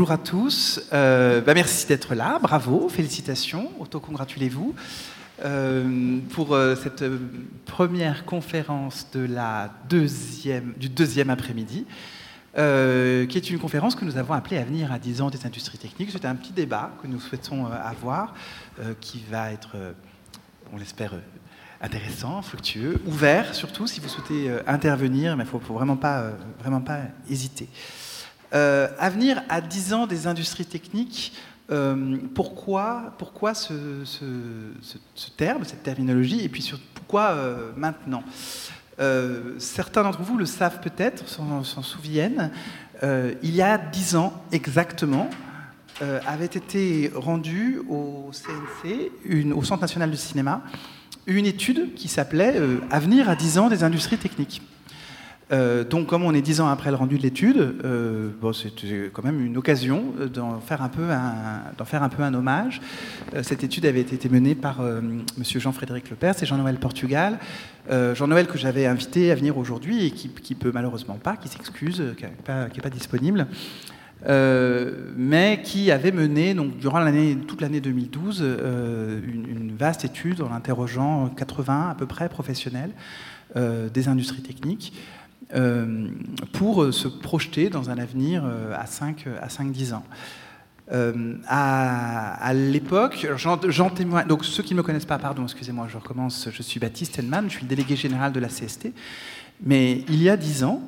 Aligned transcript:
bonjour 0.00 0.12
à 0.12 0.16
tous. 0.16 0.80
Euh, 0.94 1.42
bah, 1.42 1.52
merci 1.52 1.86
d'être 1.86 2.14
là. 2.14 2.38
Bravo, 2.40 2.88
félicitations. 2.88 3.70
Autocongratulez-vous 3.80 4.74
euh, 5.44 6.20
pour 6.30 6.54
euh, 6.54 6.74
cette 6.74 7.04
première 7.66 8.24
conférence 8.24 9.08
de 9.12 9.20
la 9.20 9.70
deuxième, 9.90 10.72
du 10.78 10.88
deuxième 10.88 11.28
après-midi, 11.28 11.84
qui 12.54 12.60
est 12.60 13.50
une 13.50 13.58
conférence 13.58 13.94
que 13.94 14.06
nous 14.06 14.16
avons 14.16 14.32
appelée 14.32 14.56
Avenir 14.56 14.90
à 14.90 14.98
10 14.98 15.20
ans 15.20 15.28
des 15.28 15.44
industries 15.44 15.76
techniques. 15.76 16.08
C'est 16.10 16.24
un 16.24 16.34
petit 16.34 16.52
débat 16.52 16.92
que 17.02 17.06
nous 17.06 17.20
souhaitons 17.20 17.66
avoir, 17.66 18.32
qui 19.02 19.22
va 19.30 19.52
être, 19.52 19.76
on 20.72 20.78
l'espère, 20.78 21.12
intéressant, 21.82 22.40
fructueux, 22.40 23.02
ouvert 23.04 23.54
surtout 23.54 23.86
si 23.86 24.00
vous 24.00 24.08
souhaitez 24.08 24.50
intervenir, 24.66 25.36
mais 25.36 25.44
il 25.44 25.54
ne 25.54 25.60
faut, 25.60 25.74
vraiment, 25.74 25.96
pas, 25.96 26.30
vraiment 26.58 26.80
pas 26.80 27.00
hésiter. 27.28 27.68
Euh, 28.52 28.88
avenir 28.98 29.42
à 29.48 29.60
10 29.60 29.94
ans 29.94 30.06
des 30.06 30.26
industries 30.26 30.64
techniques, 30.64 31.32
euh, 31.70 32.16
pourquoi, 32.34 33.14
ce, 33.54 33.72
terme, 35.36 35.64
cette 35.64 35.84
terminologie, 35.84 36.44
et 36.44 36.48
puis 36.48 36.72
pourquoi 36.94 37.30
euh, 37.30 37.70
maintenant? 37.76 38.22
Certains 39.58 40.02
d'entre 40.02 40.20
vous 40.20 40.36
le 40.36 40.44
savent 40.44 40.80
peut-être, 40.80 41.26
s'en 41.26 41.82
souviennent. 41.82 42.50
il 43.02 43.54
y 43.54 43.62
a 43.62 43.78
10 43.78 44.16
ans 44.16 44.34
exactement, 44.52 45.30
avait 46.00 46.44
été 46.44 47.10
rendue 47.14 47.80
au 47.88 48.30
CNC, 48.30 49.10
au 49.54 49.64
Centre 49.64 49.80
national 49.80 50.10
du 50.10 50.18
cinéma, 50.18 50.60
une 51.26 51.46
étude 51.46 51.94
qui 51.94 52.08
s'appelait 52.08 52.60
Avenir 52.90 53.30
à 53.30 53.36
10 53.36 53.56
ans 53.56 53.68
des 53.70 53.84
industries 53.84 54.18
techniques. 54.18 54.60
Euh, 55.52 55.84
donc, 55.84 56.06
comme 56.06 56.22
on 56.22 56.32
est 56.32 56.42
dix 56.42 56.60
ans 56.60 56.68
après 56.68 56.90
le 56.90 56.96
rendu 56.96 57.18
de 57.18 57.22
l'étude, 57.22 57.74
euh, 57.84 58.30
c'était 58.52 59.10
quand 59.12 59.24
même 59.24 59.44
une 59.44 59.56
occasion 59.56 60.04
d'en 60.32 60.60
faire 60.60 60.82
un 60.82 60.88
peu 60.88 61.10
un, 61.10 61.62
d'en 61.76 61.84
faire 61.84 62.02
un 62.02 62.08
peu 62.08 62.22
un 62.22 62.32
hommage. 62.34 62.80
Euh, 63.34 63.42
cette 63.42 63.64
étude 63.64 63.86
avait 63.86 64.00
été 64.00 64.28
menée 64.28 64.54
par 64.54 64.80
M. 64.80 65.24
Jean-Frédéric 65.42 66.10
Lepers 66.10 66.42
et 66.42 66.46
Jean-Noël 66.46 66.76
Portugal. 66.76 67.38
Jean-Noël 68.14 68.46
que 68.46 68.56
j'avais 68.56 68.86
invité 68.86 69.32
à 69.32 69.34
venir 69.34 69.58
aujourd'hui 69.58 70.06
et 70.06 70.10
qui, 70.12 70.54
peut 70.54 70.70
malheureusement 70.72 71.18
pas, 71.20 71.36
qui 71.36 71.48
s'excuse, 71.48 72.14
qui 72.16 72.24
n'est 72.24 72.82
pas, 72.82 72.90
disponible. 72.90 73.48
mais 75.16 75.60
qui 75.64 75.90
avait 75.90 76.12
mené, 76.12 76.54
durant 76.78 77.04
toute 77.48 77.60
l'année 77.60 77.80
2012, 77.80 78.44
une, 79.26 79.72
vaste 79.76 80.04
étude 80.04 80.40
en 80.40 80.52
interrogeant 80.52 81.30
80 81.36 81.90
à 81.90 81.94
peu 81.96 82.06
près 82.06 82.28
professionnels 82.28 82.92
des 83.56 84.06
industries 84.06 84.42
techniques, 84.42 84.92
euh, 84.92 85.19
pour 86.52 86.82
euh, 86.82 86.92
se 86.92 87.08
projeter 87.08 87.70
dans 87.70 87.90
un 87.90 87.98
avenir 87.98 88.44
euh, 88.44 88.74
à 88.74 88.84
5-10 88.84 89.92
à 89.92 89.96
ans. 89.96 90.04
à, 91.48 92.52
l'époque, 92.54 93.26
j'en 93.36 93.90
témoigne. 93.90 94.26
Donc, 94.26 94.44
ceux 94.44 94.62
qui 94.62 94.74
ne 94.74 94.78
me 94.78 94.82
connaissent 94.82 95.04
pas, 95.04 95.18
pardon, 95.18 95.44
excusez-moi, 95.44 95.88
je 95.90 95.96
recommence. 95.96 96.48
Je 96.52 96.62
suis 96.62 96.78
Baptiste 96.78 97.18
Hellman, 97.18 97.44
je 97.48 97.56
suis 97.56 97.62
le 97.62 97.68
délégué 97.68 97.96
général 97.96 98.32
de 98.32 98.40
la 98.40 98.48
CST. 98.48 98.92
Mais 99.62 100.04
il 100.08 100.22
y 100.22 100.28
a 100.28 100.36
dix 100.36 100.64
ans, 100.64 100.82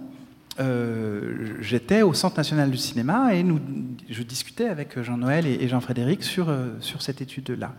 j'étais 1.60 2.02
au 2.02 2.14
Centre 2.14 2.36
national 2.36 2.70
du 2.70 2.78
cinéma 2.78 3.34
et 3.34 3.42
nous, 3.42 3.60
je 4.08 4.22
discutais 4.22 4.68
avec 4.68 5.00
Jean-Noël 5.00 5.46
et, 5.46 5.68
Jean-Frédéric 5.68 6.22
sur, 6.22 6.54
sur 6.80 7.02
cette 7.02 7.20
étude-là. 7.20 7.74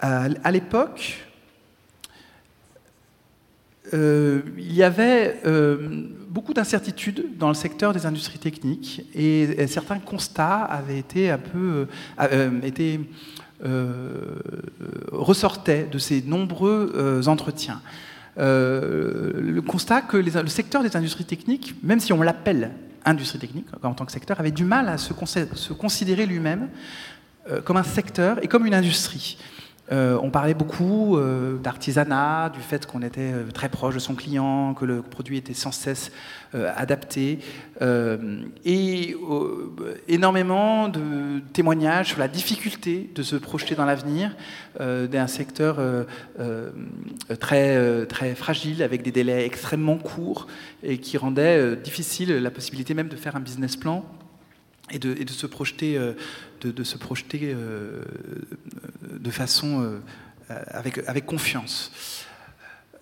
à 0.00 0.50
l'époque, 0.50 1.31
euh, 3.94 4.40
il 4.56 4.72
y 4.72 4.82
avait 4.82 5.40
euh, 5.44 6.06
beaucoup 6.28 6.54
d'incertitudes 6.54 7.36
dans 7.38 7.48
le 7.48 7.54
secteur 7.54 7.92
des 7.92 8.06
industries 8.06 8.38
techniques 8.38 9.02
et, 9.14 9.66
certains 9.66 9.98
constats 9.98 10.62
avaient 10.62 10.98
été 10.98 11.30
un 11.30 11.38
peu 11.38 11.86
euh, 12.18 12.50
ressortaient 15.12 15.86
de 15.90 15.98
ces 15.98 16.22
nombreux 16.22 17.22
entretiens. 17.28 17.80
le 18.36 19.60
constat 19.60 20.00
que 20.02 20.16
le 20.16 20.48
secteur 20.48 20.82
des 20.82 20.96
industries 20.96 21.24
techniques, 21.24 21.74
même 21.82 22.00
si 22.00 22.12
on 22.12 22.22
l'appelle 22.22 22.70
industrie 23.04 23.38
technique 23.38 23.66
en 23.82 23.94
tant 23.94 24.06
que 24.06 24.12
secteur, 24.12 24.40
avait 24.40 24.52
du 24.52 24.64
mal 24.64 24.88
à 24.88 24.96
se 24.96 25.12
considérer 25.72 26.26
lui-même 26.26 26.68
comme 27.64 27.76
un 27.76 27.82
secteur 27.82 28.42
et 28.42 28.48
comme 28.48 28.66
une 28.66 28.74
industrie. 28.74 29.36
Euh, 29.92 30.18
on 30.22 30.30
parlait 30.30 30.54
beaucoup 30.54 31.18
euh, 31.18 31.58
d'artisanat, 31.58 32.50
du 32.50 32.60
fait 32.60 32.86
qu'on 32.86 33.02
était 33.02 33.32
euh, 33.32 33.50
très 33.52 33.68
proche 33.68 33.94
de 33.94 34.00
son 34.00 34.14
client, 34.14 34.72
que 34.72 34.86
le 34.86 35.02
produit 35.02 35.36
était 35.36 35.54
sans 35.54 35.72
cesse 35.72 36.10
adapté, 36.76 37.38
et 38.66 39.16
énormément 40.06 40.88
de 40.88 41.40
témoignages 41.54 42.08
sur 42.08 42.18
la 42.18 42.28
difficulté 42.28 43.10
de 43.14 43.22
se 43.22 43.36
projeter 43.36 43.74
dans 43.74 43.86
l'avenir 43.86 44.36
d'un 44.78 45.26
secteur 45.26 45.80
très, 47.40 48.04
très 48.04 48.34
fragile, 48.34 48.82
avec 48.82 49.00
des 49.00 49.12
délais 49.12 49.46
extrêmement 49.46 49.96
courts, 49.96 50.46
et 50.82 50.98
qui 50.98 51.16
rendait 51.16 51.74
difficile 51.76 52.36
la 52.36 52.50
possibilité 52.50 52.92
même 52.92 53.08
de 53.08 53.16
faire 53.16 53.34
un 53.34 53.40
business 53.40 53.76
plan 53.76 54.04
et 54.90 54.98
de, 54.98 55.30
se 55.30 55.46
projeter, 55.46 55.98
euh, 56.64 56.72
de, 56.72 56.84
se 56.84 56.96
projeter 56.98 57.52
euh, 57.54 58.02
de 59.02 59.30
façon 59.30 59.82
euh, 59.82 60.00
avec, 60.48 60.98
avec 61.06 61.26
confiance. 61.26 62.26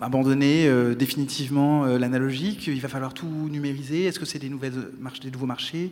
abandonner 0.01 0.67
euh, 0.67 0.95
définitivement 0.95 1.85
euh, 1.85 1.97
l'analogique, 1.97 2.67
il 2.67 2.81
va 2.81 2.89
falloir 2.89 3.13
tout 3.13 3.49
numériser, 3.49 4.05
est-ce 4.05 4.19
que 4.19 4.25
c'est 4.25 4.39
des, 4.39 4.49
nouvelles 4.49 4.73
des 5.21 5.31
nouveaux 5.31 5.45
marchés, 5.45 5.91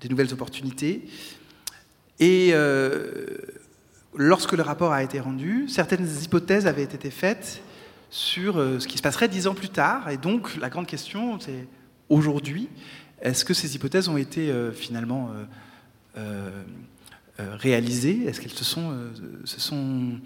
des 0.00 0.08
nouvelles 0.08 0.32
opportunités? 0.32 1.02
Et 2.18 2.52
lorsque 4.14 4.52
le 4.52 4.62
rapport 4.62 4.92
a 4.92 5.02
été 5.02 5.20
rendu, 5.20 5.68
certaines 5.68 6.06
hypothèses 6.22 6.66
avaient 6.66 6.82
été 6.82 7.10
faites 7.10 7.62
sur 8.10 8.56
ce 8.56 8.86
qui 8.86 8.98
se 8.98 9.02
passerait 9.02 9.28
dix 9.28 9.46
ans 9.46 9.54
plus 9.54 9.70
tard, 9.70 10.10
et 10.10 10.18
donc 10.18 10.54
la 10.60 10.68
grande 10.68 10.86
question 10.86 11.40
c'est 11.40 11.66
aujourd'hui, 12.10 12.68
est-ce 13.22 13.42
que 13.46 13.54
ces 13.54 13.74
hypothèses 13.74 14.10
ont 14.10 14.18
été 14.18 14.52
finalement 14.74 15.30
réalisées? 17.38 18.26
Est-ce 18.26 18.42
qu'elles 18.42 18.50
se 18.50 18.64
sont, 18.64 18.94
se 19.44 19.58
sont 19.58 20.20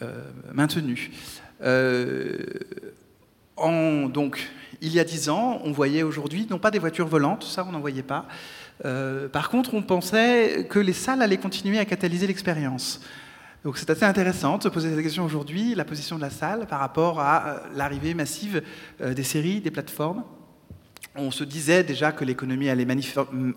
euh, 0.00 0.30
maintenu. 0.52 1.10
Euh, 1.62 2.36
donc, 4.12 4.40
il 4.80 4.92
y 4.92 5.00
a 5.00 5.04
dix 5.04 5.28
ans, 5.28 5.60
on 5.64 5.72
voyait 5.72 6.02
aujourd'hui, 6.02 6.46
non 6.48 6.58
pas 6.58 6.70
des 6.70 6.78
voitures 6.78 7.08
volantes, 7.08 7.42
ça 7.42 7.64
on 7.68 7.72
n'en 7.72 7.80
voyait 7.80 8.02
pas. 8.02 8.26
Euh, 8.84 9.28
par 9.28 9.50
contre, 9.50 9.74
on 9.74 9.82
pensait 9.82 10.66
que 10.70 10.78
les 10.78 10.92
salles 10.92 11.22
allaient 11.22 11.38
continuer 11.38 11.78
à 11.78 11.84
catalyser 11.84 12.26
l'expérience. 12.26 13.00
Donc 13.64 13.76
c'est 13.76 13.90
assez 13.90 14.04
intéressant 14.04 14.58
de 14.58 14.62
se 14.62 14.68
poser 14.68 14.90
cette 14.90 15.02
question 15.02 15.24
aujourd'hui, 15.24 15.74
la 15.74 15.84
position 15.84 16.16
de 16.16 16.20
la 16.20 16.30
salle 16.30 16.66
par 16.68 16.78
rapport 16.78 17.18
à 17.18 17.62
l'arrivée 17.74 18.14
massive 18.14 18.62
des 19.00 19.24
séries, 19.24 19.60
des 19.60 19.72
plateformes. 19.72 20.22
On 21.16 21.32
se 21.32 21.42
disait 21.42 21.82
déjà 21.82 22.12
que 22.12 22.24
l'économie 22.24 22.68
allait 22.68 22.86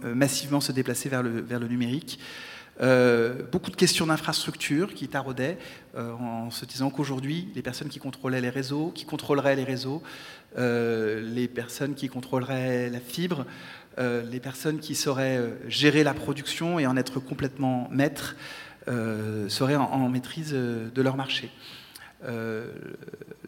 massivement 0.04 0.60
se 0.60 0.72
déplacer 0.72 1.08
vers 1.08 1.22
le 1.22 1.68
numérique. 1.68 2.20
Euh, 2.82 3.44
beaucoup 3.52 3.70
de 3.70 3.76
questions 3.76 4.08
d'infrastructure 4.08 4.96
qui 4.96 5.08
taraudaient 5.08 5.60
euh, 5.96 6.14
en 6.14 6.50
se 6.50 6.66
disant 6.66 6.90
qu'aujourd'hui, 6.90 7.50
les 7.54 7.62
personnes 7.62 7.90
qui 7.90 8.00
contrôlaient 8.00 8.42
les 8.42 8.50
réseaux, 8.50 8.92
qui 8.96 9.06
contrôleraient 9.06 9.56
les 9.56 9.64
réseaux, 9.64 10.02
euh, 10.58 11.22
les 11.22 11.48
personnes 11.48 11.94
qui 11.94 12.10
contrôleraient 12.10 12.90
la 12.90 13.00
fibre, 13.00 13.46
les 13.98 14.40
personnes 14.40 14.80
qui 14.80 14.96
sauraient 14.96 15.40
gérer 15.68 16.04
la 16.04 16.14
production 16.14 16.80
et 16.80 16.88
en 16.88 16.96
être 16.96 17.20
complètement 17.20 17.90
maîtres, 17.92 18.38
seraient 18.88 19.76
en, 19.76 20.10
maîtrise 20.10 20.54
de 20.54 21.02
leur 21.02 21.18
marché. 21.18 21.52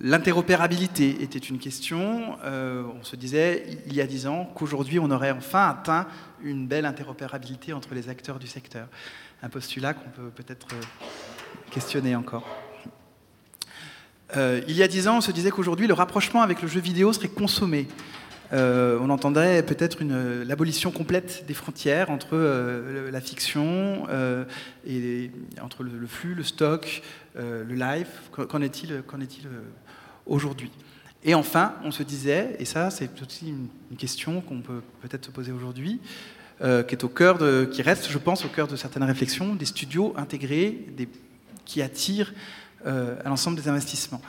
L'interopérabilité 0.01 1.23
était 1.23 1.39
une 1.39 1.59
question. 1.59 2.35
on 2.43 3.03
se 3.03 3.15
disait, 3.15 3.65
il 3.87 3.95
y 3.95 4.01
a 4.01 4.05
dix 4.05 4.27
ans, 4.27 4.51
qu'aujourd'hui, 4.53 4.99
on 4.99 5.09
aurait 5.11 5.31
enfin 5.31 5.69
atteint 5.69 6.07
une 6.43 6.67
belle 6.67 6.85
interopérabilité 6.85 7.71
entre 7.71 7.95
les 7.95 8.09
acteurs 8.09 8.37
du 8.37 8.47
secteur. 8.47 8.89
Un 9.43 9.49
postulat 9.49 9.93
qu'on 9.93 10.09
peut 10.09 10.31
peut-être 10.33 10.67
questionner 11.69 12.15
encore. 12.15 12.47
il 14.35 14.71
y 14.71 14.81
a 14.81 14.87
dix 14.87 15.07
ans, 15.07 15.17
on 15.17 15.21
se 15.21 15.31
disait 15.31 15.51
qu'aujourd'hui, 15.51 15.85
le 15.85 15.93
rapprochement 15.93 16.41
avec 16.41 16.61
le 16.63 16.67
jeu 16.67 16.79
vidéo 16.79 17.13
serait 17.13 17.27
consommé. 17.27 17.87
Euh, 18.53 18.99
on 19.01 19.09
entendrait 19.09 19.63
peut-être 19.63 20.03
l'abolition 20.03 20.91
complète 20.91 21.45
des 21.47 21.55
frontières 21.55 22.11
entre 22.11 22.29
euh, 22.33 23.09
la 23.09 23.19
fiction 23.19 24.05
euh, 24.09 24.45
et 24.85 25.31
entre 25.61 25.83
le, 25.83 26.07
flux, 26.07 26.35
le 26.35 26.43
stock, 26.43 27.01
le 27.35 27.73
live. 27.73 28.07
Qu'en 28.31 28.61
est-il 28.61 28.91
est 28.91 29.47
aujourd'hui? 30.25 30.71
Et 31.25 31.33
enfin, 31.35 31.75
on 31.83 31.91
se 31.91 32.03
disait, 32.03 32.55
et 32.59 32.65
ça 32.65 32.89
c'est 32.89 33.09
aussi 33.21 33.49
une, 33.49 33.97
question 33.97 34.41
qu'on 34.41 34.61
peut 34.61 34.81
peut-être 35.01 35.25
se 35.25 35.31
poser 35.31 35.51
aujourd'hui, 35.51 36.01
de, 36.61 37.65
qui 37.65 37.81
reste, 37.81 38.09
je 38.09 38.17
pense, 38.17 38.45
au 38.45 38.49
cœur 38.49 38.67
de 38.67 38.75
certaines 38.75 39.03
réflexions, 39.03 39.55
des 39.55 39.65
studios 39.65 40.13
intégrés, 40.17 40.85
qui 41.65 41.81
attirent 41.81 42.33
à 42.85 43.27
l'ensemble 43.29 43.57
des 43.57 43.67
investissements. 43.67 44.21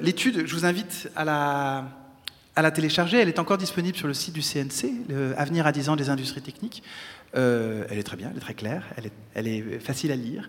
L'étude, 0.00 0.46
je 0.46 0.54
vous 0.54 0.64
invite 0.64 1.10
à 1.16 1.24
la 1.24 2.70
télécharger. 2.70 3.18
Elle 3.18 3.28
est 3.28 3.38
encore 3.38 3.58
disponible 3.58 3.96
sur 3.96 4.08
le 4.08 4.14
site 4.14 4.34
du 4.34 4.42
CNC, 4.42 4.92
Avenir 5.36 5.66
à 5.66 5.72
10 5.72 5.88
ans 5.90 5.96
des 5.96 6.10
industries 6.10 6.42
techniques. 6.42 6.82
Euh, 7.36 7.84
elle 7.90 7.98
est 7.98 8.02
très 8.02 8.16
bien, 8.16 8.28
elle 8.30 8.36
est 8.36 8.40
très 8.40 8.54
claire, 8.54 8.84
elle 9.34 9.46
est, 9.46 9.78
facile 9.78 10.12
à 10.12 10.16
lire. 10.16 10.48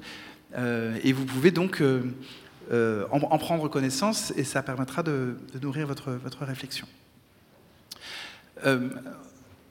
Euh, 0.57 0.97
et 1.03 1.13
vous 1.13 1.25
pouvez 1.25 1.51
donc 1.51 1.81
euh, 1.81 3.05
en, 3.11 3.37
prendre 3.37 3.67
connaissance 3.67 4.33
et 4.35 4.43
ça 4.43 4.63
permettra 4.63 5.03
de, 5.03 5.35
nourrir 5.61 5.87
votre 5.87 6.45
réflexion. 6.45 6.87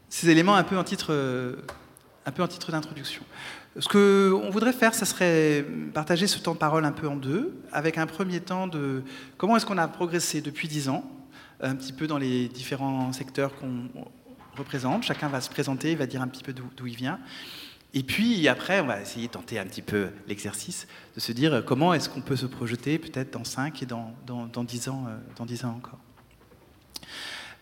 Ces 0.09 0.31
éléments 0.31 0.57
un 0.57 0.65
peu 0.65 0.77
en 0.77 0.85
titre, 0.85 1.13
un 2.27 2.31
peu 2.33 2.43
en 2.43 2.49
titre 2.49 2.73
d'introduction. 2.73 3.23
Ce 3.79 3.89
qu'on 3.89 4.51
voudrait 4.51 4.73
faire, 4.73 4.95
ce 4.95 5.05
serait 5.05 5.65
partager 5.95 6.27
ce 6.27 6.39
temps 6.39 6.55
de 6.55 6.59
parole 6.59 6.85
un 6.85 6.93
peu 6.93 7.07
en 7.07 7.17
deux, 7.17 7.55
avec 7.73 7.99
un 7.99 8.07
premier 8.07 8.41
temps 8.41 8.67
de 8.67 9.03
comment 9.37 9.57
est-ce 9.57 9.67
qu'on 9.67 9.79
a 9.79 9.87
progressé 9.87 10.41
depuis 10.41 10.67
dix 10.69 10.89
ans 10.89 11.05
un 11.61 11.75
petit 11.75 11.93
peu 11.93 12.07
dans 12.07 12.19
les 12.19 12.49
différents 12.49 13.13
secteurs 13.13 13.55
qu'on 13.57 13.89
représente. 14.57 15.05
Chacun 15.05 15.29
va 15.29 15.41
se 15.41 15.51
présenter, 15.51 15.95
va 15.95 16.07
dire 16.07 16.23
un 16.23 16.29
petit 16.29 16.43
peu 16.43 16.53
d'où 16.53 16.87
il 16.87 16.97
vient. 16.97 17.19
Et 17.95 18.03
puis 18.03 18.47
après, 18.49 18.81
on 18.81 18.87
va 18.87 19.01
essayer 19.01 19.29
de 19.29 19.33
tenter 19.33 19.59
un 19.59 19.65
petit 19.65 19.83
peu 19.83 20.09
l'exercice 20.27 20.87
de 21.15 21.21
se 21.21 21.33
dire 21.33 21.63
comment 21.65 21.95
est-ce 21.95 22.09
qu'on 22.09 22.21
peut 22.21 22.37
se 22.37 22.47
projeter 22.47 22.99
peut-être 22.99 23.33
dans 23.33 23.45
5 23.45 23.83
et 23.83 23.87
dans, 23.87 24.13
dans, 24.27 24.47
dans, 24.47 24.65
10 24.65 24.89
ans, 24.91 25.07
euh, 25.09 25.17
dans 25.37 25.47
10 25.47 25.65
ans 25.65 25.75
encore. 25.77 25.99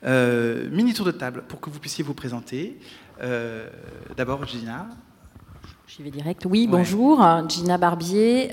Euh, 0.05 0.69
mini 0.71 0.93
tour 0.95 1.07
de 1.07 1.11
table 1.11 1.45
pour 1.49 1.61
que 1.61 1.71
vous 1.71 1.81
puissiez 1.81 2.05
vous 2.05 2.15
présenter. 2.15 2.79
Euh, 3.23 3.69
d'abord, 4.17 4.47
Gina. 4.47 4.89
J'y 5.89 6.03
vais 6.03 6.11
direct. 6.11 6.47
Oui, 6.47 6.67
bonjour. 6.67 7.25
Gina 7.49 7.79
Barbier. 7.79 8.51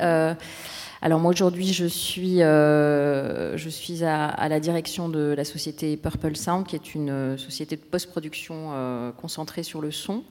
Alors 1.04 1.20
moi 1.20 1.32
aujourd'hui 1.32 1.74
je 1.74 1.84
suis, 1.84 2.42
euh, 2.42 3.58
je 3.58 3.68
suis 3.68 4.06
à, 4.06 4.48
la 4.48 4.62
direction 4.62 5.10
de 5.10 5.34
la 5.36 5.44
société 5.44 5.98
Purple 5.98 6.38
Sound 6.38 6.66
qui 6.66 6.78
est 6.78 6.96
une 6.96 7.10
euh, 7.10 7.38
société 7.38 7.76
de 7.76 7.82
post-production 7.82 8.70
euh, 8.72 9.12
concentrée 9.12 9.64
sur 9.64 9.82
le 9.82 9.92
son. 9.92 10.24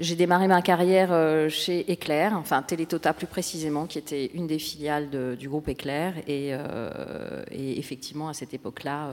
J'ai 0.00 0.16
démarré 0.16 0.48
ma 0.48 0.62
carrière 0.62 1.10
chez 1.50 1.84
Eclair, 1.92 2.32
enfin 2.34 2.62
Télétota 2.62 3.12
plus 3.12 3.26
précisément, 3.26 3.86
qui 3.86 3.98
était 3.98 4.30
une 4.32 4.46
des 4.46 4.58
filiales 4.58 5.36
du 5.36 5.46
groupe 5.46 5.68
Eclair. 5.68 6.14
Et, 6.26 6.54
effectivement, 7.52 8.30
à 8.30 8.32
cette 8.32 8.54
époque-là, 8.54 9.10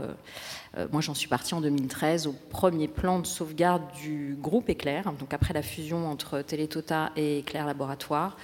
moi 0.91 1.01
j'en 1.01 1.13
suis 1.13 1.27
partie 1.27 1.53
en 1.53 1.61
2013 1.61 2.27
au 2.27 2.35
premier 2.49 2.87
plan 2.87 3.19
de 3.19 3.27
sauvegarde 3.27 3.83
du 4.01 4.37
groupe 4.39 4.69
Eclair, 4.69 5.11
donc 5.19 5.33
après 5.33 5.53
la 5.53 5.61
fusion 5.61 6.09
entre 6.09 6.41
Télétota 6.41 7.11
et 7.15 7.39
Eclair 7.39 7.65
Laboratoire. 7.65 8.37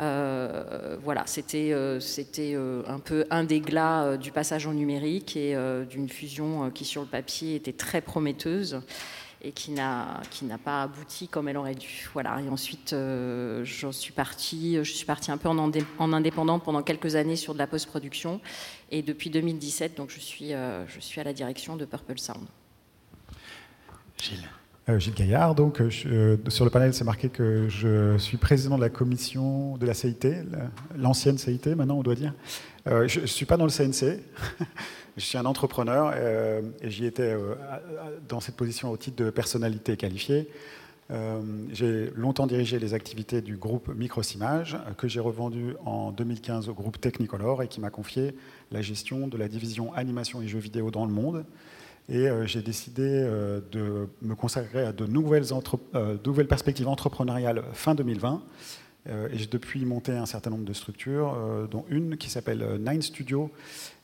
Euh, 0.00 0.96
voilà, 1.02 1.24
c'était 1.26 1.72
euh, 1.72 2.00
c'était 2.00 2.52
euh, 2.54 2.82
un 2.86 3.00
peu 3.00 3.26
un 3.30 3.44
des 3.44 3.60
glas 3.60 4.16
du 4.16 4.32
passage 4.32 4.66
au 4.66 4.72
numérique 4.72 5.36
et 5.36 5.56
d'une 5.88 6.08
fusion 6.08 6.70
qui 6.70 6.84
sur 6.84 7.02
le 7.02 7.08
papier 7.08 7.54
était 7.56 7.72
très 7.72 8.00
prometteuse 8.00 8.80
et 9.42 9.52
qui 9.52 9.70
n'a 9.70 10.20
qui 10.30 10.44
n'a 10.44 10.58
pas 10.58 10.82
abouti 10.82 11.28
comme 11.28 11.48
elle 11.48 11.56
aurait 11.56 11.74
dû. 11.74 12.08
Voilà. 12.12 12.40
Et 12.40 12.48
ensuite, 12.48 12.94
j'en 13.62 13.92
suis 13.92 14.12
partie. 14.12 14.76
Je 14.76 14.92
suis 14.92 15.06
partie 15.06 15.30
un 15.30 15.38
peu 15.38 15.48
en, 15.48 15.58
en, 15.98 16.12
indépendant 16.12 16.58
pendant 16.58 16.82
quelques 16.82 17.16
années 17.16 17.36
sur 17.36 17.54
de 17.54 17.58
la 17.58 17.66
post-production. 17.66 18.40
Et 18.90 19.02
depuis 19.02 19.30
2017, 19.30 19.96
donc 19.96 20.10
je 20.10 20.20
suis 20.20 20.50
je 20.50 21.00
suis 21.00 21.20
à 21.20 21.24
la 21.24 21.32
direction 21.32 21.76
de 21.76 21.84
Purple 21.84 22.18
Sound. 22.18 22.46
Gilles. 24.20 24.48
Euh, 24.88 24.98
Gilles 24.98 25.14
Gaillard. 25.14 25.54
Donc, 25.54 25.80
euh, 25.80 25.90
euh, 26.06 26.36
sur 26.48 26.64
le 26.64 26.70
panel, 26.70 26.94
c'est 26.94 27.04
marqué 27.04 27.28
que 27.28 27.68
je 27.68 28.16
suis 28.18 28.36
président 28.36 28.76
de 28.76 28.82
la 28.82 28.88
commission 28.88 29.76
de 29.76 29.86
la 29.86 29.94
CIT, 29.94 30.26
l'ancienne 30.96 31.38
CIT, 31.38 31.74
maintenant 31.76 31.98
on 31.98 32.02
doit 32.02 32.14
dire. 32.14 32.34
je 32.86 33.20
ne 33.20 33.26
suis 33.26 33.46
pas 33.46 33.56
dans 33.56 33.66
le 33.66 33.70
CNC. 33.70 34.20
je 35.16 35.24
suis 35.24 35.38
un 35.38 35.44
entrepreneur 35.44 36.14
et 36.82 36.90
j'y 36.90 37.04
étais 37.04 37.36
dans 38.28 38.40
cette 38.40 38.56
position 38.56 38.90
au 38.90 38.96
titre 38.96 39.22
de 39.22 39.30
personnalité 39.30 39.96
qualifiée. 39.96 40.48
J'ai 41.72 42.10
longtemps 42.14 42.46
dirigé 42.46 42.78
les 42.78 42.94
activités 42.94 43.42
du 43.42 43.56
groupe 43.56 43.92
Microsimage, 43.94 44.78
que 44.96 45.08
j'ai 45.08 45.20
revendu 45.20 45.74
en 45.84 46.12
2015 46.12 46.68
au 46.68 46.74
groupe 46.74 47.00
Technicolor 47.00 47.62
et 47.62 47.68
qui 47.68 47.80
m'a 47.80 47.90
confié 47.90 48.34
la 48.70 48.80
gestion 48.80 49.26
de 49.26 49.36
la 49.36 49.48
division 49.48 49.92
animation 49.94 50.40
et 50.40 50.48
jeux 50.48 50.58
vidéo 50.58 50.90
dans 50.90 51.04
le 51.04 51.12
monde. 51.12 51.44
Et 52.10 52.28
euh, 52.28 52.44
j'ai 52.44 52.60
décidé 52.60 53.04
euh, 53.06 53.60
de 53.70 54.08
me 54.20 54.34
consacrer 54.34 54.82
à 54.82 54.92
de 54.92 55.04
euh, 55.04 56.16
nouvelles 56.24 56.48
perspectives 56.48 56.88
entrepreneuriales 56.88 57.62
fin 57.72 57.94
2020. 57.94 58.42
et 59.06 59.38
j'ai 59.38 59.46
depuis 59.46 59.84
monté 59.86 60.12
un 60.12 60.26
certain 60.26 60.50
nombre 60.50 60.64
de 60.64 60.74
structures, 60.74 61.34
dont 61.70 61.86
une 61.88 62.18
qui 62.18 62.28
s'appelle 62.28 62.78
Nine 62.80 63.00
Studio 63.00 63.50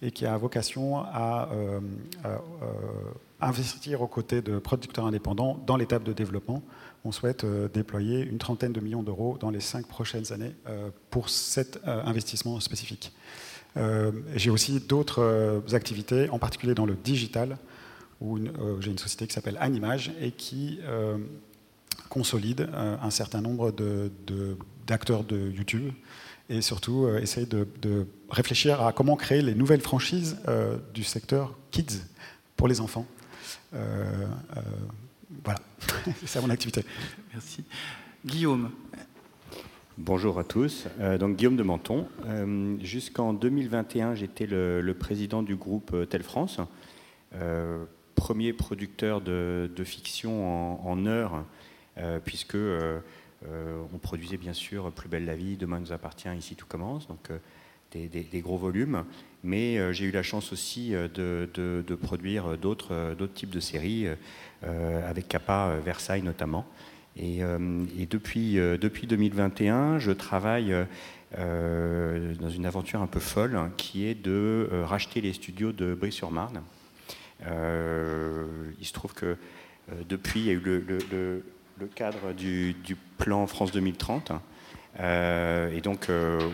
et 0.00 0.11
qui 0.11 0.25
a 0.25 0.37
vocation 0.38 0.99
à, 0.99 1.50
investir 3.41 4.00
aux 4.00 4.06
côtés 4.06 4.41
de 4.41 4.59
producteurs 4.59 5.05
indépendants 5.05 5.61
dans 5.67 5.76
l'étape 5.76 6.02
de 6.02 6.14
développement. 6.14 6.62
On 7.04 7.12
souhaite 7.12 7.46
déployer 7.72 8.22
une 8.22 8.38
trentaine 8.38 8.72
de 8.72 8.81
millions 8.81 9.02
d'euros 9.02 9.37
dans 9.38 9.50
les 9.50 9.60
cinq 9.60 9.87
prochaines 9.87 10.32
années 10.32 10.52
pour 11.11 11.28
cet 11.28 11.80
investissement 11.87 12.59
spécifique. 12.59 13.12
J'ai 14.35 14.50
aussi 14.50 14.80
d'autres 14.80 15.62
activités, 15.73 16.28
en 16.30 16.38
particulier 16.40 16.75
dans 16.75 16.87
le 16.87 16.97
digital, 16.97 17.59
où 18.21 18.38
euh, 18.38 18.80
j'ai 18.80 18.90
une 18.90 18.99
société 18.99 19.26
qui 19.26 19.35
s'appelle 19.35 19.59
Animage 19.61 20.12
et 20.21 20.32
qui 20.32 20.78
euh, 20.85 21.18
consolide 22.09 22.68
euh, 22.73 22.97
un 23.00 23.11
certain 23.11 23.40
nombre 23.40 23.73
d'acteurs 24.87 25.25
de, 25.25 25.37
de, 25.37 25.50
YouTube 25.50 25.92
et 26.49 26.62
surtout 26.62 27.09
essaye 27.21 27.47
de, 27.47 27.66
réfléchir 28.30 28.80
à 28.80 28.92
comment 28.92 29.16
créer 29.16 29.42
les 29.42 29.54
nouvelles 29.54 29.80
franchises 29.80 30.37
du 30.94 31.02
secteur 31.02 31.59
kids 31.73 32.02
pour 32.56 32.68
les 32.68 32.80
enfants. 32.80 33.04
voilà, 33.73 35.59
c'est 36.21 36.26
ça 36.26 36.40
mon 36.40 36.50
activité. 36.50 36.85
Merci. 37.33 37.64
Guillaume. 38.25 38.71
Bonjour 39.99 40.38
à 40.38 40.45
tous. 40.45 40.87
donc 41.18 41.37
Guillaume 41.37 41.56
de 41.56 41.62
Menton. 41.62 42.06
Jusqu'en 42.83 43.33
2021, 43.33 44.14
j'étais 44.14 44.47
le, 44.47 44.83
le, 44.83 44.95
président 44.95 45.42
du 45.42 45.56
groupe 45.56 45.95
Tel 46.11 46.23
France 46.23 46.61
premier 48.16 48.52
producteur 48.52 49.21
de, 49.21 49.71
fiction 49.85 50.85
en, 50.85 51.06
heures, 51.06 51.45
euh, 51.99 52.18
puisque 52.18 52.56
euh, 52.56 52.99
euh, 53.47 53.80
on 53.95 53.99
produisait 53.99 54.38
bien 54.38 54.54
sûr 54.54 54.90
Plus 54.90 55.09
belle 55.09 55.26
la 55.26 55.37
vie, 55.37 55.56
Demain 55.56 55.78
nous 55.78 55.92
appartient, 55.92 56.28
Ici 56.37 56.56
tout 56.56 56.66
commence, 56.66 57.06
donc 57.06 57.30
des, 57.92 58.40
gros 58.40 58.56
volumes. 58.56 59.04
Mais 59.45 59.92
j'ai 59.92 60.06
eu 60.06 60.11
la 60.11 60.25
chance 60.25 60.52
aussi 60.52 60.90
de, 60.90 61.99
produire 62.02 62.59
d'autres 62.59 63.14
types 63.33 63.50
de 63.50 63.61
séries, 63.61 64.06
avec 65.08 65.28
Kappa, 65.28 65.76
Versailles 65.85 66.23
notamment. 66.23 66.66
Et, 67.16 67.40
depuis, 68.11 68.54
depuis 68.54 69.06
2021, 69.06 69.99
je 69.99 70.12
travaille 70.12 70.75
dans 71.37 72.50
une 72.50 72.66
aventure 72.66 73.00
un 73.00 73.06
peu 73.06 73.20
folle, 73.20 73.58
qui 73.76 74.06
est 74.06 74.14
de 74.14 74.68
racheter 74.85 75.20
les 75.20 75.32
studios 75.32 75.73
de 75.73 75.94
Brie-sur-Marne. 75.94 76.62
Euh, 77.44 78.46
il 78.80 78.87
se 78.87 78.92
trouve 78.92 79.12
que 79.12 79.26
euh, 79.26 79.37
depuis, 80.08 80.40
il 80.40 80.46
y 80.46 80.50
a 80.50 80.52
eu 80.52 80.61
le, 80.61 81.42
cadre 81.94 82.32
du, 82.32 82.75
plan 83.18 83.46
France 83.46 83.73
2030. 83.73 84.32
Euh, 84.99 85.70
et 85.76 85.80
donc 85.80 86.08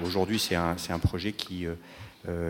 aujourd'hui, 0.05 0.39
c'est 0.39 0.57
un, 0.57 0.99
projet 0.99 1.33
qui, 1.33 1.67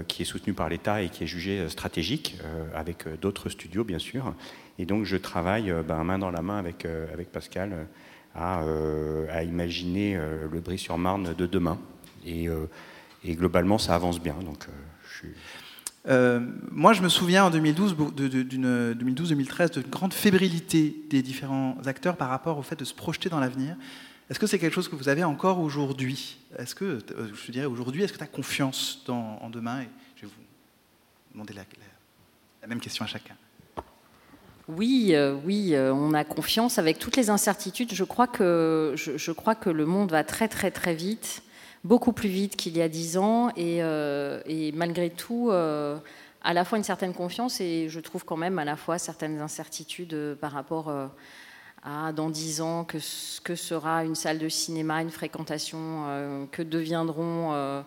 qui 0.09 0.23
est 0.23 0.25
soutenu 0.25 0.52
par 0.52 0.69
l'État 0.69 1.02
et 1.02 1.09
qui 1.09 1.25
est 1.25 1.26
jugé 1.26 1.69
stratégique, 1.69 2.37
avec 2.75 3.05
d'autres 3.21 3.49
studios 3.49 3.85
bien 3.85 3.99
sûr. 3.99 4.35
Et 4.79 4.85
donc 4.85 5.05
je 5.05 5.17
travaille 5.17 5.73
ben, 5.87 6.05
main 6.05 6.19
dans 6.19 6.31
la 6.31 6.43
main 6.43 6.59
avec, 6.59 6.85
avec 6.85 7.33
Pascal 7.33 7.87
à, 8.35 8.64
imaginer 9.45 10.19
le 10.50 10.61
Brie-sur-Marne 10.61 11.35
de 11.35 11.47
demain. 11.47 11.79
Et, 12.26 12.49
globalement, 13.26 13.79
ça 13.79 13.95
avance 13.95 14.21
bien. 14.21 14.35
Donc, 14.45 14.67
moi, 16.71 16.93
je 16.93 17.02
me 17.02 17.09
souviens 17.09 17.45
en 17.45 17.50
2012-2013 17.50 19.75
d'une 19.75 19.91
grande 19.91 20.12
fébrilité 20.12 20.95
des 21.11 21.23
différents 21.23 21.76
acteurs 21.87 22.17
par 22.17 22.29
rapport 22.29 22.59
au 22.59 22.62
fait 22.62 22.76
de 22.76 22.85
se 22.85 22.95
projeter 22.95 23.29
dans 23.29 23.41
l'avenir. 23.41 23.76
Est-ce 24.33 24.41
que 24.41 24.47
c'est 24.47 24.59
quelque 24.59 24.73
chose 24.73 24.89
que 24.89 24.97
vous 24.97 25.11
avez 25.11 25.25
encore 25.25 25.61
aujourd'hui? 25.61 26.39
Est-ce 26.57 26.75
que, 26.75 27.01
je 27.35 27.53
dirais 27.53 27.67
aujourd'hui, 27.67 28.03
est-ce 28.03 28.15
que 28.15 28.17
tu 28.17 28.25
as 28.25 28.27
confiance 28.27 29.03
dans, 29.05 29.39
en 29.43 29.51
demain? 29.51 29.83
Et 29.83 29.89
je 30.17 30.23
vais 30.23 30.29
vous 30.29 30.43
demander 31.35 31.53
la, 31.53 32.67
même 32.67 32.81
question 32.81 33.05
à 33.05 33.09
chacun. 33.09 33.35
Oui, 34.69 35.11
euh, 35.11 35.37
oui, 35.45 35.75
euh, 35.75 35.93
on 35.93 36.15
a 36.15 36.25
confiance 36.25 36.79
avec 36.79 36.99
toutes 36.99 37.19
les 37.19 37.29
incertitudes. 37.29 37.93
Je 37.93 38.05
crois 38.05 38.27
que 38.27 38.95
je, 38.97 39.33
crois 39.33 39.55
que 39.55 39.69
le 39.69 39.85
monde 39.85 40.12
va 40.12 40.25
très 40.25 40.49
très 40.49 40.71
très 40.71 40.95
vite, 40.95 41.43
beaucoup 41.85 42.15
plus 42.15 42.31
vite 42.31 42.57
qu'il 42.57 42.75
y 42.75 42.81
a 42.81 42.89
dix 42.89 43.19
ans, 43.19 43.51
et, 43.51 43.83
euh, 43.83 44.41
malgré 44.73 45.11
tout, 45.11 45.51
à 45.51 46.55
la 46.55 46.65
fois 46.65 46.79
une 46.79 46.85
certaine 46.85 47.12
confiance 47.12 47.61
et 47.61 47.91
je 47.91 48.01
trouve 48.01 48.25
quand 48.25 48.39
même 48.39 48.59
à 48.59 48.65
la 48.65 48.77
fois 48.77 48.97
certaines 48.97 49.43
incertitudes 49.43 50.39
par 50.41 50.53
rapport 50.53 50.91
à 51.83 52.12
dans 52.12 52.31
dix 52.31 52.61
ans 52.61 52.85
que, 52.85 52.99
sera 52.99 54.05
une 54.05 54.15
salle 54.15 54.39
de 54.39 54.49
cinéma, 54.49 55.03
une 55.03 55.11
fréquentation, 55.11 56.49
que 56.53 56.62
deviendront 56.62 57.83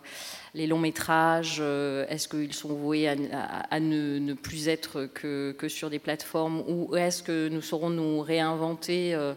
les 0.55 0.67
longs 0.67 0.79
métrages, 0.79 1.57
euh, 1.59 2.05
est-ce 2.07 2.29
qu'ils 2.29 2.53
sont 2.53 2.69
voués 2.69 3.07
à, 3.09 3.79
ne, 3.79 4.33
plus 4.33 4.69
être 4.69 5.05
que, 5.13 5.67
sur 5.67 5.89
des 5.89 5.99
plateformes 5.99 6.63
ou 6.67 6.95
est-ce 6.95 7.21
que 7.21 7.49
nous 7.49 7.61
saurons 7.61 7.89
nous 7.89 8.21
réinventer 8.21 9.13
euh, 9.13 9.33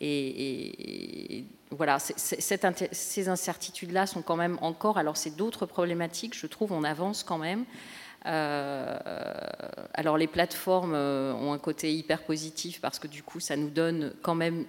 et, 0.00 1.44
voilà, 1.70 1.98
ces 1.98 3.28
incertitudes-là 3.28 4.06
sont 4.06 4.22
quand 4.22 4.36
même 4.36 4.58
encore. 4.62 4.96
Alors, 4.96 5.16
c'est 5.16 5.36
d'autres 5.36 5.66
problématiques, 5.66 6.38
je 6.38 6.46
trouve, 6.46 6.72
on 6.72 6.84
avance 6.84 7.24
quand 7.24 7.36
même. 7.36 7.64
Euh, 8.26 8.98
alors, 9.94 10.18
les 10.18 10.26
plateformes 10.26 10.94
ont 10.94 11.52
un 11.52 11.58
côté 11.58 11.92
hyper 11.92 12.22
positif 12.22 12.80
parce 12.80 12.98
que 12.98 13.08
du 13.08 13.22
coup, 13.22 13.40
ça 13.40 13.56
nous 13.56 13.70
donne 13.70 14.12
quand 14.22 14.34
même 14.34 14.64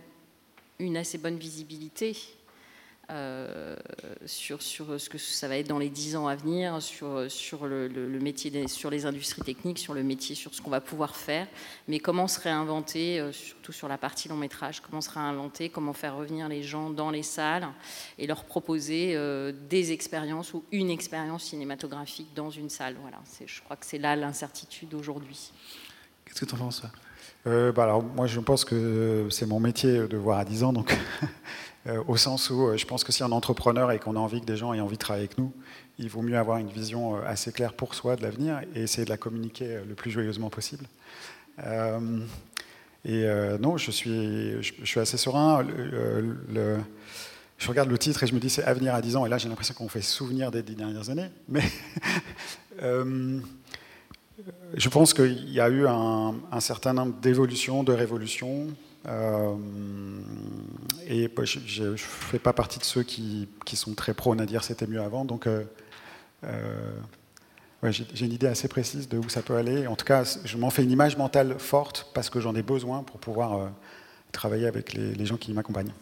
une 0.80 0.98
assez 0.98 1.18
bonne 1.18 1.38
visibilité 1.38 2.16
euh, 3.12 3.76
sur, 4.26 4.62
ce 4.62 5.10
que 5.10 5.18
ça 5.18 5.48
va 5.48 5.58
être 5.58 5.68
dans 5.68 5.80
les 5.80 5.90
dix 5.90 6.16
ans 6.16 6.28
à 6.28 6.36
venir, 6.36 6.80
sur, 6.82 7.18
le, 7.66 8.20
métier, 8.22 8.68
sur 8.68 8.92
les 8.92 9.06
industries 9.06 9.42
techniques, 9.42 9.80
sur 9.80 9.96
le 9.96 10.04
métier, 10.04 10.36
sur 10.36 10.54
ce 10.54 10.62
qu'on 10.62 10.70
va 10.70 10.82
pouvoir 10.82 11.16
faire, 11.16 11.48
mais 11.88 12.00
comment 12.00 12.28
se 12.28 12.40
réinventer, 12.40 13.20
euh, 13.20 13.32
surtout 13.32 13.72
sur 13.72 13.88
la 13.88 13.98
partie 13.98 14.30
long 14.30 14.38
métrage, 14.38 14.82
comment 14.82 15.02
se 15.02 15.10
réinventer, 15.10 15.70
comment 15.70 15.94
faire 15.94 16.18
revenir 16.18 16.48
les 16.50 16.62
gens 16.62 16.92
dans 16.92 17.10
les 17.10 17.24
salles 17.24 17.68
et 18.20 18.28
leur 18.28 18.44
proposer 18.44 19.14
euh, 19.16 19.52
des 19.70 19.92
expériences 19.92 20.54
ou 20.54 20.64
une 20.72 20.92
expérience 20.92 21.46
cinématographique 21.46 22.28
dans 22.36 22.52
une 22.52 22.70
salle? 22.70 22.96
Voilà, 23.02 23.18
je 23.44 23.62
crois 23.62 23.76
que 23.76 23.88
c'est 23.88 23.98
là 23.98 24.16
l'incertitude 24.16 24.94
aujourd'hui. 24.94 25.52
Qu'est-ce 26.26 26.42
que 26.42 26.46
tu 26.46 26.56
en 26.56 26.58
penses 26.60 26.84
bah 27.46 27.84
alors, 27.84 28.04
Moi, 28.04 28.28
je 28.28 28.40
pense 28.40 28.64
que 28.66 29.28
c'est 29.32 29.48
mon 29.48 29.60
métier 29.60 30.08
de 30.08 30.18
voir 30.18 30.38
à 30.38 30.46
10 30.46 30.64
ans, 30.64 30.74
donc 30.74 30.96
au 32.08 32.18
sens 32.18 32.50
où 32.50 32.68
euh, 32.68 32.78
je 32.78 32.86
pense 32.86 33.04
que 33.04 33.12
si 33.12 33.24
un 33.24 33.32
entrepreneur 33.32 33.92
et 33.92 34.00
qu'on 34.00 34.16
a 34.16 34.20
envie 34.20 34.42
que 34.42 34.46
des 34.46 34.58
gens 34.58 34.74
aient 34.74 34.80
envie 34.82 34.98
de 34.98 35.02
travailler 35.02 35.26
avec 35.26 35.38
nous, 35.38 35.54
il 35.98 36.10
vaut 36.10 36.22
mieux 36.22 36.38
avoir 36.38 36.58
une 36.58 36.70
vision 36.70 37.16
euh, 37.16 37.22
assez 37.26 37.52
claire 37.52 37.74
pour 37.74 37.96
soi 37.96 38.16
de 38.16 38.22
l'avenir 38.22 38.62
et 38.76 38.82
essayer 38.84 39.06
de 39.06 39.10
la 39.10 39.18
communiquer 39.18 39.80
le 39.88 39.96
plus 39.96 40.12
joyeusement 40.12 40.50
possible. 40.50 40.86
et 43.06 43.26
non, 43.60 43.78
je 43.78 43.92
suis, 43.92 44.62
je, 44.62 44.86
suis 44.86 45.00
assez 45.00 45.18
serein. 45.18 45.66
Je 47.58 47.68
regarde 47.68 47.90
le 47.90 47.98
titre 47.98 48.24
et 48.24 48.28
je 48.28 48.34
me 48.34 48.40
dis 48.40 48.50
c'est 48.50 48.64
Avenir 48.64 48.96
à 48.96 49.02
10 49.02 49.18
ans, 49.18 49.26
et 49.26 49.30
là 49.30 49.38
j'ai 49.38 49.50
l'impression 49.50 49.74
qu'on 49.74 49.90
fait 49.90 50.02
souvenir 50.02 50.52
des 50.52 50.64
dix 50.64 50.76
dernières 50.76 51.10
années. 51.10 51.30
Mais 51.50 51.64
je 54.76 54.90
pense 54.90 55.14
qu'il 55.14 55.50
y 55.50 55.60
a 55.60 55.70
eu 55.70 55.88
un 55.88 56.60
certain 56.60 56.94
nombre 56.94 57.16
d'évolutions, 57.20 57.84
de 57.84 57.94
révolutions, 57.94 58.68
euh, 59.08 59.56
et 61.08 61.30
je 61.44 61.84
ne 61.84 61.96
fais 61.96 62.40
pas 62.40 62.54
partie 62.54 62.80
de 62.80 62.84
ceux 62.84 63.04
qui, 63.04 63.48
qui 63.66 63.76
sont 63.76 63.94
très 63.94 64.14
prônes 64.14 64.42
à 64.42 64.46
dire 64.46 64.64
c'était 64.64 64.88
mieux 64.88 65.02
avant. 65.02 65.26
Donc, 65.26 65.48
euh, 65.48 65.64
euh, 66.44 66.92
j'ai 67.84 68.26
une 68.26 68.34
idée 68.34 68.48
assez 68.48 68.68
précise 68.68 69.08
de 69.08 69.18
où 69.18 69.30
ça 69.30 69.42
peut 69.42 69.56
aller. 69.56 69.88
En 69.88 69.96
tout 69.96 70.06
cas, 70.06 70.24
je 70.44 70.58
m'en 70.58 70.70
fais 70.70 70.84
une 70.84 70.92
image 70.92 71.18
mentale 71.18 71.56
forte 71.60 72.08
parce 72.14 72.30
que 72.30 72.42
j'en 72.42 72.54
ai 72.56 72.62
besoin 72.62 73.04
pour 73.04 73.20
pouvoir 73.20 73.72
travailler 74.34 74.68
avec 74.68 74.94
les, 74.94 75.26
gens 75.26 75.38
qui 75.38 75.54
m'accompagnent. 75.54 75.94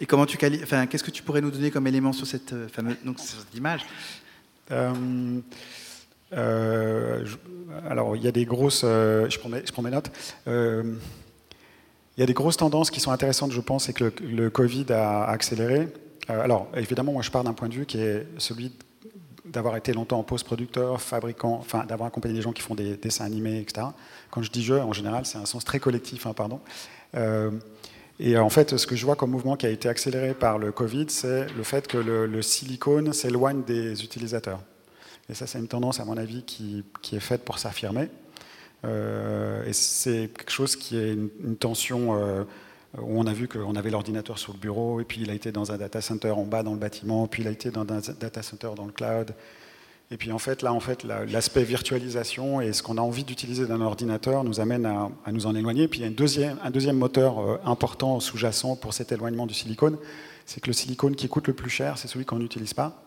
Et 0.00 0.06
comment 0.06 0.26
tu 0.26 0.38
enfin, 0.62 0.86
qu'est-ce 0.86 1.04
que 1.04 1.10
tu 1.10 1.22
pourrais 1.22 1.40
nous 1.40 1.50
donner 1.50 1.70
comme 1.70 1.86
élément 1.86 2.12
sur 2.12 2.26
cette 2.26 2.68
fameuse 2.68 2.96
donc, 3.04 3.20
sur 3.20 3.38
cette 3.38 3.54
image? 3.54 3.86
Alors, 6.32 8.16
il 8.16 8.22
y 8.22 8.28
a 8.28 8.32
des 8.32 8.44
grosses. 8.44 8.82
je, 8.82 9.38
prends 9.38 9.48
mes, 9.48 9.64
je 9.64 9.72
prends 9.72 9.82
mes 9.82 9.92
notes. 9.92 10.10
Il 12.18 12.22
y 12.22 12.24
a 12.24 12.26
des 12.26 12.34
grosses 12.34 12.56
tendances 12.56 12.90
qui 12.90 12.98
sont 12.98 13.12
intéressantes, 13.12 13.52
je 13.52 13.60
pense, 13.60 13.88
et 13.88 13.92
que 13.92 14.12
le, 14.20 14.50
Covid 14.50 14.86
a 14.90 15.26
accéléré. 15.26 15.86
Euh, 16.30 16.42
alors, 16.42 16.66
évidemment, 16.74 17.12
moi, 17.12 17.22
je 17.22 17.30
pars 17.30 17.44
d'un 17.44 17.52
point 17.52 17.68
de 17.68 17.74
vue 17.74 17.86
qui 17.86 18.00
est 18.00 18.26
celui 18.38 18.72
d'avoir 19.44 19.76
été 19.76 19.92
longtemps 19.92 20.18
en 20.18 20.24
post-producteur, 20.24 21.00
fabricant, 21.00 21.52
enfin, 21.60 21.84
d'avoir 21.84 22.08
accompagné 22.08 22.34
des 22.34 22.42
gens 22.42 22.50
qui 22.50 22.60
font 22.60 22.74
des 22.74 22.96
dessins 22.96 23.24
animés, 23.24 23.60
etc. 23.60 23.86
Quand 24.32 24.42
je 24.42 24.50
dis 24.50 24.64
je, 24.64 24.74
en 24.74 24.92
général, 24.92 25.26
c'est 25.26 25.38
un 25.38 25.46
sens 25.46 25.64
très 25.64 25.78
collectif, 25.78 26.26
hein, 26.26 26.32
pardon. 26.32 26.58
Euh, 27.14 27.52
et 28.18 28.36
en 28.36 28.50
fait, 28.50 28.76
ce 28.78 28.88
que 28.88 28.96
je 28.96 29.04
vois 29.06 29.14
comme 29.14 29.30
mouvement 29.30 29.54
qui 29.54 29.66
a 29.66 29.70
été 29.70 29.88
accéléré 29.88 30.34
par 30.34 30.58
le 30.58 30.72
Covid, 30.72 31.06
c'est 31.10 31.46
le 31.56 31.62
fait 31.62 31.86
que 31.86 31.98
le, 31.98 32.42
silicone 32.42 33.12
s'éloigne 33.12 33.62
des 33.62 34.02
utilisateurs. 34.02 34.58
Et 35.30 35.34
ça, 35.34 35.46
c'est 35.46 35.60
une 35.60 35.68
tendance, 35.68 36.00
à 36.00 36.04
mon 36.04 36.16
avis, 36.16 36.42
qui 36.42 36.84
est 37.12 37.20
faite 37.20 37.44
pour 37.44 37.60
s'affirmer. 37.60 38.08
Euh, 38.84 39.64
et 39.66 39.72
c'est 39.72 40.30
quelque 40.36 40.52
chose 40.52 40.76
qui 40.76 40.96
est 40.96 41.12
une, 41.12 41.56
tension 41.56 42.16
euh, 42.16 42.44
où 42.96 43.18
on 43.18 43.26
a 43.26 43.32
vu 43.32 43.48
qu'on 43.48 43.74
avait 43.74 43.90
l'ordinateur 43.90 44.38
sur 44.38 44.52
le 44.52 44.58
bureau, 44.58 45.00
et 45.00 45.04
puis 45.04 45.20
il 45.22 45.30
a 45.30 45.34
été 45.34 45.52
dans 45.52 45.72
un 45.72 45.76
data 45.76 46.00
center 46.00 46.30
en 46.30 46.44
bas 46.44 46.62
dans 46.62 46.72
le 46.72 46.78
bâtiment, 46.78 47.26
puis 47.26 47.42
il 47.42 47.48
a 47.48 47.50
été 47.50 47.70
dans 47.70 47.82
un 47.82 48.00
data 48.20 48.42
center 48.42 48.70
dans 48.76 48.86
le 48.86 48.92
cloud. 48.92 49.34
Et 50.10 50.16
puis 50.16 50.32
en 50.32 50.38
fait, 50.38 50.62
là, 50.62 50.72
en 50.72 50.80
fait, 50.80 51.04
l'aspect 51.04 51.64
virtualisation 51.64 52.62
et 52.62 52.72
ce 52.72 52.82
qu'on 52.82 52.96
a 52.96 53.02
envie 53.02 53.24
d'utiliser 53.24 53.66
d'un 53.66 53.82
ordinateur 53.82 54.42
nous 54.42 54.58
amène 54.58 54.86
à, 54.86 55.10
nous 55.30 55.44
en 55.44 55.54
éloigner. 55.54 55.86
Puis 55.86 56.00
il 56.00 56.02
y 56.02 56.06
a 56.06 56.56
un 56.62 56.70
deuxième 56.70 56.96
moteur 56.96 57.40
euh, 57.40 57.60
important 57.66 58.18
sous-jacent 58.18 58.76
pour 58.76 58.94
cet 58.94 59.12
éloignement 59.12 59.46
du 59.46 59.52
silicone, 59.52 59.98
c'est 60.46 60.62
que 60.62 60.68
le 60.68 60.72
silicone 60.72 61.14
qui 61.14 61.28
coûte 61.28 61.48
le 61.48 61.52
plus 61.52 61.68
cher, 61.68 61.98
c'est 61.98 62.08
celui 62.08 62.24
qu'on 62.24 62.38
n'utilise 62.38 62.72
pas. 62.72 63.02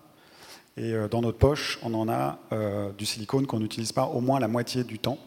Et 0.77 0.93
dans 1.09 1.21
notre 1.21 1.37
poche, 1.37 1.79
on 1.83 1.93
en 1.93 2.07
a 2.07 2.39
du 2.97 3.05
silicone 3.05 3.45
qu'on 3.45 3.59
n'utilise 3.59 3.91
pas 3.91 4.05
au 4.05 4.21
moins 4.21 4.39
la 4.39 4.47
moitié 4.47 4.85
du 4.85 4.99
temps. 4.99 5.17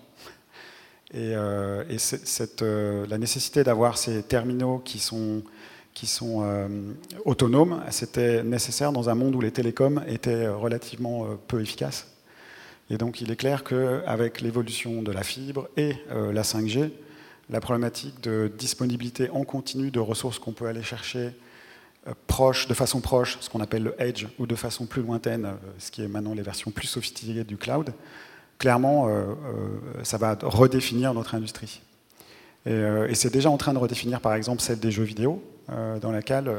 Et, 1.13 1.35
euh, 1.35 1.85
euh, 2.63 3.07
la 3.07 3.19
nécessité 3.19 3.63
d'avoir 3.63 3.99
ces 3.99 4.23
terminaux 4.23 4.79
qui 4.79 4.99
sont, 4.99 5.43
qui 5.93 6.07
sont 6.07 6.43
euh, 6.43 6.69
autonomes, 7.25 7.83
c'était 7.91 8.43
nécessaire 8.43 8.91
dans 8.91 9.11
un 9.11 9.15
monde 9.15 9.35
où 9.35 9.41
les 9.41 9.53
télécoms 9.53 10.03
étaient 10.09 10.49
relativement 10.49 11.27
peu 11.47 11.61
efficaces. 11.61 12.09
Et 12.91 12.99
donc 12.99 13.21
il 13.21 13.31
est 13.31 13.37
clair 13.37 13.65
qu'avec 13.65 14.41
l'évolution 14.41 15.03
de 15.03 15.13
la 15.13 15.23
fibre 15.23 15.69
et 15.77 15.95
la 16.11 16.43
5G, 16.43 16.91
la 17.49 17.61
problématique 17.61 18.21
de 18.21 18.53
disponibilité 18.59 19.31
en 19.31 19.45
continu 19.45 19.91
de 19.91 20.01
ressources 20.01 20.39
qu'on 20.39 20.53
peut 20.53 20.67
aller 20.67 20.83
chercher 20.83 21.31
proche, 22.27 22.69
de 22.69 22.75
façon 22.75 23.01
proche, 23.01 23.39
ce 23.41 23.49
qu'on 23.49 23.61
appelle 23.61 23.85
le 23.85 23.95
edge, 23.99 24.27
ou 24.39 24.47
de 24.47 24.55
façon 24.55 24.85
plus 24.85 25.01
lointaine, 25.01 25.55
ce 25.79 25.91
qui 25.91 26.03
est 26.03 26.09
maintenant 26.09 26.35
les 26.35 26.43
versions 26.43 26.71
plus 26.71 26.87
sophistiquées 26.87 27.45
du 27.45 27.57
cloud, 27.57 27.95
clairement, 28.59 29.09
euh, 29.09 29.11
euh, 29.11 30.05
ça 30.05 30.19
va 30.19 30.37
redéfinir 30.43 31.15
notre 31.15 31.35
industrie. 31.35 31.83
Euh, 32.67 33.09
et, 33.09 33.15
c'est 33.15 33.33
déjà 33.33 33.51
en 33.51 33.57
train 33.57 33.75
de 33.75 33.79
redéfinir, 33.79 34.21
par 34.21 34.35
exemple, 34.35 34.63
celle 34.63 34.81
des 34.81 34.91
jeux 34.91 35.05
vidéo, 35.05 35.43
dans 36.03 36.13
laquelle, 36.13 36.51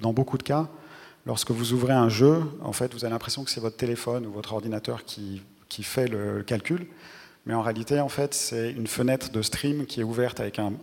dans 0.00 0.12
beaucoup 0.12 0.36
de 0.36 0.42
cas, 0.42 0.68
lorsque 1.24 1.50
vous 1.50 1.72
ouvrez 1.72 1.94
un 1.94 2.10
jeu, 2.10 2.42
en 2.62 2.74
fait, 2.74 2.92
vous 2.92 3.02
avez 3.02 3.12
l'impression 3.12 3.44
que 3.44 3.50
c'est 3.50 3.60
votre 3.60 3.78
téléphone 3.78 4.26
ou 4.26 4.30
votre 4.30 4.52
ordinateur 4.52 5.04
qui, 5.06 5.40
fait 5.82 6.06
le 6.06 6.42
calcul. 6.42 6.86
Mais 7.46 7.54
en 7.54 7.62
réalité, 7.62 7.98
en 8.00 8.10
fait, 8.10 8.34
c'est 8.34 8.70
une 8.72 8.86
fenêtre 8.86 9.32
de 9.32 9.40
stream 9.40 9.86
qui 9.86 10.00
est 10.00 10.04
ouverte 10.04 10.38
avec 10.38 10.58
un, 10.58 10.74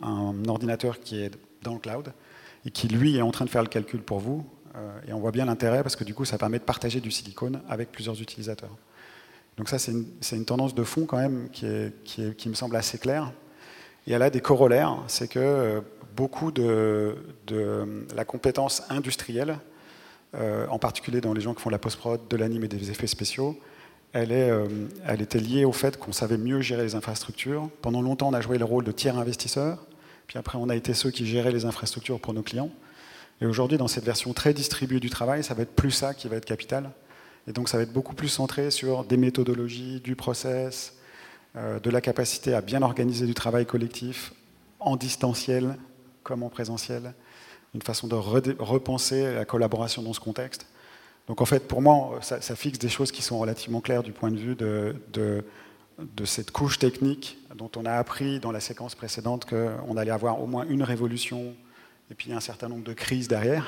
ordinateur 0.47 0.99
qui 0.99 1.21
est 1.21 1.31
dans 1.61 1.73
le 1.73 1.79
cloud 1.79 2.11
et 2.65 2.71
qui, 2.71 2.87
lui, 2.87 3.17
est 3.17 3.21
en 3.21 3.29
train 3.29 3.45
de 3.45 3.51
faire 3.51 3.61
le 3.61 3.69
calcul 3.69 4.01
pour 4.01 4.17
vous. 4.17 4.43
et 5.07 5.13
on 5.13 5.19
voit 5.19 5.31
bien 5.31 5.45
l'intérêt 5.45 5.83
parce 5.83 5.95
que 5.95 6.03
du 6.03 6.15
coup, 6.15 6.25
ça 6.25 6.39
permet 6.39 6.57
de 6.57 6.63
partager 6.63 7.01
du 7.01 7.11
silicone 7.11 7.61
avec 7.69 7.91
plusieurs 7.91 8.19
utilisateurs. 8.19 8.75
Donc 9.59 9.67
ça, 9.67 9.77
c'est 9.77 9.91
une, 9.91 10.45
tendance 10.45 10.73
de 10.73 10.85
fond 10.85 11.05
quand 11.05 11.17
même 11.17 11.49
qui, 11.51 12.47
me 12.47 12.53
semble 12.53 12.77
assez 12.77 12.97
claire. 12.97 13.33
Et 14.07 14.13
elle 14.13 14.21
a 14.21 14.29
des 14.29 14.39
corollaires, 14.39 14.95
c'est 15.07 15.27
que 15.27 15.37
euh, 15.37 15.81
beaucoup 16.15 16.53
de, 16.53 17.17
la 18.15 18.23
compétence 18.23 18.83
industrielle, 18.89 19.59
euh, 20.33 20.65
en 20.69 20.79
particulier 20.79 21.19
dans 21.19 21.33
les 21.33 21.41
gens 21.41 21.53
qui 21.53 21.61
font 21.61 21.69
la 21.69 21.77
post-prod, 21.77 22.21
de 22.29 22.37
l'anime 22.37 22.63
et 22.63 22.67
des 22.69 22.89
effets 22.89 23.05
spéciaux, 23.05 23.59
euh, 24.15 24.65
elle 25.05 25.21
était 25.21 25.41
liée 25.41 25.65
au 25.65 25.73
fait 25.73 25.99
qu'on 25.99 26.13
savait 26.13 26.37
mieux 26.37 26.61
gérer 26.61 26.83
les 26.83 26.95
infrastructures. 26.95 27.69
Pendant 27.81 28.01
longtemps, 28.01 28.29
on 28.29 28.33
a 28.33 28.41
joué 28.41 28.57
le 28.57 28.65
rôle 28.65 28.85
de 28.85 28.93
tiers 28.93 29.17
investisseur, 29.17 29.85
puis 30.27 30.39
après, 30.39 30.57
on 30.57 30.69
a 30.69 30.75
été 30.75 30.93
ceux 30.93 31.11
qui 31.11 31.27
géraient 31.27 31.51
les 31.51 31.65
infrastructures 31.65 32.21
pour 32.21 32.33
nos 32.33 32.43
clients. 32.43 32.71
Et 33.41 33.45
aujourd'hui, 33.45 33.77
dans 33.77 33.89
cette 33.89 34.05
version 34.05 34.31
très 34.31 34.53
distribuée 34.53 35.01
du 35.01 35.09
travail, 35.09 35.43
ça 35.43 35.53
va 35.53 35.63
être 35.63 35.75
plus 35.75 35.91
ça 35.91 36.13
qui 36.13 36.29
va 36.29 36.37
être 36.37 36.45
capital. 36.45 36.91
Et 37.49 37.51
donc 37.51 37.67
ça 37.67 37.77
va 37.77 37.83
être 37.83 37.91
beaucoup 37.91 38.13
plus 38.13 38.27
centré 38.27 38.69
sur 38.69 39.03
des 39.03 39.17
méthodologies, 39.17 39.99
du 40.01 40.15
process, 40.15 40.93
euh, 41.55 41.79
de 41.79 41.89
la 41.89 41.99
capacité 41.99 42.53
à 42.53 42.61
bien 42.61 42.83
organiser 42.83 43.25
du 43.25 43.33
travail 43.33 43.65
collectif 43.65 44.33
en 44.79 44.95
distanciel 44.95 45.75
comme 46.23 46.43
en 46.43 46.49
présentiel, 46.49 47.13
une 47.73 47.81
façon 47.81 48.07
de 48.07 48.15
repenser 48.15 49.33
la 49.33 49.45
collaboration 49.45 50.03
dans 50.03 50.13
ce 50.13 50.19
contexte. 50.19 50.67
Donc 51.27 51.41
en 51.41 51.45
fait, 51.45 51.67
pour 51.67 51.81
moi, 51.81 52.19
ça, 52.21 52.39
fixe 52.55 52.77
des 52.77 52.89
choses 52.89 53.11
qui 53.11 53.23
sont 53.23 53.39
relativement 53.39 53.81
claires 53.81 54.03
du 54.03 54.11
point 54.11 54.29
de 54.29 54.37
vue 54.37 54.55
de, 54.55 54.95
de, 55.11 56.25
cette 56.25 56.51
couche 56.51 56.77
technique 56.77 57.37
dont 57.55 57.69
on 57.75 57.85
a 57.85 57.93
appris 57.93 58.39
dans 58.39 58.51
la 58.51 58.59
séquence 58.59 58.93
précédente 58.93 59.45
qu'on 59.45 59.97
allait 59.97 60.11
avoir 60.11 60.41
au 60.41 60.47
moins 60.47 60.65
une 60.69 60.83
révolution 60.83 61.55
et 62.11 62.15
puis 62.15 62.31
un 62.31 62.39
certain 62.39 62.67
nombre 62.69 62.83
de 62.83 62.93
crises 62.93 63.27
derrière. 63.27 63.67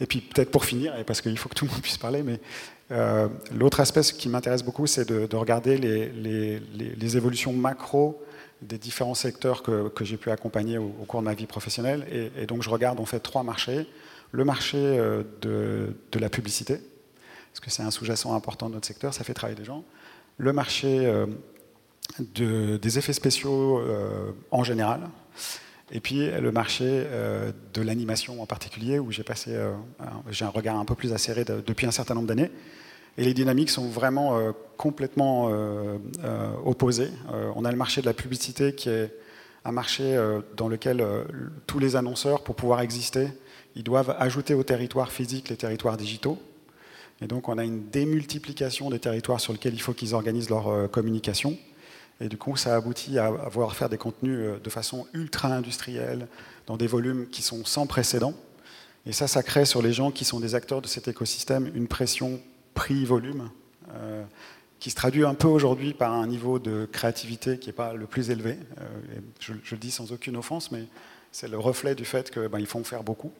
Et 0.00 0.06
puis 0.06 0.20
peut-être 0.20 0.50
pour 0.50 0.64
finir, 0.64 0.92
parce 1.06 1.20
qu'il 1.20 1.38
faut 1.38 1.48
que 1.48 1.54
tout 1.54 1.64
le 1.64 1.70
monde 1.70 1.80
puisse 1.80 1.98
parler, 1.98 2.22
mais 2.22 2.40
euh, 2.92 3.28
l'autre 3.52 3.80
aspect 3.80 4.02
qui 4.02 4.28
m'intéresse 4.28 4.62
beaucoup, 4.62 4.86
c'est 4.86 5.08
de, 5.08 5.36
regarder 5.36 5.76
les, 5.78 7.16
évolutions 7.16 7.52
macro 7.52 8.22
des 8.62 8.78
différents 8.78 9.14
secteurs 9.14 9.62
que, 9.62 9.90
j'ai 10.02 10.16
pu 10.16 10.30
accompagner 10.30 10.78
au, 10.78 10.88
cours 11.06 11.20
de 11.20 11.24
ma 11.24 11.34
vie 11.34 11.46
professionnelle. 11.46 12.06
Et, 12.36 12.46
donc 12.46 12.62
je 12.62 12.70
regarde 12.70 13.00
en 13.00 13.06
fait 13.06 13.20
trois 13.20 13.42
marchés. 13.42 13.86
Le 14.32 14.44
marché 14.44 14.78
euh, 14.78 15.22
de, 15.40 16.18
la 16.18 16.28
publicité, 16.28 16.78
parce 17.52 17.60
que 17.60 17.70
c'est 17.70 17.82
un 17.82 17.90
sous-jacent 17.90 18.34
important 18.34 18.68
de 18.68 18.74
notre 18.74 18.86
secteur, 18.86 19.14
ça 19.14 19.24
fait 19.24 19.34
travailler 19.34 19.58
des 19.58 19.64
gens. 19.64 19.84
Le 20.38 20.52
marché 20.52 21.06
euh, 21.06 21.26
des 22.18 22.98
effets 22.98 23.12
spéciaux 23.12 23.82
en 24.50 24.62
général, 24.62 25.00
et 25.92 26.00
puis 26.00 26.28
le 26.30 26.50
marché 26.50 26.84
euh, 26.84 27.52
de 27.72 27.82
l'animation 27.82 28.42
en 28.42 28.46
particulier, 28.46 28.98
où 28.98 29.10
euh, 29.10 29.74
j'ai 30.30 30.44
un 30.44 30.48
regard 30.48 30.76
un 30.76 30.84
peu 30.84 30.96
plus 30.96 31.12
acéré 31.12 31.44
depuis 31.44 31.86
un 31.86 31.92
certain 31.92 32.14
nombre 32.14 32.26
d'années. 32.26 32.50
Et 33.18 33.24
les 33.24 33.34
dynamiques 33.34 33.70
sont 33.70 33.88
vraiment 33.88 34.36
euh, 34.36 34.52
complètement 34.76 35.46
opposées. 36.66 37.10
on 37.54 37.64
a 37.64 37.70
le 37.70 37.78
marché 37.78 38.02
de 38.02 38.06
la 38.06 38.12
publicité 38.12 38.74
qui 38.74 38.90
est 38.90 39.14
un 39.64 39.72
marché 39.72 40.18
dans 40.54 40.68
lequel 40.68 41.02
tous 41.66 41.78
les 41.78 41.96
annonceurs, 41.96 42.44
pour 42.44 42.54
pouvoir 42.56 42.82
exister, 42.82 43.28
ils 43.74 43.82
doivent 43.82 44.14
ajouter 44.18 44.52
au 44.52 44.62
territoire 44.62 45.10
physique 45.10 45.48
les 45.48 45.56
territoires 45.56 45.96
digitaux. 45.96 46.38
Et 47.22 47.26
donc 47.26 47.48
on 47.48 47.56
a 47.56 47.64
une 47.64 47.88
démultiplication 47.88 48.90
des 48.90 48.98
territoires 48.98 49.40
sur 49.40 49.54
lesquels 49.54 49.72
il 49.72 49.80
faut 49.80 49.94
qu'ils 49.94 50.14
organisent 50.14 50.50
leur 50.50 50.90
communication. 50.90 51.56
Et 52.20 52.28
du 52.28 52.38
coup, 52.38 52.56
ça 52.56 52.74
aboutit 52.74 53.18
à 53.18 53.26
avoir 53.26 53.74
faire 53.76 53.88
des 53.88 53.98
contenus 53.98 54.38
euh, 54.38 54.58
de 54.62 54.70
façon 54.70 55.06
ultra 55.12 55.48
industrielle, 55.48 56.28
dans 56.66 56.76
des 56.76 56.86
volumes 56.86 57.28
qui 57.28 57.42
sont 57.42 57.64
sans 57.64 57.86
précédent. 57.86 58.34
Et 59.04 59.12
ça, 59.12 59.28
ça 59.28 59.42
crée 59.42 59.64
sur 59.64 59.82
les 59.82 59.92
gens 59.92 60.10
qui 60.10 60.24
sont 60.24 60.40
des 60.40 60.54
acteurs 60.54 60.82
de 60.82 60.88
cet 60.88 61.08
écosystème 61.08 61.70
une 61.74 61.86
pression 61.86 62.40
prix-volume 62.74 63.50
euh, 63.94 64.24
qui 64.80 64.90
se 64.90 64.96
traduit 64.96 65.24
un 65.24 65.34
peu 65.34 65.46
aujourd'hui 65.46 65.94
par 65.94 66.12
un 66.12 66.26
niveau 66.26 66.58
de 66.58 66.88
créativité 66.90 67.58
qui 67.58 67.68
n'est 67.68 67.74
pas 67.74 67.94
le 67.94 68.06
plus 68.06 68.30
élevé. 68.30 68.58
Euh, 68.78 69.20
je, 69.40 69.52
le 69.52 69.76
dis 69.76 69.90
sans 69.90 70.12
aucune 70.12 70.36
offense, 70.36 70.72
mais 70.72 70.84
c'est 71.32 71.48
le 71.48 71.58
reflet 71.58 71.94
du 71.94 72.04
fait 72.04 72.30
qu'ils 72.30 72.48
ben, 72.48 72.64
font 72.66 72.82
faire 72.82 73.04
beaucoup. 73.04 73.32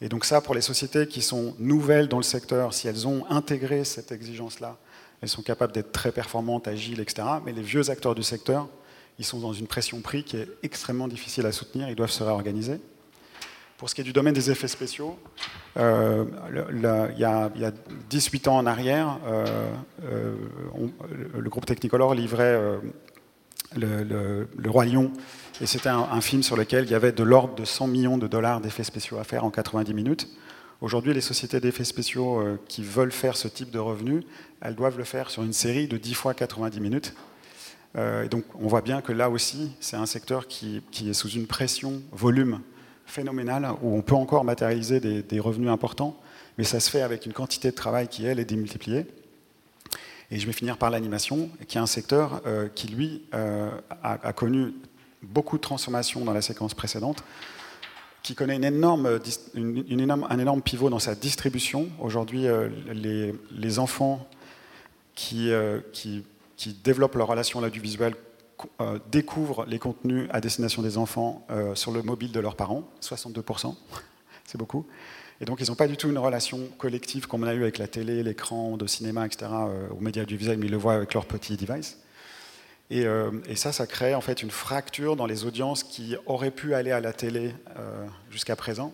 Et 0.00 0.08
donc 0.08 0.24
ça, 0.24 0.40
pour 0.40 0.54
les 0.54 0.60
sociétés 0.60 1.06
qui 1.06 1.22
sont 1.22 1.54
nouvelles 1.58 2.08
dans 2.08 2.16
le 2.16 2.22
secteur, 2.22 2.74
si 2.74 2.88
elles 2.88 3.06
ont 3.06 3.24
intégré 3.30 3.84
cette 3.84 4.12
exigence-là, 4.12 4.78
elles 5.22 5.28
sont 5.28 5.42
capables 5.42 5.72
d'être 5.72 5.92
très 5.92 6.12
performantes, 6.12 6.68
agiles, 6.68 7.00
etc. 7.00 7.26
Mais 7.44 7.52
les 7.52 7.62
vieux 7.62 7.90
acteurs 7.90 8.14
du 8.14 8.22
secteur, 8.22 8.68
ils 9.18 9.24
sont 9.24 9.38
dans 9.38 9.52
une 9.52 9.66
pression 9.66 10.00
prix 10.00 10.24
qui 10.24 10.36
est 10.36 10.48
extrêmement 10.62 11.08
difficile 11.08 11.46
à 11.46 11.52
soutenir, 11.52 11.88
ils 11.88 11.96
doivent 11.96 12.10
se 12.10 12.22
réorganiser. 12.22 12.80
Pour 13.76 13.88
ce 13.88 13.94
qui 13.94 14.02
est 14.02 14.04
du 14.04 14.12
domaine 14.12 14.34
des 14.34 14.50
effets 14.50 14.68
spéciaux, 14.68 15.18
euh, 15.78 16.24
il, 17.16 17.18
y 17.18 17.24
a, 17.24 17.50
18 18.10 18.48
ans 18.48 18.58
en 18.58 18.66
arrière, 18.66 19.18
euh, 19.26 19.72
euh, 20.04 20.34
le 21.34 21.48
groupe 21.48 21.64
Technicolor 21.64 22.14
livrait 22.14 22.60
le, 23.76 24.46
Roi 24.66 24.84
Lion, 24.84 25.10
et 25.62 25.66
c'était 25.66 25.88
un, 25.88 26.08
un, 26.12 26.20
film 26.20 26.42
sur 26.42 26.56
lequel 26.56 26.84
il 26.84 26.90
y 26.90 26.94
avait 26.94 27.12
de 27.12 27.22
l'ordre 27.22 27.54
de 27.54 27.64
100 27.64 27.86
millions 27.86 28.18
de 28.18 28.26
dollars 28.26 28.60
d'effets 28.60 28.84
spéciaux 28.84 29.18
à 29.18 29.24
faire 29.24 29.44
en 29.44 29.50
90 29.50 29.94
minutes. 29.94 30.28
Aujourd'hui, 30.80 31.12
les 31.12 31.20
sociétés 31.20 31.60
d'effets 31.60 31.84
spéciaux 31.84 32.40
euh, 32.40 32.58
qui 32.66 32.82
veulent 32.82 33.12
faire 33.12 33.36
ce 33.36 33.48
type 33.48 33.70
de 33.70 33.78
revenus, 33.78 34.24
elles 34.62 34.74
doivent 34.74 34.96
le 34.96 35.04
faire 35.04 35.30
sur 35.30 35.42
une 35.42 35.52
série 35.52 35.88
de 35.88 35.98
10 35.98 36.14
fois 36.14 36.32
90 36.32 36.80
minutes. 36.80 37.14
Euh, 37.96 38.24
et 38.24 38.28
donc, 38.28 38.44
on 38.54 38.66
voit 38.66 38.80
bien 38.80 39.02
que 39.02 39.12
là 39.12 39.28
aussi, 39.28 39.72
c'est 39.80 39.96
un 39.96 40.06
secteur 40.06 40.46
qui, 40.46 40.82
est 41.06 41.12
sous 41.12 41.28
une 41.28 41.46
pression 41.46 42.00
volume 42.12 42.60
phénoménale, 43.04 43.68
où 43.82 43.94
on 43.94 44.00
peut 44.00 44.14
encore 44.14 44.44
matérialiser 44.44 45.00
des, 45.00 45.40
revenus 45.40 45.68
importants, 45.68 46.18
mais 46.56 46.64
ça 46.64 46.80
se 46.80 46.88
fait 46.88 47.02
avec 47.02 47.26
une 47.26 47.34
quantité 47.34 47.70
de 47.70 47.76
travail 47.76 48.08
qui, 48.08 48.24
elle, 48.24 48.38
est 48.38 48.44
démultipliée. 48.46 49.06
Et 50.30 50.38
je 50.38 50.46
vais 50.46 50.52
finir 50.52 50.78
par 50.78 50.88
l'animation, 50.88 51.50
qui 51.68 51.76
est 51.76 51.80
un 51.80 51.86
secteur 51.86 52.40
euh, 52.46 52.68
qui, 52.74 52.88
lui, 52.88 53.22
a, 53.32 54.32
connu 54.32 54.72
beaucoup 55.22 55.58
de 55.58 55.62
transformations 55.62 56.24
dans 56.24 56.32
la 56.32 56.40
séquence 56.40 56.72
précédente 56.72 57.22
qui 58.22 58.34
connaît 58.34 58.56
une 58.56 58.64
énorme, 58.64 59.18
un 60.28 60.38
énorme 60.38 60.62
pivot 60.62 60.90
dans 60.90 60.98
sa 60.98 61.14
distribution. 61.14 61.88
Aujourd'hui, 62.00 62.46
euh, 62.46 62.68
les, 62.92 63.34
les, 63.50 63.78
enfants 63.78 64.26
qui, 65.14 65.50
euh, 65.50 65.80
qui, 65.92 66.24
qui, 66.56 66.74
développent 66.74 67.14
leur 67.14 67.28
relation 67.28 67.58
à 67.58 67.62
l'audiovisuel 67.62 68.14
euh, 68.80 68.98
découvrent 69.10 69.64
les 69.66 69.78
contenus 69.78 70.28
à 70.30 70.40
destination 70.40 70.82
des 70.82 70.98
enfants 70.98 71.46
sur 71.74 71.92
le 71.92 72.02
mobile 72.02 72.32
de 72.32 72.40
leurs 72.40 72.56
parents, 72.56 72.88
62%, 73.02 73.74
c'est 74.44 74.58
beaucoup. 74.58 74.86
Et 75.40 75.46
donc, 75.46 75.60
ils 75.60 75.68
n'ont 75.68 75.74
pas 75.74 75.88
du 75.88 75.96
tout 75.96 76.10
une 76.10 76.18
relation 76.18 76.58
collective 76.76 77.26
comme 77.26 77.44
on 77.44 77.46
a 77.46 77.54
eu 77.54 77.62
avec 77.62 77.78
la 77.78 77.88
télé, 77.88 78.22
l'écran, 78.22 78.76
de 78.76 78.86
cinéma, 78.86 79.24
etc., 79.24 79.50
aux 79.90 80.00
médias 80.02 80.24
audiovisuels, 80.24 80.58
mais 80.58 80.66
ils 80.66 80.72
le 80.72 80.76
voient 80.76 80.92
avec 80.94 81.14
leurs 81.14 81.24
petits 81.24 81.56
Euh, 82.92 83.30
et, 83.46 83.56
ça, 83.56 83.72
ça 83.72 83.86
crée 83.86 84.14
en 84.14 84.20
fait 84.20 84.42
une 84.42 84.50
fracture 84.50 85.16
dans 85.16 85.26
les 85.26 85.44
audiences 85.44 85.84
qui 85.84 86.16
auraient 86.26 86.50
pu 86.50 86.74
aller 86.74 86.90
à 86.90 87.00
la 87.00 87.12
télé 87.12 87.54
euh, 87.78 88.06
jusqu'à 88.30 88.56
présent 88.56 88.92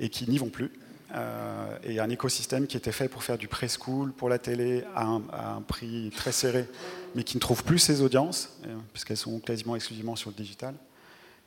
et 0.00 0.08
qui 0.08 0.28
n'y 0.28 0.38
vont 0.38 0.48
plus. 0.48 0.72
Euh, 1.14 1.78
et 1.84 2.00
un 2.00 2.10
écosystème 2.10 2.66
qui 2.66 2.76
était 2.76 2.92
fait 2.92 3.08
pour 3.08 3.22
faire 3.22 3.38
du 3.38 3.46
preschool 3.46 4.12
pour 4.12 4.28
la 4.28 4.38
télé 4.38 4.82
à 4.94 5.04
un, 5.04 5.62
prix 5.66 6.10
très 6.16 6.32
serré, 6.32 6.66
mais 7.14 7.22
qui 7.22 7.36
ne 7.36 7.40
trouve 7.40 7.62
plus 7.62 7.78
ses 7.78 8.02
audiences, 8.02 8.58
puisqu'elles 8.92 9.16
sont 9.16 9.38
quasiment 9.38 9.76
exclusivement 9.76 10.16
sur 10.16 10.30
le 10.30 10.36
digital. 10.36 10.74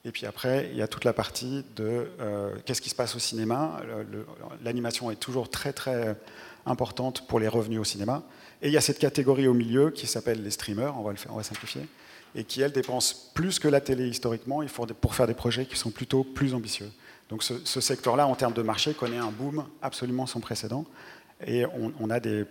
Et 0.06 0.12
puis 0.12 0.26
après, 0.26 0.70
il 0.72 0.78
y 0.78 0.82
a 0.82 0.88
toute 0.88 1.04
la 1.04 1.12
partie 1.12 1.66
de 1.76 2.10
qu'est-ce 2.66 2.82
qui 2.82 2.90
se 2.90 2.96
passe 2.96 3.16
au 3.16 3.20
cinéma? 3.20 3.82
L'animation 4.64 5.12
est 5.12 5.18
toujours 5.18 5.50
très 5.50 5.74
très 5.74 6.16
importante 6.66 7.28
pour 7.28 7.38
les 7.38 7.50
revenus 7.50 7.82
au 7.82 7.84
cinéma. 7.84 8.24
Et 8.62 8.68
il 8.68 8.74
y 8.74 8.78
a 8.78 8.82
cette 8.82 9.00
catégorie 9.00 9.48
au 9.48 9.54
milieu 9.54 9.90
qui 9.90 10.06
s'appelle 10.06 10.44
les 10.44 10.52
streamers, 10.52 10.98
on 10.98 11.04
va, 11.04 11.12
le 11.12 11.18
faire, 11.18 11.32
on 11.34 11.38
va 11.38 11.44
simplifier, 11.44 11.82
et 12.36 12.44
qui, 12.44 12.62
elles, 12.62 12.72
dépensent 12.72 13.32
plus 13.34 13.58
que 13.58 13.68
la 13.68 13.80
télé 13.80 14.08
historiquement 14.08 14.62
pour 15.00 15.16
faire 15.16 15.28
des 15.28 15.34
projets 15.34 15.66
qui 15.66 15.78
sont 15.78 15.92
plutôt 15.92 16.24
plus 16.24 16.54
ambitieux. 16.54 16.90
Donc 17.30 17.44
ce, 17.44 17.82
secteur-là, 17.82 18.28
en 18.28 18.36
termes 18.36 18.54
de 18.54 18.62
marché, 18.62 18.94
connaît 18.94 19.18
un 19.18 19.32
boom 19.32 19.66
absolument 19.82 20.26
sans 20.26 20.40
précédent. 20.40 20.86
Et 21.46 21.64
on, 22.00 22.10
a 22.10 22.20
des, 22.20 22.46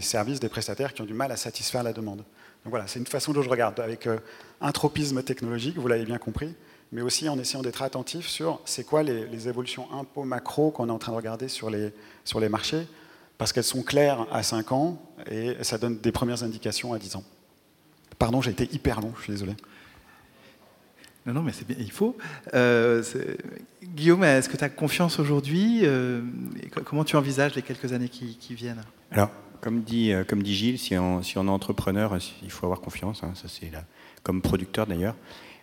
services, 0.00 0.40
des 0.40 0.48
prestataires 0.48 0.94
qui 0.94 1.02
ont 1.02 1.06
du 1.06 1.12
mal 1.12 1.30
à 1.32 1.36
satisfaire 1.36 1.82
la 1.82 1.92
demande. 1.92 2.18
Donc 2.18 2.70
voilà, 2.70 2.86
c'est 2.86 2.98
une 2.98 3.06
façon 3.06 3.32
dont 3.32 3.42
je 3.42 3.50
regarde, 3.50 3.78
avec 3.80 4.06
euh, 4.06 4.18
un 4.60 4.70
tropisme 4.70 5.22
technologique, 5.22 5.76
vous 5.76 5.88
l'avez 5.88 6.04
bien 6.04 6.18
compris, 6.18 6.54
mais 6.92 7.02
aussi 7.02 7.28
en 7.28 7.38
essayant 7.38 7.62
d'être 7.62 7.82
attentif 7.82 8.28
sur 8.28 8.60
c'est 8.64 8.84
quoi 8.84 9.02
les, 9.02 9.26
les, 9.26 9.48
évolutions 9.48 9.88
peu 10.14 10.22
macro 10.22 10.70
qu'on 10.70 10.88
est 10.88 10.92
en 10.92 10.98
train 10.98 11.10
de 11.10 11.16
regarder 11.16 11.48
sur 11.48 11.68
les, 11.68 11.92
sur 12.24 12.38
les 12.38 12.48
marchés 12.48 12.86
parce 13.42 13.52
qu'elles 13.52 13.64
sont 13.64 13.82
claires 13.82 14.24
à 14.30 14.44
5 14.44 14.70
ans 14.70 15.02
et 15.28 15.56
ça 15.62 15.76
donne 15.76 15.98
des 15.98 16.12
premières 16.12 16.44
indications 16.44 16.92
à 16.92 16.98
10 17.00 17.16
ans. 17.16 17.24
Pardon, 18.16 18.40
j'ai 18.40 18.52
été 18.52 18.72
hyper 18.72 19.00
long, 19.00 19.12
je 19.16 19.22
suis 19.24 19.32
désolé. 19.32 19.54
Non, 21.26 21.32
non, 21.32 21.42
mais 21.42 21.50
c'est 21.50 21.66
bien, 21.66 21.74
il 21.76 21.90
faut. 21.90 22.16
Euh, 22.54 23.02
Guillaume, 23.82 24.22
est-ce 24.22 24.48
que 24.48 24.56
tu 24.56 24.62
as 24.62 24.68
confiance 24.68 25.18
aujourd'hui 25.18 25.80
euh, 25.82 26.22
Comment 26.84 27.02
tu 27.02 27.16
envisages 27.16 27.56
les 27.56 27.62
quelques 27.62 27.92
années 27.92 28.08
qui, 28.08 28.54
viennent? 28.54 28.82
Alors, 29.10 29.32
comme 29.60 29.82
dit, 29.82 30.12
euh, 30.12 30.22
comme 30.22 30.44
dit 30.44 30.54
Gilles, 30.54 30.78
si 30.78 30.96
on, 30.96 31.20
si 31.24 31.36
on, 31.36 31.46
est 31.46 31.50
entrepreneur, 31.50 32.16
il 32.44 32.50
faut 32.52 32.66
avoir 32.66 32.80
confiance, 32.80 33.24
hein, 33.24 33.32
ça 33.34 33.48
c'est 33.48 33.72
comme 34.22 34.40
producteur 34.40 34.86
d'ailleurs. 34.86 35.16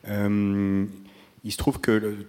il 0.06 0.90
se 1.50 1.58
trouve 1.58 1.80
que 1.80 2.28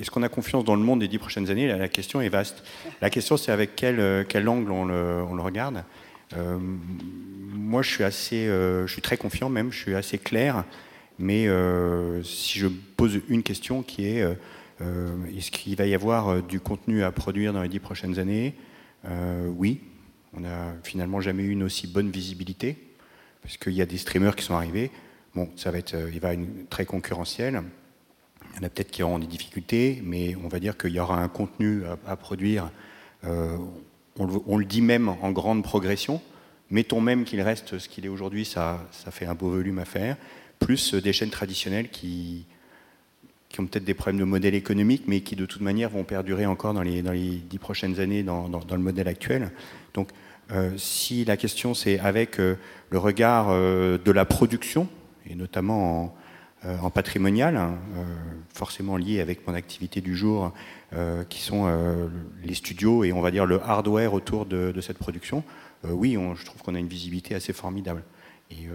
est-ce 0.00 0.10
qu'on 0.10 0.22
a 0.22 0.28
confiance 0.28 0.64
dans 0.64 0.76
le 0.76 0.82
monde 0.82 1.00
des 1.00 1.08
dix 1.08 1.18
prochaines 1.18 1.50
années? 1.50 1.66
La, 1.68 1.88
question 1.88 2.20
est 2.20 2.28
vaste. 2.28 2.62
La 3.00 3.10
question, 3.10 3.36
c'est 3.36 3.52
avec 3.52 3.76
quel, 3.76 4.00
euh, 4.00 4.24
quel 4.26 4.48
angle 4.48 4.70
on 4.70 4.84
le, 4.84 5.22
regarde. 5.40 5.84
Euh, 6.36 6.58
moi, 6.58 7.82
je 7.82 7.90
suis, 7.90 8.04
assez, 8.04 8.46
euh, 8.46 8.86
je 8.86 8.92
suis 8.92 9.02
très 9.02 9.16
confiant 9.16 9.48
même, 9.48 9.72
je 9.72 9.78
suis 9.78 9.94
assez 9.94 10.18
clair. 10.18 10.64
Mais 11.18 11.46
si 12.24 12.58
je 12.58 12.66
pose 12.96 13.20
une 13.28 13.44
question 13.44 13.84
qui 13.84 14.06
est 14.06 14.24
est-ce 14.80 15.52
qu'il 15.52 15.76
va 15.76 15.86
y 15.86 15.94
avoir 15.94 16.42
du 16.42 16.58
contenu 16.58 17.04
à 17.04 17.12
produire 17.12 17.52
dans 17.52 17.62
les 17.62 17.68
dix 17.68 17.78
prochaines 17.78 18.18
années? 18.18 18.54
Oui. 19.56 19.80
On 20.36 20.40
n'a 20.40 20.74
finalement 20.82 21.20
jamais 21.20 21.44
eu 21.44 21.50
une 21.50 21.62
aussi 21.62 21.86
bonne 21.86 22.10
visibilité, 22.10 22.76
parce 23.42 23.56
qu'il 23.56 23.74
y 23.74 23.80
a 23.80 23.86
des 23.86 23.98
streamers 23.98 24.34
qui 24.34 24.42
sont 24.42 24.54
arrivés. 24.54 24.90
Bon, 25.36 25.48
ça 25.54 25.70
va 25.70 25.78
être, 25.78 25.94
il 26.12 26.18
va 26.18 26.32
être 26.32 26.68
très 26.68 26.84
concurrentiel. 26.84 27.62
Il 28.54 28.58
y 28.58 28.60
en 28.60 28.66
a 28.66 28.70
peut-être 28.70 28.92
qui 28.92 29.02
auront 29.02 29.18
des 29.18 29.26
difficultés, 29.26 30.00
mais 30.04 30.36
on 30.36 30.46
va 30.46 30.60
dire 30.60 30.78
qu'il 30.78 30.92
y 30.92 31.00
aura 31.00 31.20
un 31.20 31.28
contenu 31.28 31.82
à, 32.06 32.14
produire. 32.14 32.70
Euh, 33.24 33.56
on 34.16 34.56
le, 34.56 34.64
dit 34.64 34.80
même 34.80 35.08
en 35.08 35.32
grande 35.32 35.64
progression. 35.64 36.22
Mettons 36.70 37.00
même 37.00 37.24
qu'il 37.24 37.40
reste 37.40 37.78
ce 37.78 37.88
qu'il 37.88 38.06
est 38.06 38.08
aujourd'hui, 38.08 38.44
ça, 38.44 38.86
fait 39.10 39.26
un 39.26 39.34
beau 39.34 39.50
volume 39.50 39.80
à 39.80 39.84
faire, 39.84 40.16
plus 40.60 40.94
des 40.94 41.12
chaînes 41.12 41.30
traditionnelles 41.30 41.88
qui, 41.88 42.46
ont 43.58 43.66
peut-être 43.66 43.84
des 43.84 43.94
problèmes 43.94 44.20
de 44.20 44.24
modèle 44.24 44.54
économique, 44.54 45.02
mais 45.08 45.20
qui 45.20 45.34
de 45.34 45.46
toute 45.46 45.60
manière 45.60 45.90
vont 45.90 46.04
perdurer 46.04 46.46
encore 46.46 46.74
dans 46.74 46.82
les, 46.82 47.02
dix 47.02 47.58
prochaines 47.58 47.98
années 47.98 48.22
dans, 48.22 48.48
le 48.48 48.78
modèle 48.78 49.08
actuel. 49.08 49.50
Donc, 49.94 50.10
euh, 50.52 50.70
si 50.76 51.24
la 51.24 51.36
question 51.36 51.74
c'est 51.74 51.98
avec 51.98 52.38
euh, 52.38 52.56
le 52.90 52.98
regard 52.98 53.48
de 53.48 54.10
la 54.12 54.24
production, 54.24 54.86
et 55.28 55.34
notamment 55.34 56.04
en, 56.04 56.14
en 56.64 56.90
patrimonial, 56.90 57.56
hein, 57.56 57.78
forcément 58.52 58.96
lié 58.96 59.20
avec 59.20 59.46
mon 59.46 59.54
activité 59.54 60.00
du 60.00 60.16
jour, 60.16 60.52
qui 61.28 61.40
sont 61.42 61.66
les 62.42 62.54
studios 62.54 63.04
et 63.04 63.12
on 63.12 63.20
va 63.20 63.30
dire 63.30 63.46
le 63.46 63.60
hardware 63.62 64.14
autour 64.14 64.46
de, 64.46 64.80
cette 64.80 64.98
production, 64.98 65.44
oui, 65.84 66.16
je 66.36 66.44
trouve 66.44 66.62
qu'on 66.62 66.74
a 66.74 66.78
une 66.78 66.88
visibilité 66.88 67.34
assez 67.34 67.52
formidable. 67.52 68.02
Et 68.50 68.68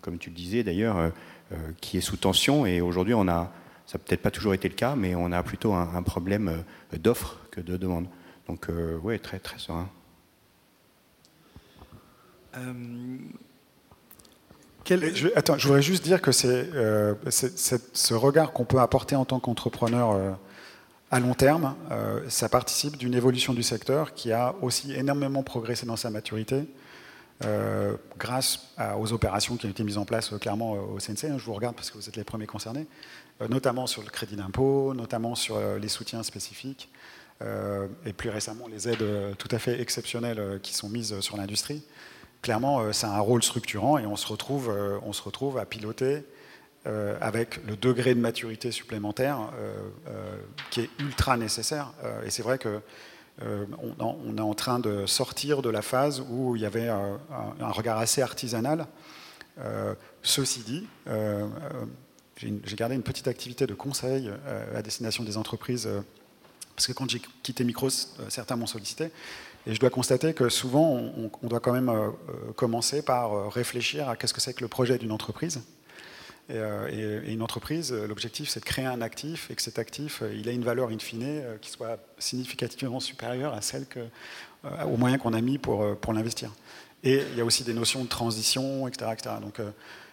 comme 0.00 0.18
tu 0.18 0.30
le 0.30 0.36
disais 0.36 0.62
d'ailleurs, 0.62 1.12
qui 1.80 1.98
est 1.98 2.00
sous 2.00 2.16
tension, 2.16 2.64
et 2.64 2.80
aujourd'hui 2.80 3.14
on 3.14 3.28
a 3.28 3.52
ça 3.88 3.96
n'a 3.96 4.04
peut-être 4.04 4.20
pas 4.20 4.30
toujours 4.30 4.52
été 4.52 4.68
le 4.68 4.74
cas, 4.74 4.94
mais 4.96 5.14
on 5.14 5.32
a 5.32 5.42
plutôt 5.42 5.72
un, 5.72 6.02
problème 6.02 6.48
euh, 6.92 6.98
d'offre 6.98 7.38
que 7.50 7.62
de 7.62 7.78
demande. 7.78 8.06
Donc, 8.46 8.68
euh, 8.68 8.98
oui, 9.02 9.18
très, 9.18 9.38
très 9.38 9.58
serein. 9.58 9.88
Euh, 14.90 15.10
je, 15.14 15.66
voudrais 15.66 15.82
juste 15.82 16.04
dire 16.04 16.20
que 16.20 16.32
c'est 16.32 16.70
ce 17.30 18.14
regard 18.14 18.52
qu'on 18.52 18.64
peut 18.64 18.80
apporter 18.80 19.16
en 19.16 19.24
tant 19.24 19.40
qu'entrepreneur 19.40 20.36
à 21.10 21.20
long 21.20 21.34
terme, 21.34 21.74
ça 22.28 22.48
participe 22.48 22.96
d'une 22.96 23.14
évolution 23.14 23.54
du 23.54 23.62
secteur 23.62 24.14
qui 24.14 24.32
a 24.32 24.54
aussi 24.60 24.92
énormément 24.92 25.42
progressé 25.42 25.86
dans 25.86 25.96
sa 25.96 26.10
maturité. 26.10 26.68
grâce 28.18 28.74
aux 28.98 29.12
opérations 29.12 29.56
qui 29.56 29.66
ont 29.66 29.70
été 29.70 29.84
mises 29.84 29.98
en 29.98 30.04
place 30.04 30.30
clairement 30.40 30.72
au 30.72 30.98
CNC. 30.98 31.24
Hein, 31.24 31.38
je 31.38 31.44
vous 31.44 31.54
regarde 31.54 31.76
parce 31.76 31.90
que 31.90 31.96
vous 31.96 32.08
êtes 32.08 32.16
les 32.16 32.24
premiers 32.24 32.46
concernés. 32.46 32.86
Euh, 33.40 33.48
notamment 33.48 33.86
sur 33.86 34.02
le 34.02 34.10
crédit 34.10 34.34
d'impôt, 34.34 34.94
notamment 34.94 35.36
sur 35.36 35.56
euh, 35.56 35.78
les 35.78 35.88
soutiens 35.88 36.24
spécifiques, 36.24 36.88
euh, 37.40 37.86
et 38.04 38.12
plus 38.12 38.30
récemment 38.30 38.66
les 38.66 38.88
aides 38.88 39.36
tout 39.38 39.48
à 39.52 39.60
fait 39.60 39.80
exceptionnelles 39.80 40.58
qui 40.62 40.74
sont 40.74 40.88
mises 40.88 41.20
sur 41.20 41.36
l'industrie. 41.36 41.84
Clairement, 42.48 42.94
c'est 42.94 43.04
un 43.04 43.20
rôle 43.20 43.42
structurant 43.42 43.98
et 43.98 44.06
on 44.06 44.16
se 44.16 44.26
retrouve, 44.26 44.74
on 45.04 45.12
se 45.12 45.20
retrouve 45.20 45.58
à 45.58 45.66
piloter 45.66 46.24
avec 47.20 47.62
le 47.66 47.76
degré 47.76 48.14
de 48.14 48.20
maturité 48.20 48.70
supplémentaire 48.72 49.50
qui 50.70 50.80
est 50.80 50.88
ultra 50.98 51.36
nécessaire. 51.36 51.92
et 52.24 52.30
c'est 52.30 52.42
vrai 52.42 52.56
que 52.56 52.80
on, 53.42 54.38
est 54.38 54.40
en 54.40 54.54
train 54.54 54.78
de 54.78 55.04
sortir 55.04 55.60
de 55.60 55.68
la 55.68 55.82
phase 55.82 56.24
où 56.30 56.56
il 56.56 56.62
y 56.62 56.64
avait 56.64 56.88
un, 56.88 57.20
un 57.60 57.70
regard 57.70 57.98
assez 57.98 58.22
artisanal. 58.22 58.86
ceci 60.22 60.60
dit, 60.60 60.86
j'ai 62.38 62.76
gardé 62.76 62.94
une 62.94 63.02
petite 63.02 63.28
activité 63.28 63.66
de 63.66 63.74
conseil 63.74 64.30
euh, 64.46 64.78
à 64.78 64.82
destination 64.82 65.24
des 65.24 65.36
entreprises, 65.36 65.86
euh, 65.86 66.00
parce 66.76 66.86
que 66.86 66.92
quand 66.92 67.10
j'ai 67.10 67.20
quitté 67.42 67.64
Micros, 67.64 67.88
euh, 67.88 68.26
certains 68.28 68.56
m'ont 68.56 68.66
sollicité. 68.66 69.10
Et 69.68 69.74
je 69.74 69.80
dois 69.80 69.90
constater 69.90 70.34
que 70.34 70.48
souvent, 70.48 70.98
on, 71.42 71.46
doit 71.46 71.60
quand 71.60 71.72
même 71.72 71.92
commencer 72.56 73.02
par 73.02 73.52
réfléchir 73.52 74.08
à 74.08 74.16
qu'est-ce 74.16 74.34
que 74.34 74.40
c'est 74.40 74.54
que 74.54 74.62
le 74.62 74.68
projet 74.68 74.98
d'une 74.98 75.12
entreprise. 75.12 75.60
Et, 76.48 76.58
une 77.26 77.42
entreprise, 77.42 77.92
l'objectif, 77.92 78.48
c'est 78.48 78.60
de 78.60 78.64
créer 78.64 78.86
un 78.86 79.02
actif 79.02 79.50
et 79.50 79.54
que 79.54 79.60
cet 79.60 79.78
actif, 79.78 80.22
il 80.34 80.48
ait 80.48 80.54
une 80.54 80.64
valeur 80.64 80.88
in 80.88 80.98
fine 80.98 81.42
qui 81.60 81.70
soit 81.70 81.98
significativement 82.18 82.98
supérieure 82.98 83.52
à 83.52 83.60
celle 83.60 83.84
que, 83.84 84.00
aux 84.86 84.96
moyens 84.96 85.22
qu'on 85.22 85.34
a 85.34 85.40
mis 85.42 85.58
pour, 85.58 85.98
pour 85.98 86.14
l'investir. 86.14 86.50
Et 87.04 87.22
il 87.32 87.36
y 87.36 87.42
a 87.42 87.44
aussi 87.44 87.62
des 87.62 87.74
notions 87.74 88.02
de 88.02 88.08
transition, 88.08 88.88
etc. 88.88 89.10
etc. 89.12 89.34
Donc, 89.42 89.60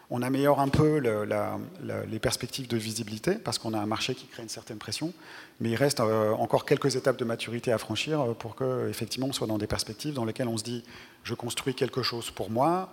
on 0.10 0.22
améliore 0.22 0.60
un 0.60 0.68
peu 0.68 1.00
les 1.00 2.20
perspectives 2.20 2.68
de 2.68 2.78
visibilité 2.78 3.36
parce 3.36 3.58
qu'on 3.58 3.74
a 3.74 3.80
un 3.80 3.86
marché 3.86 4.14
qui 4.16 4.28
crée 4.28 4.44
une 4.44 4.50
certaine 4.50 4.78
pression, 4.78 5.14
mais 5.60 5.72
il 5.72 5.76
reste 5.76 6.00
euh, 6.00 6.32
encore 6.34 6.66
quelques 6.66 6.96
étapes 6.96 7.18
de 7.18 7.26
maturité 7.26 7.72
à 7.72 7.78
franchir 7.78 8.22
euh, 8.22 8.34
pour 8.34 8.56
que 8.56 8.88
effectivement 8.90 9.28
on 9.28 9.34
soit 9.34 9.48
dans 9.48 9.58
des 9.58 9.68
perspectives 9.68 10.14
dans 10.14 10.26
lesquelles 10.26 10.48
on 10.48 10.58
se 10.58 10.64
dit 10.64 10.84
je 11.24 11.34
construis 11.34 11.74
quelque 11.74 12.04
chose 12.04 12.30
pour 12.30 12.52
moi, 12.52 12.90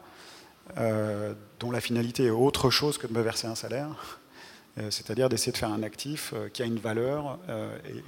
euh, 0.78 1.34
dont 1.60 1.70
la 1.70 1.80
finalité 1.80 2.26
est 2.26 2.30
autre 2.30 2.70
chose 2.70 2.96
que 2.96 3.06
de 3.06 3.12
me 3.12 3.20
verser 3.20 3.46
un 3.46 3.54
salaire, 3.54 4.18
c'est-à-dire 4.88 5.28
d'essayer 5.28 5.52
de 5.52 5.58
faire 5.58 5.70
un 5.70 5.82
actif 5.82 6.32
qui 6.54 6.62
a 6.62 6.64
une 6.64 6.78
valeur 6.78 7.38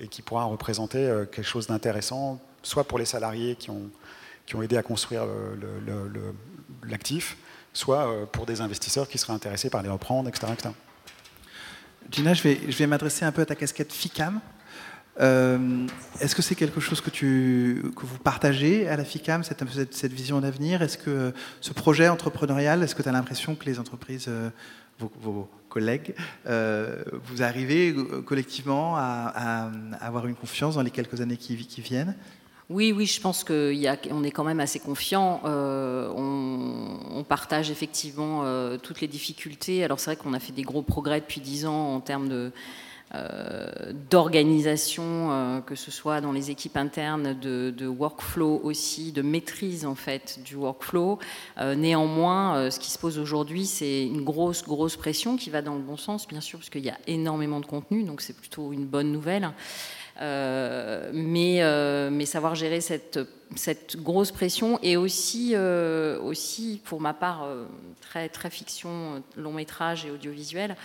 et, 0.01 0.09
qui 0.09 0.23
pourra 0.23 0.45
représenter 0.45 1.07
quelque 1.31 1.43
chose 1.47 1.67
d'intéressant, 1.67 2.41
soit 2.63 2.85
pour 2.85 2.99
les 2.99 3.05
salariés 3.05 3.55
qui 3.55 3.69
ont, 3.69 3.91
qui 4.47 4.57
ont 4.57 4.63
aidé 4.63 4.79
à 4.79 4.83
construire 4.83 5.27
l'actif, 6.89 7.37
soit 7.75 8.09
euh, 8.09 8.25
pour 8.25 8.47
des 8.47 8.63
investisseurs 8.63 9.09
qui 9.09 9.19
seraient 9.19 9.35
intéressés 9.35 9.69
par 9.69 9.83
les 9.83 9.91
reprendre, 9.91 10.29
etc. 10.29 10.47
Gina, 12.11 12.33
je 12.33 12.43
vais, 12.43 12.61
je 12.69 12.77
vais 12.77 12.87
m'adresser 12.87 13.25
un 13.25 13.33
peu 13.33 13.43
à 13.43 13.47
ta 13.47 13.55
casquette 13.55 13.93
FICAM. 13.93 14.41
Euh, 15.21 15.87
est-ce 16.21 16.35
que 16.35 16.43
c'est 16.43 16.55
quelque 16.55 16.81
chose 16.81 17.01
que, 17.01 17.11
tu, 17.11 17.83
que 17.95 18.07
vous 18.07 18.19
partagez 18.19 18.89
à 18.89 18.97
la 18.97 19.05
FICAM, 19.05 19.45
cette, 19.45 19.63
cette, 19.93 20.13
vision 20.13 20.41
d'avenir? 20.41 20.83
Est-ce 20.83 20.99
que 20.99 21.33
ce 21.61 21.73
projet 21.73 22.09
entrepreneurial, 22.09 22.83
est-ce 22.83 22.95
que 22.95 23.03
tu 23.03 23.09
as 23.09 23.13
l'impression 23.13 23.55
que 23.55 23.65
les 23.67 23.79
entreprises, 23.79 24.27
euh, 24.29 24.51
vos, 24.99 25.49
collègues, 25.69 26.15
vous 26.45 27.43
arrivez 27.43 27.93
collectivement 28.25 28.97
à, 28.97 29.73
avoir 30.01 30.29
une 30.29 30.37
confiance 30.37 30.77
dans 30.77 30.83
les 30.83 30.93
quelques 30.93 31.21
années 31.21 31.37
qui 31.37 31.57
viennent? 31.81 32.15
Oui, 32.71 32.93
oui, 32.93 33.05
je 33.05 33.21
pense 33.21 33.45
qu'on 33.45 33.55
est 34.25 34.31
quand 34.31 34.45
même 34.45 34.61
assez 34.61 34.81
confiant. 34.81 35.43
Euh, 35.45 36.09
on, 36.17 37.23
partage 37.25 37.71
effectivement 37.71 38.43
euh, 38.45 38.77
toutes 38.77 39.01
les 39.01 39.09
difficultés. 39.09 39.83
Alors 39.83 39.99
c'est 39.99 40.11
vrai 40.11 40.17
qu'on 40.17 40.35
a 40.35 40.39
fait 40.39 40.53
des 40.53 40.63
gros 40.63 40.83
progrès 40.83 41.21
depuis 41.21 41.41
dix 41.41 41.65
ans 41.65 41.95
en 41.95 42.01
termes 42.01 42.29
de, 42.29 42.53
euh, 43.15 43.93
d'organisation, 44.11 45.63
que 45.67 45.75
ce 45.75 45.91
soit 45.91 46.21
dans 46.21 46.33
les 46.33 46.51
équipes 46.51 46.77
internes, 46.77 47.35
de, 47.39 47.87
workflow 47.87 48.61
aussi, 48.63 49.11
de 49.11 49.23
maîtrise 49.23 49.87
en 49.87 49.95
fait 49.95 50.39
du 50.45 50.55
workflow. 50.55 51.19
néanmoins, 51.77 52.71
ce 52.71 52.79
qui 52.79 52.91
se 52.91 52.99
pose 52.99 53.19
aujourd'hui, 53.19 53.65
c'est 53.65 54.07
une 54.07 54.23
grosse, 54.23 54.63
grosse 54.65 54.97
pression 54.97 55.37
qui 55.37 55.49
va 55.49 55.63
dans 55.63 55.75
le 55.75 55.83
bon 55.83 55.97
sens, 55.97 56.29
bien 56.29 56.43
sûr, 56.43 56.59
parce 56.59 56.71
qu'il 56.71 56.85
y 56.85 56.91
a 56.91 56.99
énormément 57.07 57.61
de 57.61 57.67
contenu, 57.67 58.05
donc 58.05 58.21
c'est 58.21 58.37
plutôt 58.37 58.73
une 58.73 58.85
bonne 58.85 59.13
nouvelle. 59.13 59.51
Euh, 60.21 61.11
mais, 61.13 61.63
euh, 61.63 62.09
mais, 62.11 62.27
savoir 62.27 62.55
gérer 62.55 62.81
cette, 62.81 63.19
cette, 63.57 63.97
grosse 63.97 64.33
pression 64.33 64.79
et 64.83 64.97
aussi, 64.97 65.53
euh, 65.55 66.21
aussi 66.21 66.81
pour 66.85 67.01
ma 67.01 67.15
part, 67.15 67.49
très, 68.01 68.29
très 68.29 68.51
fiction, 68.51 69.23
long 69.37 69.53
métrage 69.53 70.05
et 70.07 70.11
audiovisuel, 70.11 70.77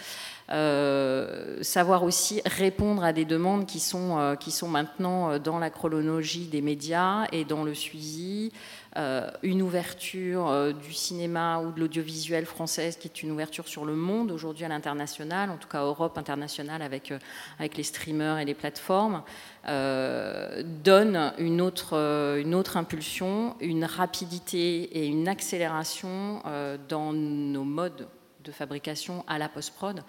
savoir 1.61 2.03
aussi 2.03 2.41
répondre 2.45 3.03
à 3.03 3.13
des 3.13 3.25
demandes 3.25 3.65
qui 3.65 3.79
sont, 3.79 4.35
qui 4.39 4.51
sont 4.51 4.67
maintenant 4.67 5.37
dans 5.37 5.59
la 5.59 5.69
chronologie 5.69 6.47
des 6.47 6.61
médias 6.61 7.27
et 7.31 7.45
dans 7.45 7.63
le 7.63 7.73
suivi. 7.73 8.51
Euh, 8.97 9.29
une 9.43 9.61
ouverture 9.61 10.49
euh, 10.49 10.73
du 10.73 10.93
cinéma 10.93 11.59
ou 11.59 11.71
de 11.71 11.79
l'audiovisuel 11.79 12.47
française 12.47 12.97
qui 12.97 13.07
est 13.07 13.21
une 13.21 13.29
ouverture 13.29 13.67
sur 13.67 13.85
le 13.85 13.93
monde 13.93 14.31
aujourd'hui 14.31 14.65
à 14.65 14.67
l'international, 14.67 15.51
en 15.51 15.57
tout 15.57 15.67
cas 15.67 15.83
Europe 15.83 16.17
internationale 16.17 16.81
avec, 16.81 17.11
euh, 17.11 17.19
avec 17.59 17.77
les 17.77 17.83
streamers 17.83 18.39
et 18.39 18.45
les 18.45 18.55
plateformes, 18.55 19.21
donne 19.69 21.33
une 21.37 21.61
autre, 21.61 21.93
une 22.39 22.55
autre 22.55 22.77
impulsion, 22.77 23.55
une 23.59 23.85
rapidité 23.85 24.83
et 24.97 25.05
une 25.05 25.27
accélération 25.27 26.41
dans 26.87 27.13
nos 27.13 27.63
modes 27.63 28.07
de 28.43 28.51
fabrication 28.51 29.23
à 29.27 29.37
la 29.37 29.49
post-prod 29.49 30.01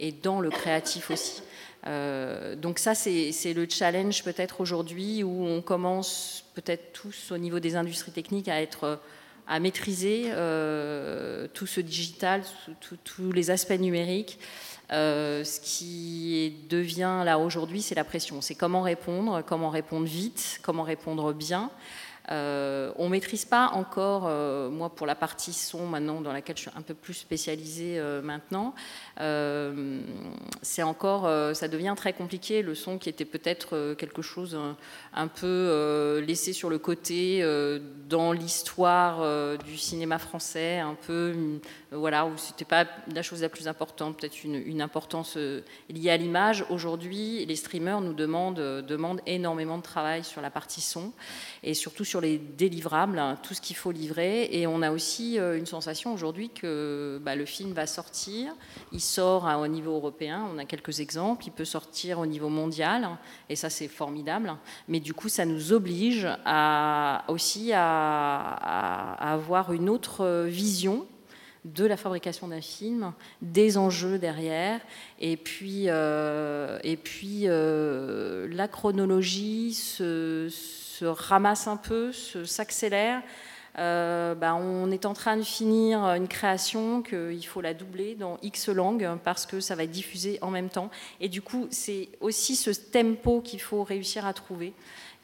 et 0.00 0.12
dans 0.12 0.40
le 0.40 0.50
créatif 0.50 1.10
aussi. 1.10 1.42
Euh, 1.86 2.56
donc 2.56 2.78
ça, 2.78 2.94
c'est 2.94 3.54
le 3.54 3.66
challenge 3.68 4.24
peut-être 4.24 4.60
aujourd'hui 4.60 5.22
où 5.22 5.46
on 5.46 5.62
commence 5.62 6.44
peut-être 6.54 6.92
tous 6.92 7.30
au 7.30 7.38
niveau 7.38 7.60
des 7.60 7.76
industries 7.76 8.12
techniques 8.12 8.48
à 8.48 8.60
être 8.60 9.00
à 9.48 9.60
maîtriser 9.60 10.24
euh, 10.30 11.46
tout 11.54 11.68
ce 11.68 11.80
digital, 11.80 12.42
tous 13.04 13.30
les 13.30 13.50
aspects 13.50 13.78
numériques. 13.78 14.40
Euh, 14.92 15.42
ce 15.42 15.60
qui 15.60 16.54
devient 16.68 17.22
là 17.24 17.38
aujourd'hui, 17.38 17.82
c'est 17.82 17.94
la 17.94 18.04
pression. 18.04 18.40
C'est 18.40 18.54
comment 18.54 18.82
répondre, 18.82 19.42
comment 19.46 19.70
répondre 19.70 20.06
vite, 20.06 20.60
comment 20.62 20.84
répondre 20.84 21.32
bien. 21.32 21.70
Euh, 22.32 22.90
on 22.96 23.04
ne 23.04 23.10
maîtrise 23.10 23.44
pas 23.44 23.68
encore, 23.68 24.24
euh, 24.26 24.68
moi 24.68 24.90
pour 24.90 25.06
la 25.06 25.14
partie 25.14 25.52
son 25.52 25.86
maintenant, 25.86 26.20
dans 26.20 26.32
laquelle 26.32 26.56
je 26.56 26.62
suis 26.62 26.70
un 26.76 26.82
peu 26.82 26.92
plus 26.92 27.14
spécialisée 27.14 28.00
maintenant, 28.22 28.74
c'est 30.62 30.82
encore, 30.82 31.54
ça 31.54 31.68
devient 31.68 31.94
très 31.96 32.12
compliqué. 32.12 32.62
Le 32.62 32.74
son 32.74 32.98
qui 32.98 33.08
était 33.08 33.24
peut-être 33.24 33.94
quelque 33.94 34.22
chose 34.22 34.58
un, 35.14 35.28
peu 35.28 36.22
laissé 36.26 36.52
sur 36.52 36.68
le 36.68 36.78
côté 36.78 37.44
dans 38.08 38.32
l'histoire 38.32 39.58
du 39.58 39.76
cinéma 39.76 40.18
français, 40.18 40.78
un 40.78 40.94
peu 40.94 41.60
voilà, 41.96 42.26
où 42.26 42.36
c'était 42.36 42.64
pas 42.64 42.86
la 43.12 43.22
chose 43.22 43.42
la 43.42 43.48
plus 43.48 43.68
importante, 43.68 44.18
peut-être 44.18 44.44
une, 44.44 44.80
importance 44.80 45.36
liée 45.88 46.10
à 46.10 46.16
l'image. 46.16 46.64
Aujourd'hui, 46.70 47.44
les 47.46 47.56
streamers 47.56 48.00
nous 48.00 48.12
demandent, 48.12 48.84
demandent 48.86 49.20
énormément 49.26 49.78
de 49.78 49.82
travail 49.82 50.22
sur 50.22 50.40
la 50.42 50.50
partie 50.50 50.80
son 50.80 51.12
et 51.62 51.74
surtout 51.74 52.04
sur 52.04 52.20
les 52.20 52.38
délivrables, 52.38 53.18
hein, 53.18 53.38
tout 53.42 53.54
ce 53.54 53.60
qu'il 53.60 53.76
faut 53.76 53.90
livrer. 53.90 54.48
Et 54.52 54.66
on 54.66 54.82
a 54.82 54.90
aussi 54.90 55.38
une 55.38 55.66
sensation 55.66 56.12
aujourd'hui 56.12 56.50
que 56.50 57.20
bah, 57.22 57.34
le 57.34 57.46
film 57.46 57.72
va 57.72 57.86
sortir. 57.86 58.52
Il 58.92 59.00
sort 59.00 59.44
au 59.58 59.66
niveau 59.66 59.92
européen, 59.92 60.46
on 60.52 60.58
a 60.58 60.64
quelques 60.64 61.00
exemples. 61.00 61.44
Il 61.46 61.52
peut 61.52 61.64
sortir 61.64 62.18
au 62.18 62.26
niveau 62.26 62.48
mondial, 62.48 63.08
et 63.48 63.56
ça 63.56 63.70
c'est 63.70 63.88
formidable. 63.88 64.54
Mais 64.88 65.00
du 65.00 65.14
coup, 65.14 65.28
ça 65.28 65.44
nous 65.44 65.72
oblige 65.72 66.28
aussi 67.28 67.72
à, 67.72 69.32
avoir 69.32 69.72
une 69.72 69.88
autre 69.88 70.44
vision 70.46 71.06
de 71.74 71.84
la 71.84 71.96
fabrication 71.96 72.48
d'un 72.48 72.60
film, 72.60 73.12
des 73.42 73.76
enjeux 73.76 74.18
derrière, 74.18 74.80
et 75.20 75.36
puis, 75.36 75.84
euh, 75.88 76.78
et 76.84 76.96
puis 76.96 77.42
euh, 77.44 78.48
la 78.52 78.68
chronologie 78.68 79.74
se, 79.74 80.48
se, 80.50 81.04
ramasse 81.04 81.66
un 81.66 81.76
peu, 81.76 82.12
s'accélère. 82.12 83.22
Euh, 83.78 84.34
bah, 84.34 84.54
on 84.54 84.90
est 84.90 85.04
en 85.04 85.12
train 85.12 85.36
de 85.36 85.42
finir 85.42 86.00
une 86.14 86.28
création 86.28 87.02
qu'il 87.02 87.46
faut 87.46 87.60
la 87.60 87.74
doubler 87.74 88.14
dans 88.14 88.38
X 88.40 88.68
langues 88.70 89.06
parce 89.22 89.44
que 89.44 89.60
ça 89.60 89.74
va 89.74 89.84
être 89.84 89.90
diffusé 89.90 90.38
en 90.40 90.50
même 90.50 90.70
temps. 90.70 90.90
Et 91.20 91.28
du 91.28 91.42
coup, 91.42 91.66
c'est 91.70 92.08
aussi 92.20 92.56
ce 92.56 92.70
tempo 92.70 93.42
qu'il 93.42 93.60
faut 93.60 93.84
réussir 93.84 94.24
à 94.24 94.32
trouver. 94.32 94.72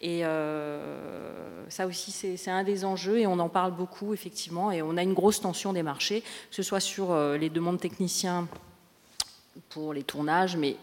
Et 0.02 0.24
euh, 0.24 1.70
ça 1.70 1.86
aussi, 1.86 2.10
c'est 2.10 2.50
un 2.50 2.64
des 2.64 2.84
enjeux 2.84 3.20
et 3.20 3.26
on 3.28 3.38
en 3.38 3.48
parle 3.48 3.72
beaucoup, 3.72 4.12
effectivement. 4.12 4.72
Et 4.72 4.82
on 4.82 4.96
a 4.96 5.02
une 5.02 5.14
grosse 5.14 5.40
tension 5.40 5.72
des 5.72 5.84
marchés, 5.84 6.22
que 6.22 6.56
ce 6.56 6.64
soit 6.64 6.80
sur 6.80 7.12
euh, 7.12 7.38
les 7.38 7.50
demandes 7.50 7.80
techniciens 7.80 8.48
pour 9.68 9.94
les 9.94 10.02
tournages, 10.02 10.56
mais 10.56 10.76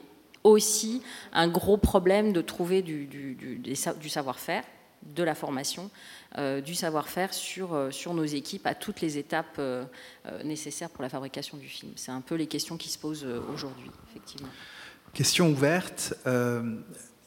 aussi 0.46 1.02
un 1.34 1.50
gros 1.50 1.76
problème 1.76 2.32
de 2.32 2.42
trouver 2.42 2.82
du, 2.82 3.76
savoir-faire, 3.76 4.64
de 5.04 5.24
la 5.24 5.36
formation 5.36 5.92
euh, 6.38 6.62
du 6.62 6.76
savoir-faire 6.76 7.34
sur, 7.34 7.90
sur 7.92 8.14
nos 8.14 8.24
équipes 8.24 8.66
à 8.66 8.74
toutes 8.74 9.02
les 9.02 9.18
étapes 9.18 9.60
nécessaires 10.46 10.90
pour 10.90 11.02
la 11.02 11.10
fabrication 11.10 11.58
du 11.58 11.68
film. 11.68 11.92
C'est 11.98 12.12
un 12.12 12.22
peu 12.22 12.36
les 12.36 12.48
questions 12.48 12.78
qui 12.78 12.88
se 12.88 12.98
posent 12.98 13.28
aujourd'hui, 13.54 13.92
effectivement. 14.10 14.50
Question 15.14 15.50
ouverte. 15.50 16.14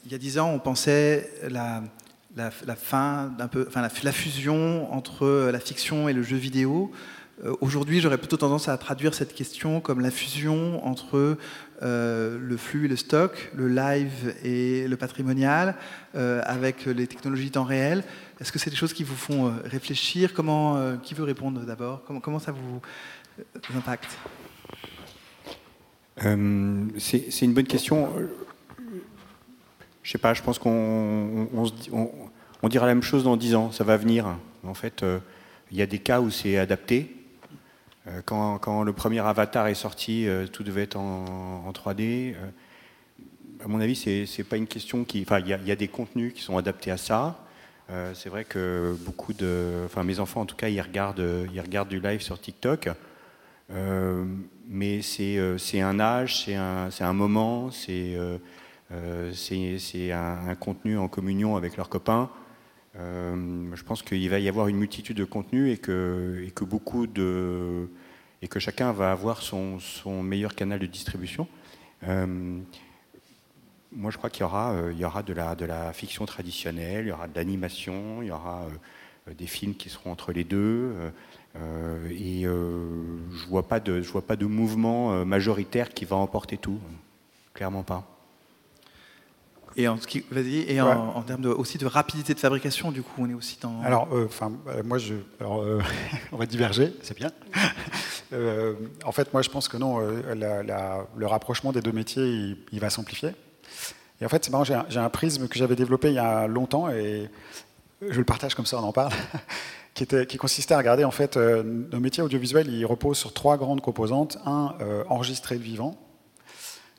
Il 0.05 0.13
y 0.13 0.15
a 0.15 0.19
dix 0.19 0.39
ans, 0.39 0.51
on 0.51 0.59
pensait 0.59 1.31
la, 1.49 1.83
fin 2.77 3.33
d'un 3.39 3.49
peu, 3.49 3.67
enfin, 3.69 3.83
la, 3.83 4.13
fusion 4.13 4.93
entre 4.93 5.51
la 5.53 5.61
fiction 5.61 6.09
et 6.09 6.13
le 6.13 6.23
jeu 6.23 6.37
vidéo. 6.37 6.91
Aujourd'hui, 7.61 8.01
j'aurais 8.01 8.19
plutôt 8.19 8.37
tendance 8.37 8.69
à 8.69 8.77
traduire 8.79 9.15
cette 9.15 9.35
question 9.35 9.81
comme 9.81 10.01
la 10.01 10.11
fusion 10.11 10.87
entre 10.87 11.37
le 11.81 12.57
flux 12.57 12.85
et 12.85 12.89
le 12.89 12.97
stock, 12.97 13.51
le 13.55 13.69
live 13.69 14.35
et 14.45 14.87
le 14.87 14.97
patrimonial, 14.97 15.77
avec 16.15 16.87
les 16.87 17.07
technologies 17.07 17.51
temps 17.51 17.65
réel. 17.65 18.05
Est-ce 18.43 18.51
que 18.51 18.59
c'est 18.59 18.71
des 18.71 18.77
choses 18.77 18.93
qui 18.93 19.05
vous 19.05 19.15
font 19.15 19.47
euh, 19.47 19.51
réfléchir? 19.65 20.35
Comment, 20.35 20.77
euh, 20.77 20.97
Qui 20.97 21.15
veut 21.15 21.23
répondre 21.23 21.61
d'abord? 21.61 22.03
Comment, 22.05 22.41
ça 22.41 22.51
vous 22.51 22.81
euh, 23.39 23.79
impacte? 23.79 24.19
C'est 26.99 27.43
une 27.43 27.55
bonne 27.55 27.69
question. 27.69 28.13
Je 30.03 30.11
sais 30.11 30.19
pas, 30.19 30.35
je 30.35 30.43
pense 30.43 30.59
qu'on 30.59 31.49
on, 31.53 32.69
dira 32.69 32.87
la 32.87 32.95
même 32.95 33.03
chose 33.03 33.25
dans 33.25 33.37
10 33.37 33.55
ans, 33.55 33.73
ça 33.73 33.85
va 33.85 33.97
venir. 33.97 34.27
En 34.65 34.75
fait, 34.75 35.05
il 35.71 35.77
y 35.77 35.83
a 35.83 35.87
des 35.87 35.99
cas 35.99 36.21
où 36.21 36.31
c'est 36.31 36.59
adapté. 36.59 37.17
Quand, 38.25 38.59
quand, 38.59 38.83
le 38.83 38.93
premier 38.93 39.21
Avatar 39.21 39.69
est 39.69 39.75
sorti, 39.75 40.27
tout 40.53 40.65
devait 40.65 40.83
être 40.83 40.97
en, 40.97 41.71
3D. 41.73 42.35
À 43.65 43.69
mon 43.69 43.81
avis, 43.81 43.95
c'est 43.95 44.45
pas 44.45 44.57
une 44.57 44.67
question 44.67 45.05
qui. 45.05 45.23
Enfin, 45.23 45.39
il 45.39 45.47
y, 45.47 45.73
a 45.73 45.77
des 45.77 45.89
contenus 45.89 46.33
qui 46.35 46.43
sont 46.43 46.59
adaptés 46.59 46.91
à 46.91 46.97
ça. 46.97 47.39
Euh, 47.91 48.13
c'est 48.15 48.29
vrai 48.29 48.45
que 48.45 48.97
beaucoup 49.01 49.33
de, 49.33 49.83
enfin 49.85 50.05
mes 50.05 50.19
enfants 50.19 50.41
en 50.41 50.47
tout 50.47 50.57
cas, 50.57 50.69
ils 50.69 50.81
regardent, 50.81 51.25
ils 51.53 51.61
regardent 51.61 51.89
du 51.89 52.01
live 52.01 52.21
sur 52.21 52.41
TikTok. 52.41 52.89
Euh, 53.71 54.25
mais 54.69 55.03
c'est 55.03 55.37
euh, 55.39 55.57
un 55.75 56.01
âge, 56.01 56.45
c'est 56.45 56.55
un, 56.55 56.89
un, 57.01 57.13
moment, 57.13 57.71
c'est 57.71 58.17
c'est 59.35 60.13
un, 60.13 60.55
contenu 60.55 60.99
en 60.99 61.09
communion 61.09 61.57
avec 61.57 61.77
leurs 61.77 61.89
copains. 61.89 62.31
je 62.95 63.83
pense 63.85 64.03
qu'il 64.03 64.29
va 64.29 64.39
y 64.39 64.49
avoir 64.49 64.69
une 64.69 64.77
multitude 64.77 65.17
de 65.17 65.25
contenus 65.25 65.75
et 65.75 65.79
que, 65.79 66.65
beaucoup 66.65 67.07
de 67.07 67.89
et 68.43 68.49
que 68.49 68.59
chacun 68.59 68.93
va 68.93 69.13
avoir 69.13 69.41
son, 69.43 69.79
meilleur 70.23 70.55
canal 70.55 70.79
de 70.79 70.87
distribution 70.87 71.47
moi, 73.95 74.11
je 74.11 74.17
crois 74.17 74.31
qu'il 74.31 74.41
y 74.41 74.45
aura, 74.45 74.73
euh, 74.73 74.93
y 74.93 75.05
aura 75.05 75.23
de, 75.23 75.33
la, 75.33 75.55
de 75.55 75.65
la 75.65 75.93
fiction 75.93 76.25
traditionnelle, 76.27 77.07
il 77.07 77.09
y 77.09 77.13
aura 77.13 77.29
de 77.29 77.35
l'animation, 77.35 78.23
il 78.23 78.29
y 78.29 78.31
aura 78.31 78.67
euh, 79.29 79.35
des 79.35 79.47
films 79.47 79.75
qui 79.75 79.89
seront 79.89 80.11
entre 80.11 80.33
les 80.33 80.45
deux. 80.45 80.95
Euh, 81.57 82.09
et 82.11 82.45
je 82.45 83.47
vois 83.49 83.63
de, 83.81 84.01
je 84.01 84.11
vois 84.11 84.27
pas 84.27 84.37
de 84.37 84.47
mouvement 84.47 85.25
majoritaire 85.27 85.91
qui 85.91 86.07
va 86.07 86.17
emporter 86.17 86.57
tout, 86.57 86.79
clairement 87.53 87.83
pas. 87.83 88.12
Et 89.77 89.89
en, 89.89 89.97
vas-y, 90.31 90.71
et 90.71 90.81
en, 90.81 91.23
termes 91.23 91.43
de, 91.43 91.49
aussi 91.49 91.79
de 91.79 91.87
rapidité 91.87 92.35
de 92.35 92.39
fabrication, 92.39 92.93
du 92.93 93.03
coup, 93.03 93.13
on 93.19 93.31
est 93.31 93.35
aussi 93.35 93.59
dans. 93.61 93.81
Alors, 93.83 94.09
enfin, 94.27 94.53
moi, 94.85 94.99
je, 94.99 95.15
alors, 95.41 95.65
on 96.33 96.37
va 96.37 96.47
diverger, 96.47 96.93
c'est 97.03 97.17
bien. 97.17 97.31
en 99.05 99.13
fait, 99.13 99.33
moi, 99.33 99.43
je 99.43 99.51
pense 99.51 99.69
que 99.69 99.77
non, 99.77 99.99
le 99.99 101.27
rapprochement 101.27 101.73
des 101.73 101.81
deux 101.81 101.93
métiers, 101.93 102.57
il 102.71 102.81
va 102.81 102.91
s'amplifier. 102.91 103.31
Et 104.23 104.25
en 104.25 104.29
fait, 104.29 104.45
c'est 104.45 104.53
marrant, 104.53 104.63
j'ai 104.63 105.01
un, 105.01 105.11
prisme 105.11 105.49
que 105.49 105.59
j'avais 105.59 105.75
développé 105.75 106.09
il 106.11 106.15
y 106.15 106.19
a 106.19 106.47
longtemps 106.47 106.89
et 106.89 107.29
je 108.09 108.17
le 108.17 108.25
partage 108.25 108.55
comme 108.55 108.67
ça, 108.67 108.79
on 108.79 108.85
en 108.85 108.93
parle, 108.93 109.13
qui, 109.95 110.05
était, 110.05 110.27
qui 110.27 110.37
consistait 110.37 110.75
à 110.75 110.79
regarder 110.79 111.03
en 111.03 111.11
fait 111.11 111.37
euh, 111.37 111.65
nos 111.65 111.99
métiers 111.99 112.23
audiovisuels, 112.23 112.69
ils 112.69 112.87
reposent 112.87 113.19
sur 113.19 113.33
trois 113.33 113.57
grandes 113.57 113.81
composantes. 113.81 114.39
Un, 114.47 114.77
euh, 114.81 115.03
enregistrer 115.09 115.57
le 115.57 115.63
vivant. 115.63 115.99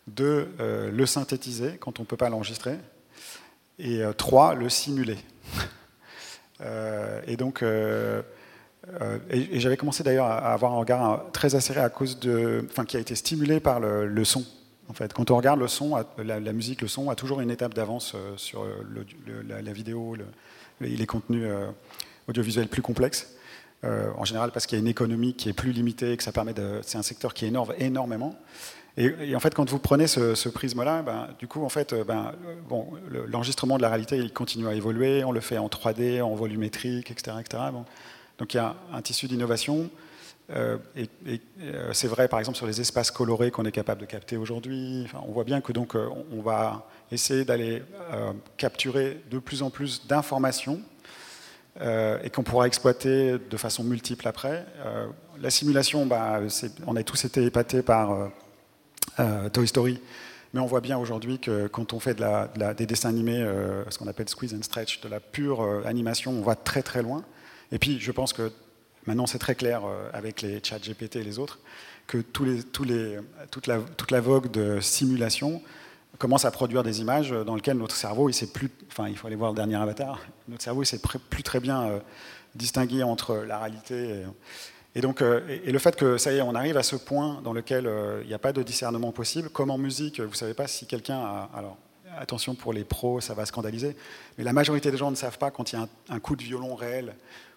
Deux, 0.07 0.49
euh, 0.59 0.91
le 0.91 1.05
synthétiser 1.05 1.77
quand 1.79 1.99
on 1.99 2.03
ne 2.03 2.07
peut 2.07 2.17
pas 2.17 2.29
l'enregistrer. 2.29 2.77
Et 3.79 4.01
trois, 4.17 4.53
le 4.53 4.69
simuler. 4.69 5.17
et 7.27 7.35
donc, 7.37 7.63
et, 7.63 9.59
j'avais 9.59 9.77
commencé 9.77 10.03
d'ailleurs 10.03 10.27
à 10.27 10.53
avoir 10.53 10.73
un 10.73 10.77
regard 10.77 11.25
très 11.33 11.55
acéré 11.55 11.79
à 11.79 11.89
cause 11.89 12.19
de, 12.19 12.67
enfin, 12.69 12.85
qui 12.85 12.97
a 12.97 12.99
été 12.99 13.15
stimulé 13.15 13.59
par 13.59 13.79
le 13.79 14.23
son. 14.25 14.45
En 14.89 14.93
fait, 14.93 15.13
quand 15.13 15.31
on 15.31 15.37
regarde 15.37 15.59
le 15.59 15.67
son, 15.67 15.95
la, 16.17 16.39
musique, 16.53 16.81
le 16.81 16.87
son 16.87 17.09
a 17.09 17.15
toujours 17.15 17.39
une 17.39 17.51
étape 17.51 17.73
d'avance 17.73 18.13
euh, 18.15 18.35
sur 18.35 18.65
la, 19.47 19.73
vidéo, 19.73 20.15
les 20.81 21.05
contenus 21.05 21.45
euh, 21.45 21.67
audiovisuels 22.27 22.67
plus 22.67 22.81
complexes. 22.81 23.33
Euh, 23.85 24.11
en 24.17 24.25
général, 24.25 24.51
parce 24.51 24.65
qu'il 24.65 24.77
y 24.77 24.79
a 24.79 24.83
une 24.83 24.89
économie 24.89 25.33
qui 25.33 25.49
est 25.49 25.53
plus 25.53 25.71
limitée, 25.71 26.15
que 26.15 26.23
ça 26.23 26.31
permet 26.31 26.53
de. 26.53 26.79
C'est 26.83 26.97
un 26.97 27.03
secteur 27.03 27.33
qui 27.33 27.45
énorme 27.45 27.73
énormément. 27.79 28.37
Et, 28.95 29.35
en 29.35 29.39
fait, 29.39 29.55
quand 29.55 29.67
vous 29.69 29.79
prenez 29.79 30.07
ce, 30.07 30.49
prisme-là, 30.49 31.01
ben, 31.01 31.29
du 31.39 31.47
coup, 31.47 31.63
en 31.63 31.69
fait, 31.69 31.95
ben, 32.05 32.33
bon, 32.69 32.89
l'enregistrement 33.27 33.77
de 33.77 33.81
la 33.81 33.89
réalité, 33.89 34.17
il 34.17 34.31
continue 34.31 34.67
à 34.67 34.75
évoluer. 34.75 35.23
On 35.23 35.31
le 35.31 35.39
fait 35.39 35.57
en 35.57 35.67
3D, 35.67 36.21
en 36.21 36.35
volumétrique, 36.35 37.09
etc., 37.09 37.37
etc. 37.39 37.63
Donc, 38.37 38.53
il 38.53 38.57
y 38.57 38.59
a 38.59 38.75
un 38.91 39.01
tissu 39.01 39.27
d'innovation. 39.27 39.89
Euh, 40.51 40.77
et, 40.95 41.09
euh, 41.61 41.93
c'est 41.93 42.07
vrai, 42.07 42.27
par 42.27 42.39
exemple, 42.39 42.57
sur 42.57 42.67
les 42.67 42.81
espaces 42.81 43.11
colorés 43.11 43.51
qu'on 43.51 43.65
est 43.65 43.71
capable 43.71 44.01
de 44.01 44.05
capter 44.05 44.37
aujourd'hui. 44.37 45.07
on 45.27 45.31
voit 45.31 45.43
bien 45.43 45.61
que 45.61 45.71
donc 45.71 45.95
euh, 45.95 46.07
on 46.31 46.41
va 46.41 46.87
essayer 47.11 47.45
d'aller 47.45 47.83
capturer 48.57 49.21
de 49.29 49.39
plus 49.39 49.61
en 49.61 49.69
plus 49.69 50.07
d'informations 50.07 50.81
et 51.79 52.29
qu'on 52.29 52.43
pourra 52.43 52.67
exploiter 52.67 53.37
de 53.37 53.57
façon 53.57 53.83
multiple 53.83 54.27
après. 54.27 54.65
la 55.39 55.49
simulation, 55.49 56.05
bah, 56.05 56.39
on 56.87 56.95
a 56.95 57.03
tous 57.03 57.25
été 57.25 57.43
épatés 57.43 57.81
par 57.81 58.31
Toy 59.51 59.67
Story. 59.67 59.99
Mais 60.53 60.59
on 60.59 60.65
voit 60.65 60.81
bien 60.81 60.97
aujourd'hui 60.97 61.39
que 61.39 61.67
quand 61.67 61.93
on 61.93 61.99
fait 61.99 62.15
des 62.77 62.85
dessins 62.85 63.09
animés, 63.09 63.43
ce 63.89 63.97
qu'on 63.97 64.07
appelle 64.07 64.29
squeeze 64.29 64.53
and 64.53 64.61
stretch, 64.61 65.01
de 65.01 65.09
la 65.09 65.19
pure 65.19 65.81
animation, 65.85 66.31
on 66.31 66.43
va 66.43 66.55
très 66.55 66.83
très 66.83 67.01
loin. 67.01 67.23
Et 67.71 67.79
puis, 67.79 67.99
je 67.99 68.11
pense 68.11 68.33
que 68.33 68.51
Maintenant, 69.05 69.25
c'est 69.25 69.39
très 69.39 69.55
clair 69.55 69.81
euh, 69.85 70.09
avec 70.13 70.41
les 70.41 70.61
chats 70.63 70.79
GPT 70.79 71.17
et 71.17 71.23
les 71.23 71.39
autres 71.39 71.59
que 72.07 72.17
toute, 72.17 72.85
la, 73.67 73.79
toute 73.79 74.13
vogue 74.13 74.51
de 74.51 74.79
simulation 74.81 75.61
commence 76.17 76.45
à 76.45 76.51
produire 76.51 76.83
des 76.83 76.99
images 76.99 77.31
dans 77.31 77.55
lesquelles 77.55 77.77
notre 77.77 77.95
cerveau, 77.95 78.29
il 78.29 78.33
sait 78.33 78.47
plus, 78.47 78.69
enfin, 78.89 79.07
il 79.07 79.17
faut 79.17 79.27
aller 79.27 79.37
voir 79.37 79.51
le 79.51 79.55
dernier 79.55 79.75
avatar, 79.75 80.19
notre 80.49 80.63
cerveau, 80.63 80.83
il 80.83 80.85
sait 80.85 80.99
plus 80.99 81.43
très 81.43 81.59
bien 81.61 81.83
euh, 81.83 81.99
distinguer 82.55 83.03
entre 83.03 83.35
la 83.35 83.57
réalité 83.57 84.23
et, 84.95 85.01
donc, 85.01 85.21
euh, 85.21 85.41
et, 85.65 85.71
le 85.71 85.79
fait 85.79 85.95
que 85.95 86.17
ça 86.17 86.31
y 86.31 86.37
est, 86.37 86.41
on 86.41 86.55
arrive 86.55 86.77
à 86.77 86.83
ce 86.83 86.95
point 86.95 87.41
dans 87.43 87.53
lequel 87.53 87.89
il 88.21 88.27
n'y 88.27 88.33
a 88.33 88.39
pas 88.39 88.53
de 88.53 88.61
discernement 88.61 89.11
possible, 89.11 89.49
comme 89.49 89.71
en 89.71 89.77
musique, 89.77 90.19
vous 90.19 90.29
ne 90.29 90.35
savez 90.35 90.53
pas 90.53 90.67
si 90.67 90.85
quelqu'un 90.85 91.17
a, 91.17 91.49
alors 91.55 91.77
attention 92.17 92.53
pour 92.53 92.73
les 92.73 92.83
pros, 92.83 93.21
ça 93.21 93.33
va 93.33 93.45
scandaliser, 93.45 93.95
mais 94.37 94.43
la 94.43 94.53
majorité 94.53 94.91
des 94.91 94.97
gens 94.97 95.09
ne 95.09 95.15
savent 95.15 95.39
pas 95.39 95.49
quand 95.49 95.71
il 95.71 95.79
y 95.79 95.81
a 95.81 95.87
un 96.09 96.19
coup 96.19 96.35
de 96.35 96.43
violon 96.43 96.75
réel 96.75 97.15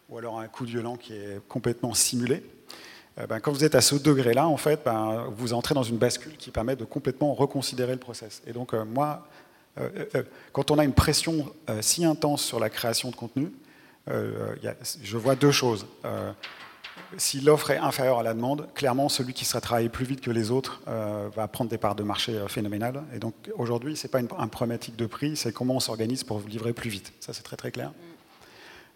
ou 0.09 0.17
alors 0.17 0.41
un 0.41 0.49
coup 0.49 0.65
de 0.65 0.71
violon 0.71 0.97
qui 0.97 1.13
est 1.13 1.41
complètement 1.47 1.93
simulé. 1.93 2.43
ben, 3.29 3.39
quand 3.41 3.53
vous 3.53 3.65
êtes 3.65 3.75
à 3.75 3.83
ce 3.83 3.97
degré-là, 3.97 4.49
en 4.49 4.57
fait, 4.57 4.81
ben, 4.83 5.27
vous 5.37 5.53
entrez 5.53 5.75
dans 5.75 5.83
une 5.83 5.99
bascule 5.99 6.37
qui 6.39 6.51
permet 6.51 6.77
de 6.77 6.85
complètement 6.85 7.35
reconsidérer 7.35 7.93
le 7.93 7.99
process. 7.99 8.41
Et 8.47 8.53
donc, 8.53 8.73
moi, 8.73 9.27
quand 10.53 10.71
on 10.71 10.79
a 10.79 10.85
une 10.85 10.95
pression 10.95 11.53
si 11.81 12.05
intense 12.05 12.43
sur 12.43 12.61
la 12.61 12.71
création 12.71 13.11
de 13.11 13.17
contenu, 13.17 13.53
je 14.07 15.17
vois 15.19 15.35
deux 15.35 15.51
choses 15.51 15.87
si 17.17 17.41
l'offre 17.41 17.71
est 17.71 17.79
inférieure 17.79 18.19
à 18.19 18.23
la 18.23 18.35
demande, 18.35 18.69
clairement, 18.75 19.09
celui 19.09 19.33
qui 19.33 19.45
sera 19.45 19.61
travaillé 19.61 19.89
plus 19.89 20.05
vite 20.05 20.21
que 20.21 20.31
les 20.31 20.51
autres 20.51 20.81
euh, 20.89 21.29
va 21.35 21.49
prendre 21.49 21.71
des 21.71 21.79
parts 21.79 21.95
de 21.95 22.03
marché 22.03 22.33
euh, 22.33 22.49
phénoménales. 22.49 23.03
Et 23.15 23.19
donc, 23.19 23.35
aujourd'hui, 23.57 23.97
ce 23.97 24.07
n'est 24.07 24.11
pas 24.11 24.21
une, 24.21 24.29
un 24.39 24.49
problématique 24.49 24.97
de 24.97 25.07
prix, 25.07 25.37
c'est 25.37 25.53
comment 25.53 25.75
on 25.75 25.81
s'organise 25.81 26.25
pour 26.25 26.41
livrer 26.41 26.73
plus 26.73 26.91
vite. 26.91 27.13
Ça, 27.21 27.33
c'est 27.33 27.43
très, 27.43 27.57
très 27.57 27.71
clair. 27.71 27.93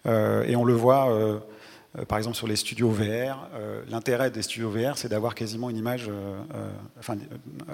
Euh, 0.06 0.44
et 0.44 0.56
on 0.56 0.64
le 0.64 0.72
voit, 0.72 1.08
par 2.08 2.18
exemple, 2.18 2.36
sur 2.36 2.46
les 2.46 2.56
studios 2.56 2.90
VR. 2.90 3.48
L'intérêt 3.88 4.30
des 4.30 4.42
studios 4.42 4.70
VR, 4.70 4.96
c'est 4.96 5.08
d'avoir 5.08 5.34
quasiment 5.34 5.68
une 5.68 5.76
image, 5.76 6.10
enfin, 6.98 7.16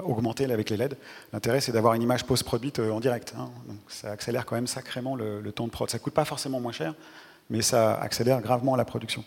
augmentée 0.05 0.51
avec 0.51 0.71
les 0.71 0.77
LED. 0.77 0.97
L'intérêt, 1.33 1.61
c'est 1.61 1.73
d'avoir 1.73 1.95
une 1.95 2.03
image 2.03 2.25
post-produite 2.25 2.81
en 2.81 3.01
direct. 3.01 3.35
Hein. 3.39 3.51
Donc, 3.69 3.79
ça 3.89 4.11
accélère 4.11 4.45
quand 4.45 4.57
même 4.57 4.67
sacrément 4.67 5.15
le, 5.15 5.41
le 5.41 5.53
temps 5.53 5.67
de 5.67 5.73
prod. 5.73 5.89
Ça 5.89 5.99
ne 5.99 6.03
coûte 6.03 6.15
pas 6.15 6.25
forcément 6.25 6.61
moins 6.61 6.73
cher, 6.73 6.95
mais 7.49 7.63
ça 7.63 7.95
accélère 7.95 8.41
gravement 8.41 8.75
la 8.75 8.85
production. 8.85 9.25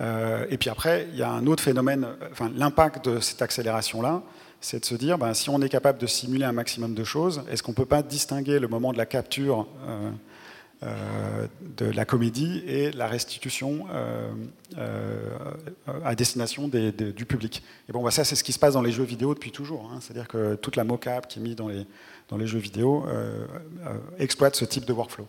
Euh, 0.00 0.46
et 0.50 0.58
puis 0.58 0.70
après, 0.70 1.06
il 1.12 1.18
y 1.18 1.22
a 1.22 1.30
un 1.30 1.46
autre 1.46 1.62
phénomène, 1.62 2.06
enfin, 2.30 2.50
l'impact 2.56 3.08
de 3.08 3.20
cette 3.20 3.42
accélération-là, 3.42 4.22
c'est 4.60 4.80
de 4.80 4.84
se 4.84 4.94
dire, 4.94 5.18
ben, 5.18 5.34
si 5.34 5.50
on 5.50 5.60
est 5.60 5.68
capable 5.68 5.98
de 5.98 6.06
simuler 6.06 6.44
un 6.44 6.52
maximum 6.52 6.94
de 6.94 7.04
choses, 7.04 7.42
est-ce 7.50 7.62
qu'on 7.62 7.72
ne 7.72 7.76
peut 7.76 7.86
pas 7.86 8.02
distinguer 8.02 8.58
le 8.58 8.68
moment 8.68 8.92
de 8.92 8.98
la 8.98 9.06
capture 9.06 9.66
euh, 9.86 10.10
euh, 10.84 11.46
de 11.76 11.86
la 11.86 12.04
comédie 12.04 12.62
et 12.66 12.92
la 12.92 13.06
restitution 13.06 13.86
à 16.04 16.14
destination 16.14 16.68
du 16.68 17.26
public? 17.26 17.62
Et 17.88 17.92
bon, 17.92 18.02
ben, 18.02 18.10
ça, 18.10 18.24
c'est 18.24 18.36
ce 18.36 18.44
qui 18.44 18.52
se 18.52 18.58
passe 18.58 18.74
dans 18.74 18.82
les 18.82 18.92
jeux 18.92 19.04
vidéo 19.04 19.34
depuis 19.34 19.50
toujours. 19.50 19.90
Hein. 19.92 19.98
C'est-à-dire 20.00 20.28
que 20.28 20.54
toute 20.54 20.76
la 20.76 20.84
mocap 20.84 21.26
qui 21.26 21.40
est 21.40 21.42
mise 21.42 21.56
dans 21.56 21.68
les, 21.68 21.86
dans 22.28 22.36
les 22.36 22.46
jeux 22.46 22.60
vidéo 22.60 23.04
exploite 24.18 24.54
ce 24.54 24.64
type 24.64 24.84
de 24.84 24.92
workflow. 24.92 25.26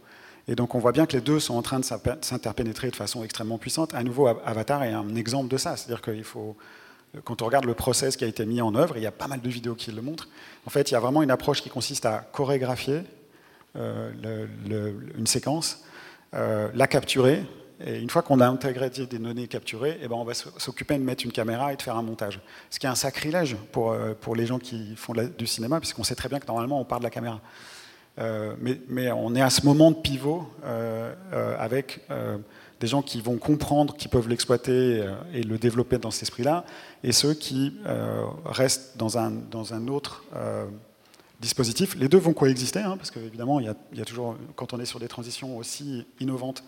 Et 0.48 0.56
donc 0.56 0.76
on 0.76 0.80
voit 0.80 0.92
bien 0.92 1.06
que 1.06 1.14
les 1.14 1.22
deux 1.22 1.40
sont 1.40 1.56
en 1.56 1.62
train 1.62 1.80
de 1.80 1.86
s'interpénétrer 1.86 2.90
de 2.90 2.96
façon 2.96 3.24
extrêmement 3.24 3.58
puissante. 3.58 3.94
À 3.94 4.04
nouveau, 4.04 4.28
Avatar 4.28 4.84
est 4.84 4.92
un 4.92 5.16
exemple 5.16 5.48
de 5.48 5.58
ça. 5.58 5.78
C'est-à-dire 5.78 6.02
qu'il 6.02 6.24
faut, 6.24 6.58
quand 7.24 7.42
on 7.42 7.46
regarde 7.46 7.66
le 7.66 7.74
process 7.74 8.18
qui 8.18 8.26
a 8.26 8.28
été 8.28 8.46
mis 8.46 8.62
en 8.62 8.76
œuvre, 8.76 8.98
il 8.98 9.04
y 9.04 9.08
a 9.08 9.12
pas 9.12 9.28
mal 9.28 9.42
de 9.42 9.50
vidéos 9.50 9.76
qui 9.76 9.92
le 9.92 10.02
montrent. 10.02 10.28
En 10.66 10.70
fait, 10.70 10.92
il 10.92 10.94
y 10.94 10.98
a 10.98 11.00
vraiment 11.00 11.24
une 11.24 11.32
approche 11.32 11.62
qui 11.62 11.70
consiste 11.70 12.06
à 12.06 12.28
chorégraphier 12.32 13.02
euh, 13.76 14.48
une 15.18 15.28
séquence, 15.28 15.84
euh, 16.34 16.70
la 16.74 16.88
capturer, 16.88 17.44
et 17.86 18.00
une 18.00 18.10
fois 18.10 18.22
qu'on 18.22 18.40
a 18.40 18.48
intégré 18.48 18.90
des 18.90 19.06
données 19.06 19.48
capturées, 19.48 20.00
eh 20.02 20.08
ben 20.08 20.16
on 20.16 20.24
va 20.24 20.34
s'occuper 20.34 20.98
de 20.98 21.04
mettre 21.04 21.26
une 21.26 21.32
caméra 21.32 21.74
et 21.74 21.76
de 21.76 21.82
faire 21.82 21.98
un 21.98 22.02
montage. 22.02 22.40
Ce 22.70 22.80
qui 22.80 22.86
est 22.86 22.90
un 22.90 22.96
sacrilège 22.96 23.56
pour, 23.72 23.92
euh, 23.92 24.14
pour 24.14 24.36
les 24.36 24.46
gens 24.46 24.60
qui 24.60 24.96
font 24.96 25.14
du 25.38 25.48
cinéma, 25.48 25.80
puisqu'on 25.80 26.04
sait 26.04 26.16
très 26.16 26.30
bien 26.30 26.40
que 26.40 26.48
normalement 26.48 26.80
on 26.80 26.86
part 26.86 27.00
de 27.00 27.04
la 27.04 27.10
caméra. 27.10 27.42
Euh, 28.20 28.56
mais, 28.90 29.12
on 29.12 29.36
est 29.36 29.42
à 29.42 29.50
ce 29.50 29.66
moment 29.66 29.92
de 29.92 29.96
pivot 29.96 30.48
euh, 30.64 31.14
euh, 31.34 31.56
avec 31.58 32.02
des 32.80 32.88
gens 32.88 33.02
qui 33.02 33.22
vont 33.22 33.38
comprendre 33.38 33.96
qu'ils 33.96 34.10
peuvent 34.10 34.28
l'exploiter 34.28 35.06
et 35.34 35.44
le 35.44 35.58
développer 35.58 35.98
dans 35.98 36.12
cet 36.12 36.24
esprit-là, 36.24 36.66
et 37.04 37.12
ceux 37.12 37.34
qui 37.34 37.74
restent 38.46 38.98
dans 38.98 39.18
un, 39.18 39.32
dans 39.32 39.74
un 39.74 39.88
autre 39.88 40.26
dispositif. 41.40 41.96
Les 41.96 42.10
deux 42.10 42.18
vont 42.18 42.34
coexister, 42.34 42.80
hein, 42.80 42.98
parce 42.98 43.10
qu'évidemment, 43.10 43.62
il, 43.62 43.74
y 43.94 44.02
a 44.02 44.06
toujours, 44.06 44.36
quand 44.58 44.74
on 44.74 44.82
est 44.82 44.86
sur 44.86 45.00
des 45.00 45.08
transitions 45.08 45.58
aussi 45.58 46.06
innovantes, 46.20 46.64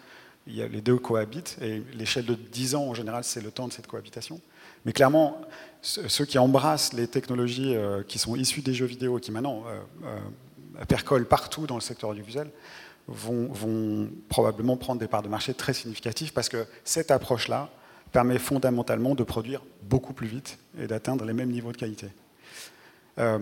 il 0.47 0.55
y 0.55 0.61
a 0.61 0.67
les 0.69 0.79
deux 0.79 0.97
cohabitent, 0.97 1.57
et 1.61 1.83
l'échelle 1.97 2.25
de 2.25 2.35
10 2.35 2.75
ans, 2.75 2.83
en 2.83 2.93
général, 2.93 3.25
c'est 3.25 3.41
le 3.41 3.51
temps 3.51 3.67
de 3.67 3.73
cette 3.73 3.87
cohabitation. 3.87 4.39
Mais 4.85 4.93
clairement, 4.93 5.41
ceux 5.81 6.23
qui 6.23 6.37
embrassent 6.37 6.93
les 6.93 7.07
technologies 7.07 7.75
qui 8.07 8.19
sont 8.19 8.37
issues 8.37 8.61
des 8.61 8.73
jeux 8.73 8.85
vidéo, 8.85 9.19
qui 9.19 9.31
maintenant 9.31 9.63
percolent 10.87 11.25
partout 11.25 11.67
dans 11.67 11.75
le 11.75 11.81
secteur 11.81 12.09
audiovisuel, 12.09 12.49
vont, 13.07 13.47
vont, 13.51 14.09
probablement 14.29 14.77
prendre 14.77 14.99
des 14.99 15.07
parts 15.07 15.23
de 15.23 15.29
marché 15.29 15.53
très 15.53 15.73
significatives 15.73 16.33
parce 16.33 16.49
que 16.49 16.65
cette 16.83 17.11
approche-là 17.11 17.69
permet 18.11 18.39
fondamentalement 18.39 19.13
de 19.13 19.23
produire 19.23 19.61
beaucoup 19.83 20.13
plus 20.13 20.27
vite 20.27 20.57
et 20.79 20.87
d'atteindre 20.87 21.25
les 21.25 21.33
mêmes 21.33 21.51
niveaux 21.51 21.71
de 21.71 21.77
qualité. 21.77 22.07
Euh, 23.19 23.39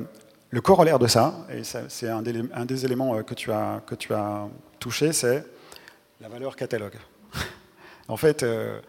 le 0.49 0.61
corollaire 0.61 0.99
de 0.99 1.07
ça, 1.07 1.45
et 1.49 1.63
c'est 1.63 2.09
un, 2.09 2.21
des 2.21 2.85
éléments 2.85 3.15
euh, 3.15 3.21
que 3.23 3.33
tu 3.33 3.51
as, 3.51 3.81
que 3.87 3.95
tu 3.95 4.13
as 4.13 4.47
touché, 4.79 5.13
c'est 5.13 5.45
la 6.21 6.27
valeur 6.27 6.55
catalogue. 6.55 6.97
en 8.07 8.17
fait, 8.17 8.43
euh, 8.43 8.79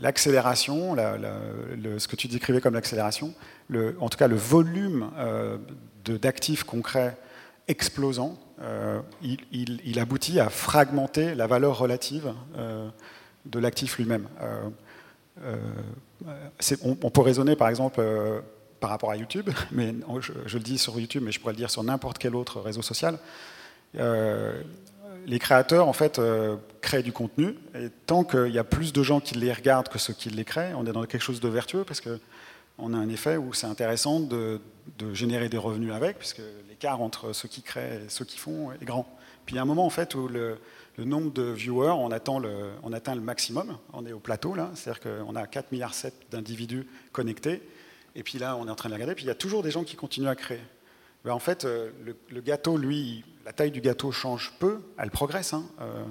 l'accélération, 0.00 0.96
ce 0.96 2.08
que 2.08 2.16
tu 2.16 2.28
décrivais 2.28 2.60
comme 2.60 2.74
l'accélération, 2.74 3.34
en 4.00 4.08
tout 4.08 4.18
cas 4.18 4.28
le 4.28 4.36
volume 4.36 5.10
d'actifs 6.04 6.64
concrets 6.64 7.16
explosant, 7.68 8.38
euh, 8.60 9.00
il, 9.22 9.98
aboutit 10.00 10.40
à 10.40 10.48
fragmenter 10.48 11.34
la 11.34 11.46
valeur 11.46 11.78
relative 11.78 12.32
euh, 12.56 12.88
de 13.46 13.58
l'actif 13.58 13.98
lui-même. 13.98 14.26
Euh, 14.42 15.56
on, 16.82 17.10
peut 17.10 17.20
raisonner 17.20 17.54
par 17.54 17.68
exemple 17.68 18.02
par 18.80 18.90
rapport 18.90 19.12
à 19.12 19.16
YouTube, 19.16 19.50
mais 19.70 19.94
je, 20.20 20.56
le 20.56 20.64
dis 20.64 20.78
sur 20.78 20.98
YouTube, 20.98 21.22
mais 21.24 21.30
je 21.30 21.38
pourrais 21.38 21.52
le 21.52 21.58
dire 21.58 21.70
sur 21.70 21.84
n'importe 21.84 22.18
quel 22.18 22.34
autre 22.34 22.60
réseau 22.60 22.82
social. 22.82 23.18
les 23.94 25.38
créateurs, 25.38 25.86
en 25.86 25.92
fait, 25.92 26.20
créent 26.80 27.04
du 27.04 27.12
contenu, 27.12 27.54
et 27.74 27.90
tant 28.06 28.24
qu'il 28.24 28.52
y 28.52 28.58
a 28.58 28.64
plus 28.64 28.92
de 28.92 29.02
gens 29.04 29.20
qui 29.20 29.36
les 29.36 29.52
regardent 29.52 29.88
que 29.88 29.98
ceux 29.98 30.14
qui 30.14 30.30
les 30.30 30.44
créent, 30.44 30.74
on 30.74 30.84
est 30.86 30.92
dans 30.92 31.04
quelque 31.04 31.22
chose 31.22 31.40
de 31.40 31.48
vertueux, 31.48 31.84
parce 31.84 32.00
que 32.00 32.18
on 32.78 32.94
a 32.94 32.96
un 32.96 33.08
effet 33.08 33.36
où 33.36 33.52
c'est 33.52 33.66
intéressant 33.66 34.20
de, 34.20 34.60
générer 35.12 35.48
des 35.48 35.58
revenus 35.58 35.92
avec, 35.92 36.18
puisque 36.18 36.42
l'écart 36.68 37.00
entre 37.02 37.32
ceux 37.32 37.48
qui 37.48 37.62
créent 37.62 38.04
et 38.06 38.08
ceux 38.08 38.24
qui 38.24 38.38
font 38.38 38.72
est 38.72 38.84
grand. 38.84 39.06
Puis 39.44 39.54
il 39.54 39.56
y 39.56 39.58
a 39.58 39.62
un 39.62 39.66
moment 39.66 39.86
en 39.86 39.90
fait 39.90 40.14
où 40.14 40.28
le, 40.28 40.58
nombre 40.98 41.32
de 41.32 41.42
viewers, 41.42 41.92
on, 41.92 42.10
atteint 42.10 42.40
le 43.14 43.20
maximum, 43.20 43.76
on 43.92 44.04
est 44.06 44.12
au 44.12 44.18
plateau 44.18 44.54
là, 44.54 44.70
c'est-à-dire 44.74 45.00
qu'on 45.00 45.36
a 45.36 45.46
4 45.46 45.72
milliards 45.72 45.94
7 45.94 46.12
d'individus 46.30 46.86
connectés, 47.12 47.62
et 48.16 48.22
puis 48.22 48.38
là 48.38 48.56
on 48.56 48.66
est 48.66 48.70
en 48.70 48.74
train 48.74 48.88
de 48.88 48.94
regarder, 48.94 49.14
puis 49.14 49.24
il 49.24 49.28
y 49.28 49.30
a 49.30 49.36
toujours 49.36 49.62
des 49.62 49.70
gens 49.70 49.84
qui 49.84 49.96
continuent 49.96 50.28
à 50.28 50.34
créer. 50.34 50.60
Ben, 51.24 51.32
en 51.32 51.38
fait, 51.38 51.64
euh, 51.64 51.90
le, 52.30 52.40
gâteau, 52.40 52.76
lui, 52.76 53.24
la 53.44 53.52
taille 53.52 53.70
du 53.70 53.80
gâteau 53.80 54.12
change 54.12 54.52
peu, 54.58 54.80
elle 54.98 55.10
progresse. 55.10 55.52
Hein, 55.52 55.66
euh, 55.80 56.04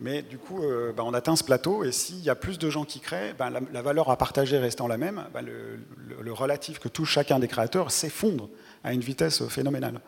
mais 0.00 0.22
du 0.22 0.38
coup, 0.38 0.62
euh, 0.62 0.92
bah, 0.92 1.04
on 1.06 1.14
atteint 1.14 1.36
ce 1.36 1.44
plateau, 1.44 1.84
et 1.84 1.92
s'il 1.92 2.20
y 2.20 2.30
a 2.30 2.34
plus 2.34 2.58
de 2.58 2.68
gens 2.68 2.84
qui 2.84 3.00
créent, 3.00 3.32
bah, 3.38 3.50
la, 3.50 3.82
valeur 3.82 4.10
à 4.10 4.16
partager 4.16 4.58
restant 4.58 4.88
la 4.88 4.96
même, 4.96 5.24
bah, 5.32 5.40
le, 5.42 6.32
relatif 6.32 6.80
que 6.80 6.88
touche 6.88 7.12
chacun 7.12 7.38
des 7.38 7.46
créateurs 7.46 7.92
s'effondre 7.92 8.48
à 8.82 8.92
une 8.92 9.00
vitesse 9.00 9.46
phénoménale. 9.46 10.00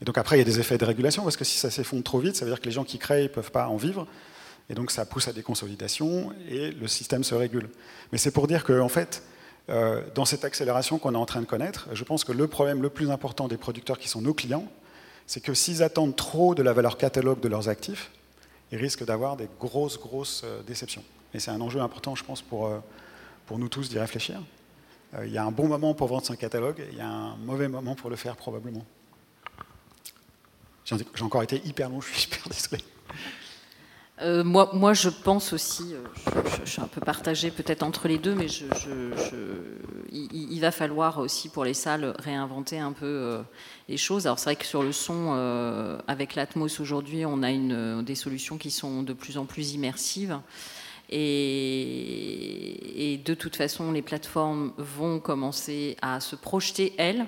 Et 0.00 0.04
donc 0.04 0.16
après, 0.16 0.36
il 0.36 0.38
y 0.38 0.42
a 0.42 0.46
des 0.46 0.60
effets 0.60 0.78
de 0.78 0.84
régulation, 0.84 1.22
parce 1.22 1.36
que 1.36 1.44
si 1.44 1.58
ça 1.58 1.70
s'effondre 1.70 2.02
trop 2.02 2.18
vite, 2.18 2.36
ça 2.36 2.44
veut 2.44 2.50
dire 2.50 2.60
que 2.60 2.66
les 2.66 2.72
gens 2.72 2.84
qui 2.84 2.98
créent 2.98 3.24
ne 3.24 3.28
peuvent 3.28 3.50
pas 3.50 3.68
en 3.68 3.76
vivre, 3.76 4.06
et 4.70 4.74
donc 4.74 4.90
ça 4.90 5.04
pousse 5.04 5.28
à 5.28 5.32
des 5.34 5.42
consolidations, 5.42 6.32
et 6.48 6.70
le 6.70 6.88
système 6.88 7.22
se 7.22 7.34
régule. 7.34 7.68
Mais 8.12 8.18
c'est 8.18 8.30
pour 8.30 8.46
dire 8.46 8.64
qu'en 8.64 8.80
en 8.80 8.88
fait, 8.88 9.22
euh, 9.68 10.02
dans 10.14 10.24
cette 10.24 10.44
accélération 10.44 10.98
qu'on 10.98 11.14
est 11.14 11.18
en 11.18 11.26
train 11.26 11.40
de 11.40 11.46
connaître, 11.46 11.88
je 11.92 12.04
pense 12.04 12.24
que 12.24 12.32
le 12.32 12.48
problème 12.48 12.80
le 12.80 12.90
plus 12.90 13.10
important 13.10 13.46
des 13.46 13.58
producteurs 13.58 13.98
qui 13.98 14.08
sont 14.08 14.22
nos 14.22 14.34
clients, 14.34 14.66
c'est 15.26 15.40
que 15.40 15.52
s'ils 15.52 15.82
attendent 15.82 16.16
trop 16.16 16.54
de 16.54 16.62
la 16.62 16.72
valeur 16.72 16.96
catalogue 16.96 17.40
de 17.40 17.48
leurs 17.48 17.68
actifs, 17.68 18.10
ils 18.74 18.80
risquent 18.80 19.04
d'avoir 19.04 19.36
des 19.36 19.48
grosses, 19.60 19.98
grosses 19.98 20.42
euh, 20.44 20.60
déceptions. 20.62 21.04
Et 21.32 21.38
c'est 21.38 21.52
un 21.52 21.60
enjeu 21.60 21.80
important, 21.80 22.16
je 22.16 22.24
pense, 22.24 22.42
pour, 22.42 22.66
euh, 22.66 22.80
pour 23.46 23.58
nous 23.58 23.68
tous 23.68 23.88
d'y 23.88 23.98
réfléchir. 23.98 24.40
Euh, 25.14 25.26
il 25.26 25.32
y 25.32 25.38
a 25.38 25.44
un 25.44 25.52
bon 25.52 25.68
moment 25.68 25.94
pour 25.94 26.08
vendre 26.08 26.26
son 26.26 26.34
catalogue, 26.34 26.84
il 26.90 26.98
y 26.98 27.00
a 27.00 27.08
un 27.08 27.36
mauvais 27.36 27.68
moment 27.68 27.94
pour 27.94 28.10
le 28.10 28.16
faire 28.16 28.36
probablement. 28.36 28.84
J'ai 30.84 30.96
encore 31.22 31.44
été 31.44 31.62
hyper 31.64 31.88
long, 31.88 32.00
je 32.00 32.12
suis 32.12 32.24
hyper 32.24 32.48
désolé. 32.48 32.82
Euh, 34.22 34.42
moi, 34.42 34.70
moi, 34.72 34.92
je 34.92 35.08
pense 35.08 35.52
aussi, 35.52 35.94
je, 36.64 36.70
suis 36.70 36.80
un 36.80 36.86
peu 36.86 37.00
partagée 37.00 37.50
peut-être 37.50 37.82
entre 37.82 38.06
les 38.06 38.18
deux, 38.18 38.34
mais 38.34 38.46
il, 40.12 40.60
va 40.60 40.70
falloir 40.70 41.18
aussi 41.18 41.48
pour 41.48 41.64
les 41.64 41.74
salles 41.74 42.14
réinventer 42.18 42.78
un 42.78 42.92
peu 42.92 43.42
les 43.88 43.96
choses. 43.96 44.26
Alors 44.26 44.38
c'est 44.38 44.46
vrai 44.46 44.56
que 44.56 44.66
sur 44.66 44.82
le 44.82 44.92
son, 44.92 45.32
avec 46.08 46.34
l'Atmos 46.34 46.80
aujourd'hui, 46.80 47.24
on 47.26 47.42
a 47.42 48.02
des 48.02 48.14
solutions 48.14 48.58
qui 48.58 48.70
sont 48.70 49.02
de 49.02 49.12
plus 49.12 49.38
en 49.38 49.44
plus 49.44 49.74
immersives. 49.74 50.38
Et, 51.10 53.12
et 53.12 53.18
de 53.18 53.34
toute 53.34 53.56
façon, 53.56 53.92
les 53.92 54.02
plateformes 54.02 54.72
vont 54.78 55.20
commencer 55.20 55.96
à 56.00 56.20
se 56.20 56.34
projeter, 56.34 56.94
elles, 56.98 57.26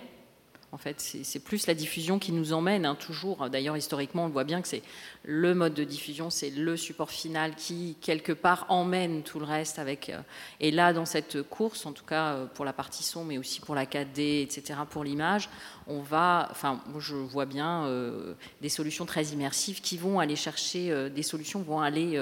En 0.72 0.78
fait, 0.78 1.00
c'est 1.00 1.38
plus 1.38 1.68
la 1.68 1.74
diffusion 1.74 2.18
qui 2.18 2.32
nous 2.32 2.52
emmène, 2.52 2.84
hein, 2.84 2.96
toujours. 2.96 3.48
D'ailleurs, 3.48 3.76
historiquement, 3.76 4.24
on 4.24 4.28
voit 4.28 4.44
bien 4.44 4.60
que 4.60 4.68
c'est 4.68 4.82
le 5.22 5.54
mode 5.54 5.74
de 5.74 5.84
diffusion, 5.84 6.28
c'est 6.28 6.50
le 6.50 6.76
support 6.76 7.10
final 7.10 7.54
qui, 7.54 7.96
quelque 8.00 8.32
part, 8.32 8.66
emmène 8.68 9.22
tout 9.22 9.38
le 9.38 9.46
reste. 9.46 9.78
Avec, 9.78 10.10
euh, 10.10 10.20
et 10.60 10.70
là, 10.70 10.92
dans 10.92 11.06
cette 11.06 11.42
course, 11.42 11.86
en 11.86 11.92
tout 11.92 12.04
cas 12.04 12.32
euh, 12.32 12.46
pour 12.46 12.64
la 12.64 12.72
partie 12.72 13.04
son, 13.04 13.24
mais 13.24 13.38
aussi 13.38 13.60
pour 13.60 13.74
la 13.74 13.86
4D, 13.86 14.42
etc., 14.42 14.80
pour 14.90 15.04
l'image, 15.04 15.48
on 15.86 16.00
va, 16.00 16.48
enfin, 16.50 16.80
je 16.98 17.14
vois 17.14 17.46
bien 17.46 17.84
euh, 17.84 18.34
des 18.60 18.68
solutions 18.68 19.06
très 19.06 19.24
immersives 19.26 19.80
qui 19.80 19.96
vont 19.96 20.18
aller 20.20 20.36
chercher, 20.36 21.10
des 21.10 21.22
solutions 21.22 21.60
vont 21.60 21.80
aller 21.80 22.20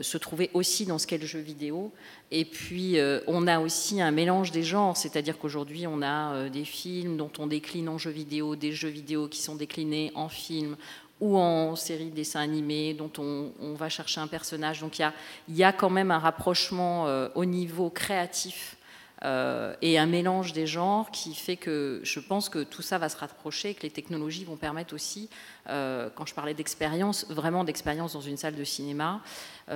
se 0.00 0.18
trouver 0.18 0.50
aussi 0.54 0.86
dans 0.86 0.98
ce 0.98 1.06
qu'est 1.06 1.18
le 1.18 1.26
jeu 1.26 1.40
vidéo. 1.40 1.92
Et 2.30 2.44
puis, 2.44 2.96
on 3.26 3.46
a 3.46 3.58
aussi 3.58 4.00
un 4.00 4.10
mélange 4.10 4.50
des 4.52 4.62
genres, 4.62 4.96
c'est-à-dire 4.96 5.38
qu'aujourd'hui, 5.38 5.86
on 5.86 6.02
a 6.02 6.48
des 6.48 6.64
films 6.64 7.16
dont 7.16 7.30
on 7.38 7.46
décline 7.46 7.88
en 7.88 7.98
jeux 7.98 8.10
vidéo, 8.10 8.56
des 8.56 8.72
jeux 8.72 8.88
vidéo 8.88 9.28
qui 9.28 9.40
sont 9.40 9.56
déclinés 9.56 10.12
en 10.14 10.28
films 10.28 10.76
ou 11.22 11.38
en 11.38 11.76
série 11.76 12.10
de 12.10 12.16
dessins 12.16 12.40
animés 12.40 12.94
dont 12.94 13.12
on, 13.16 13.74
va 13.74 13.88
chercher 13.88 14.20
un 14.20 14.26
personnage. 14.26 14.80
Donc 14.80 14.98
il 14.98 15.56
y 15.56 15.62
a, 15.62 15.72
quand 15.72 15.88
même 15.88 16.10
un 16.10 16.18
rapprochement 16.18 17.06
euh, 17.06 17.28
au 17.36 17.44
niveau 17.44 17.90
créatif 17.90 18.76
euh, 19.24 19.74
et 19.82 19.98
un 19.98 20.06
mélange 20.06 20.52
des 20.52 20.66
genres 20.66 21.10
qui 21.10 21.34
fait 21.34 21.56
que 21.56 22.00
je 22.02 22.20
pense 22.20 22.48
que 22.48 22.62
tout 22.62 22.82
ça 22.82 22.98
va 22.98 23.08
se 23.08 23.16
rapprocher 23.16 23.70
et 23.70 23.74
que 23.74 23.82
les 23.82 23.90
technologies 23.90 24.44
vont 24.44 24.56
permettre 24.56 24.94
aussi, 24.94 25.28
euh, 25.68 26.10
quand 26.14 26.26
je 26.26 26.34
parlais 26.34 26.54
d'expérience, 26.54 27.26
vraiment 27.30 27.64
d'expérience 27.64 28.12
dans 28.14 28.20
une 28.20 28.36
salle 28.36 28.56
de 28.56 28.64
cinéma, 28.64 29.20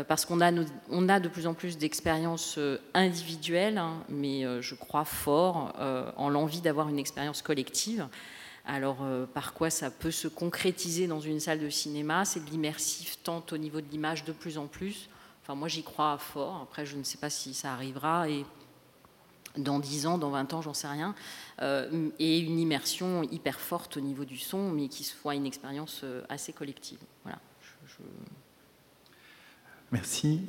parce 0.08 0.26
qu'on 0.26 0.40
a, 0.40 0.52
on 0.90 1.08
a 1.08 1.20
de 1.20 1.28
plus 1.28 1.46
en 1.46 1.54
plus 1.54 1.78
d'expériences 1.78 2.58
individuelles, 2.92 3.78
hein, 3.78 3.94
mais 4.08 4.44
je 4.60 4.74
crois 4.74 5.04
fort 5.04 5.72
en 6.16 6.28
l'envie 6.28 6.60
d'avoir 6.60 6.88
une 6.88 6.98
expérience 6.98 7.40
collective. 7.40 8.06
Alors, 8.66 8.98
euh, 9.02 9.26
par 9.26 9.54
quoi 9.54 9.70
ça 9.70 9.92
peut 9.92 10.10
se 10.10 10.26
concrétiser 10.26 11.06
dans 11.06 11.20
une 11.20 11.38
salle 11.38 11.60
de 11.60 11.70
cinéma? 11.70 12.24
C'est 12.24 12.44
de 12.44 12.50
l'immersif, 12.50 13.18
tant 13.22 13.44
au 13.52 13.56
niveau 13.56 13.80
de 13.80 13.88
l'image 13.88 14.24
de 14.24 14.32
plus 14.32 14.58
en 14.58 14.66
plus. 14.66 15.08
Enfin, 15.42 15.54
moi, 15.54 15.68
j'y 15.68 15.84
crois 15.84 16.18
fort. 16.18 16.62
Après, 16.64 16.84
je 16.84 16.96
ne 16.96 17.04
sais 17.04 17.18
pas 17.18 17.30
si 17.30 17.54
ça 17.54 17.72
arrivera. 17.72 18.28
Et 18.28 18.44
dans 19.56 19.78
10 19.78 20.06
ans, 20.06 20.18
dans 20.18 20.30
20 20.30 20.54
ans, 20.54 20.62
j'en 20.62 20.74
sais 20.74 20.88
rien. 20.88 21.14
Euh, 21.62 22.10
et 22.18 22.38
une 22.38 22.58
immersion 22.58 23.22
hyper 23.24 23.60
forte 23.60 23.96
au 23.96 24.00
niveau 24.00 24.24
du 24.24 24.38
son, 24.38 24.70
mais 24.70 24.88
qui 24.88 25.04
soit 25.04 25.34
une 25.34 25.46
expérience 25.46 26.00
euh, 26.04 26.22
assez 26.28 26.52
collective. 26.52 26.98
Voilà. 27.24 27.38
Merci. 29.92 30.42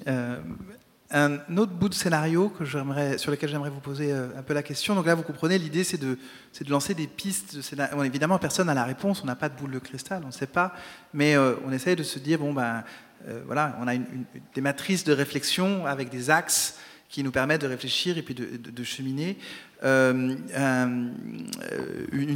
Un 1.10 1.40
autre 1.56 1.72
bout 1.72 1.88
de 1.88 1.94
scénario 1.94 2.50
que 2.50 2.66
sur 2.66 3.32
lequel 3.32 3.50
j'aimerais 3.50 3.70
vous 3.70 3.80
poser 3.80 4.12
euh, 4.12 4.28
un 4.38 4.44
peu 4.44 4.54
la 4.54 4.62
question. 4.62 4.94
Donc 4.94 5.06
là, 5.06 5.16
vous 5.16 5.24
comprenez, 5.24 5.58
l'idée, 5.58 5.86
c'est 5.86 5.98
de, 5.98 6.18
de, 6.60 6.70
lancer 6.70 6.94
des 6.94 7.08
pistes 7.08 7.58
évidemment, 8.04 8.38
personne 8.40 8.68
n'a 8.68 8.74
la 8.74 8.84
réponse, 8.84 9.24
on 9.24 9.26
n'a 9.26 9.38
pas 9.38 9.48
de 9.48 9.58
boule 9.58 9.72
de 9.72 9.80
cristal, 9.80 10.22
on 10.26 10.28
ne 10.28 10.32
sait 10.34 10.48
pas. 10.48 10.74
Mais 11.14 11.38
euh, 11.38 11.56
on 11.66 11.72
essaye 11.72 11.96
de 11.96 12.04
se 12.04 12.20
dire, 12.20 12.40
bon, 12.40 12.52
ben, 12.52 12.84
euh, 13.26 13.42
voilà, 13.46 13.78
on 13.80 13.88
a 13.88 13.94
des 13.96 14.62
matrices 14.62 15.06
de 15.06 15.14
réflexion 15.14 15.86
avec 15.86 16.10
des 16.10 16.30
axes 16.30 16.78
qui 17.18 17.24
nous 17.24 17.32
permettent 17.32 17.62
de 17.62 17.68
réfléchir 17.68 18.20
et 18.20 18.22
puis 18.22 18.36
de, 18.36 18.84
cheminer. 18.84 19.40
une 19.82 21.10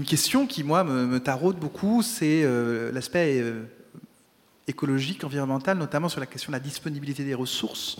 question 0.07 0.47
qui, 0.47 0.63
moi, 0.63 0.83
me, 0.83 1.19
taraude 1.19 1.57
beaucoup, 1.57 2.01
c'est 2.01 2.43
l'aspect 2.91 3.43
écologique, 4.67 5.23
environnemental, 5.23 5.77
notamment 5.77 6.09
sur 6.09 6.19
la 6.19 6.25
question 6.25 6.49
de 6.49 6.55
la 6.55 6.59
disponibilité 6.59 7.23
des 7.23 7.35
ressources. 7.35 7.97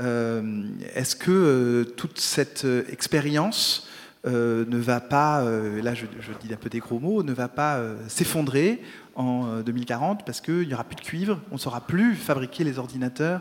Euh, 0.00 0.64
est-ce 0.96 1.14
que 1.14 1.30
euh, 1.30 1.84
toute 1.84 2.18
cette 2.18 2.64
euh, 2.64 2.82
expérience 2.90 3.86
ne 4.24 4.78
va 4.78 5.00
pas, 5.00 5.44
là 5.44 5.94
je, 5.94 6.06
dis 6.42 6.52
un 6.52 6.56
peu 6.56 6.68
des 6.68 6.80
gros 6.80 6.98
mots, 6.98 7.22
ne 7.22 7.32
va 7.32 7.48
pas 7.48 7.80
s'effondrer 8.08 8.82
en 9.14 9.60
2040 9.60 10.26
parce 10.26 10.42
qu'il 10.42 10.68
n'y 10.68 10.74
aura 10.74 10.84
plus 10.84 10.96
de 10.96 11.00
cuivre, 11.00 11.40
on 11.50 11.54
ne 11.54 11.58
saura 11.58 11.86
plus 11.86 12.16
fabriquer 12.16 12.62
les 12.62 12.78
ordinateurs 12.78 13.40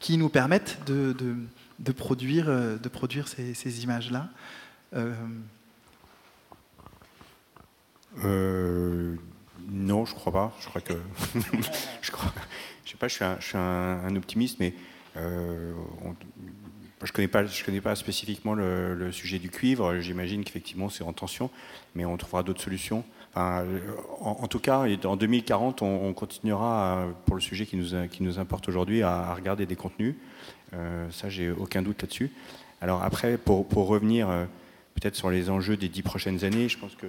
qui 0.00 0.18
nous 0.18 0.28
permettent 0.28 0.80
de, 0.86 1.14
produire, 1.92 2.46
de 2.46 2.88
produire 2.88 3.28
ces, 3.28 3.82
images-là 3.84 4.28
Non, 9.70 10.04
je 10.04 10.14
crois 10.14 10.32
pas. 10.32 10.56
Je 10.60 10.68
crois 10.68 10.80
que. 10.80 10.94
je 12.02 12.10
sais 12.10 12.96
pas. 12.98 13.08
Je 13.08 13.14
suis 13.14 13.24
un, 13.24 13.36
je 13.38 13.44
suis 13.46 13.58
un 13.58 14.16
optimiste, 14.16 14.58
mais 14.60 14.74
euh, 15.18 15.72
je 17.02 17.10
ne 17.10 17.12
connais, 17.12 17.28
pas, 17.28 17.46
je 17.46 17.64
connais 17.64 17.80
pas 17.80 17.94
spécifiquement 17.94 18.54
le, 18.54 19.10
sujet 19.12 19.38
du 19.38 19.50
cuivre. 19.50 20.00
J'imagine 20.00 20.44
qu'effectivement, 20.44 20.88
c'est 20.88 21.04
en 21.04 21.12
tension, 21.12 21.50
mais 21.94 22.04
on 22.04 22.16
trouvera 22.16 22.42
d'autres 22.42 22.62
solutions. 22.62 23.04
Enfin, 23.34 23.64
en, 24.20 24.48
tout 24.48 24.58
cas, 24.58 24.84
en 25.04 25.16
2040, 25.16 25.82
on, 25.82 26.12
continuera, 26.12 27.06
pour 27.26 27.36
le 27.36 27.40
sujet 27.40 27.66
qui 27.66 27.76
nous, 27.76 27.94
nous 28.20 28.38
importe 28.38 28.68
aujourd'hui, 28.68 29.02
à, 29.02 29.34
regarder 29.34 29.66
des 29.66 29.76
contenus. 29.76 30.16
Euh, 30.74 31.08
ça, 31.10 31.28
j'ai 31.28 31.50
aucun 31.50 31.82
doute 31.82 32.02
là-dessus. 32.02 32.30
Alors 32.80 33.02
après, 33.02 33.38
pour, 33.38 33.66
revenir 33.86 34.28
euh, 34.28 34.44
peut-être 34.94 35.14
sur 35.14 35.30
les 35.30 35.50
enjeux 35.50 35.76
des 35.76 35.88
dix 35.88 36.02
prochaines 36.02 36.44
années, 36.44 36.68
je 36.68 36.78
pense 36.78 36.94
que 36.94 37.06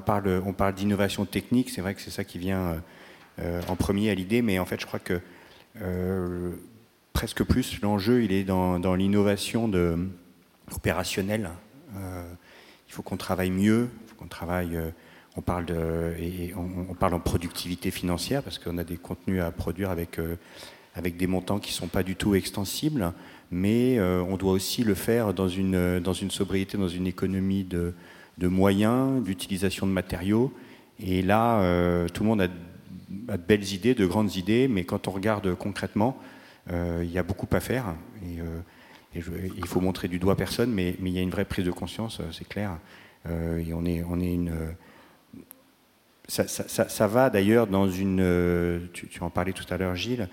parle, 0.00 0.42
on 0.44 0.52
parle 0.52 0.74
d'innovation 0.74 1.24
technique. 1.24 1.70
C'est 1.70 1.80
vrai 1.80 1.94
que 1.94 2.00
c'est 2.00 2.10
ça 2.10 2.24
qui 2.24 2.38
vient 2.38 2.76
euh, 3.38 3.60
en 3.68 3.76
premier 3.76 4.10
à 4.10 4.14
l'idée, 4.14 4.40
mais 4.40 4.58
en 4.58 4.64
fait, 4.64 4.80
je 4.80 4.86
crois 4.86 4.98
que 4.98 5.20
euh, 5.82 6.52
presque 7.12 7.44
plus, 7.44 7.80
l'enjeu, 7.82 8.24
il 8.24 8.32
est 8.32 8.44
dans, 8.44 8.94
l'innovation 8.94 9.70
opérationnelle. 10.72 11.50
Euh, 11.96 12.24
il 12.88 12.92
faut 12.92 13.02
qu'on 13.02 13.16
travaille 13.16 13.50
mieux, 13.50 13.88
qu'on 14.16 14.26
travaille. 14.26 14.76
Euh, 14.76 14.90
on 15.38 15.42
parle, 15.42 15.66
de, 15.66 16.14
en 16.54 17.20
productivité 17.20 17.90
financière 17.90 18.42
parce 18.42 18.58
qu'on 18.58 18.78
a 18.78 18.84
des 18.84 18.96
contenus 18.96 19.42
à 19.42 19.50
produire 19.50 19.90
avec, 19.90 20.18
avec 20.94 21.18
des 21.18 21.26
montants 21.26 21.58
qui 21.58 21.72
ne 21.72 21.74
sont 21.74 21.88
pas 21.88 22.02
du 22.02 22.16
tout 22.16 22.34
extensibles, 22.34 23.12
mais 23.50 24.00
on 24.00 24.38
doit 24.38 24.52
aussi 24.52 24.82
le 24.82 24.94
faire 24.94 25.34
dans 25.34 25.46
une, 25.46 26.00
dans 26.00 26.14
sobriété, 26.14 26.78
dans 26.78 26.88
une 26.88 27.06
économie 27.06 27.64
de, 27.64 27.92
moyens, 28.40 29.22
d'utilisation 29.22 29.86
de 29.86 29.92
matériaux. 29.92 30.54
Et 30.98 31.20
là, 31.20 32.06
tout 32.14 32.22
le 32.22 32.28
monde 32.30 32.40
a 32.40 32.48
de 33.36 33.42
belles 33.46 33.74
idées, 33.74 33.94
de 33.94 34.06
grandes 34.06 34.36
idées, 34.36 34.68
mais 34.68 34.84
quand 34.84 35.06
on 35.06 35.10
regarde 35.10 35.54
concrètement, 35.54 36.16
euh, 36.72 37.02
il 37.04 37.10
y 37.10 37.18
a 37.18 37.22
beaucoup 37.22 37.48
à 37.52 37.60
faire. 37.60 37.94
Et, 38.22 38.40
euh, 38.40 38.60
il 39.14 39.66
faut 39.66 39.80
montrer 39.80 40.08
du 40.08 40.18
doigt 40.18 40.36
personne, 40.36 40.70
mais, 40.72 40.96
il 41.00 41.08
y 41.08 41.18
a 41.18 41.22
une 41.22 41.30
vraie 41.30 41.44
prise 41.44 41.64
de 41.64 41.70
conscience, 41.70 42.20
euh, 42.20 42.24
c'est 42.32 42.46
clair. 42.46 42.78
Et 43.28 43.72
on 43.72 43.84
est, 43.84 44.04
on 44.08 44.20
est 44.20 44.32
une. 44.32 44.52
Ça, 46.28 46.46
ça, 46.48 47.06
va 47.06 47.30
d'ailleurs 47.30 47.66
dans 47.66 47.88
une. 47.88 48.88
Tu, 48.92 49.08
en 49.20 49.30
parlais 49.30 49.52
tout 49.52 49.64
à 49.70 49.76
l'heure, 49.76 49.94
Gilles. 49.94 50.28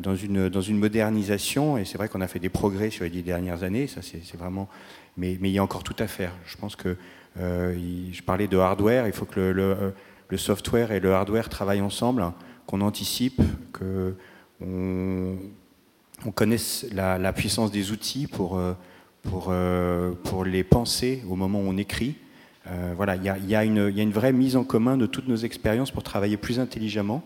Dans 0.00 0.16
une, 0.16 0.48
dans 0.48 0.60
une 0.60 0.76
modernisation, 0.76 1.78
et 1.78 1.84
c'est 1.84 1.96
vrai 1.98 2.08
qu'on 2.08 2.20
a 2.20 2.26
fait 2.26 2.40
des 2.40 2.48
progrès 2.48 2.90
sur 2.90 3.04
les 3.04 3.10
dix 3.10 3.22
dernières 3.22 3.62
années, 3.62 3.86
ça 3.86 4.00
c'est 4.02 4.36
vraiment, 4.36 4.68
mais, 5.16 5.38
mais, 5.40 5.50
il 5.50 5.52
y 5.52 5.58
a 5.58 5.62
encore 5.62 5.84
tout 5.84 5.94
à 6.00 6.08
faire. 6.08 6.32
Je 6.46 6.56
pense 6.56 6.74
que 6.74 6.96
je 7.36 8.22
parlais 8.22 8.48
de 8.48 8.58
hardware, 8.58 9.06
il 9.06 9.12
faut 9.12 9.24
que 9.24 9.38
le 9.38 9.94
le 10.28 10.36
software 10.36 10.92
et 10.92 11.00
le 11.00 11.12
hardware 11.12 11.48
travaillent 11.48 11.80
ensemble, 11.80 12.32
qu'on 12.66 12.80
anticipe, 12.80 13.40
qu'on 13.72 14.14
on 14.60 16.30
connaisse 16.32 16.86
la, 16.92 17.32
puissance 17.32 17.70
des 17.70 17.92
outils 17.92 18.26
pour, 18.26 18.58
euh, 18.58 18.74
pour, 19.22 19.46
euh, 19.48 20.12
pour 20.24 20.44
les 20.44 20.64
penser 20.64 21.22
au 21.28 21.36
moment 21.36 21.60
où 21.60 21.68
on 21.68 21.76
écrit. 21.76 22.16
Euh, 22.70 22.92
voilà, 22.96 23.16
il 23.16 23.24
y 23.24 23.54
a, 23.54 23.64
une 23.64 24.12
vraie 24.12 24.32
mise 24.32 24.56
en 24.56 24.64
commun 24.64 24.96
de 24.96 25.06
toutes 25.06 25.28
nos 25.28 25.36
expériences 25.36 25.90
pour 25.90 26.02
travailler 26.02 26.36
plus 26.36 26.60
intelligemment. 26.60 27.22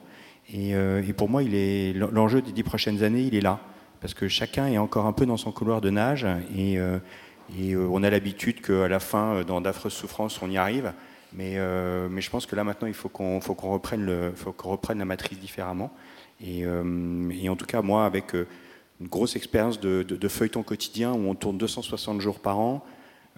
Et, 0.53 0.75
pour 1.17 1.29
moi, 1.29 1.43
l'enjeu 1.43 2.43
des 2.43 2.53
dix 2.53 2.63
prochaines 2.63 3.03
années, 3.03 3.23
il 3.23 3.35
est 3.35 3.41
là. 3.41 3.61
Parce 4.01 4.15
que 4.15 4.29
chacun 4.29 4.67
est 4.67 4.79
encore 4.79 5.07
un 5.07 5.13
peu 5.13 5.27
dans 5.27 5.37
son 5.37 5.53
couloir 5.53 5.81
de 5.81 5.91
nage 5.91 6.27
et, 6.57 6.75
et 7.59 7.77
on 7.77 8.03
a 8.03 8.11
l'habitude 8.11 8.61
qu'à 8.61 8.89
la 8.89 8.99
fin, 8.99 9.43
dans 9.43 9.61
d'affreuses 9.61 9.93
souffrances, 9.93 10.41
on 10.43 10.51
y 10.51 10.57
arrive. 10.57 10.93
Mais, 11.35 11.59
euh, 11.59 12.21
je 12.21 12.31
pense 12.31 12.47
que 12.47 12.55
là 12.57 12.65
maintenant, 12.65 12.89
il 12.89 12.95
faut 12.95 13.09
qu'on 13.09 13.39
reprenne, 13.41 14.99
la 14.99 15.05
matrice 15.05 15.39
différemment. 15.39 15.91
Et, 16.41 16.65
euh, 16.65 17.49
en 17.49 17.57
tout 17.57 17.67
cas, 17.67 17.83
moi, 17.83 18.05
avec 18.05 18.35
euh, 18.35 18.47
une 19.01 19.09
grosse 19.09 19.37
expérience 19.37 19.81
de, 19.81 20.03
de, 20.03 20.29
feuilleton 20.29 20.63
quotidien 20.63 21.13
où 21.13 21.29
on 21.29 21.35
tourne 21.35 21.59
260 21.59 22.21
jours 22.21 22.41
par 22.41 22.59
an, 22.59 22.85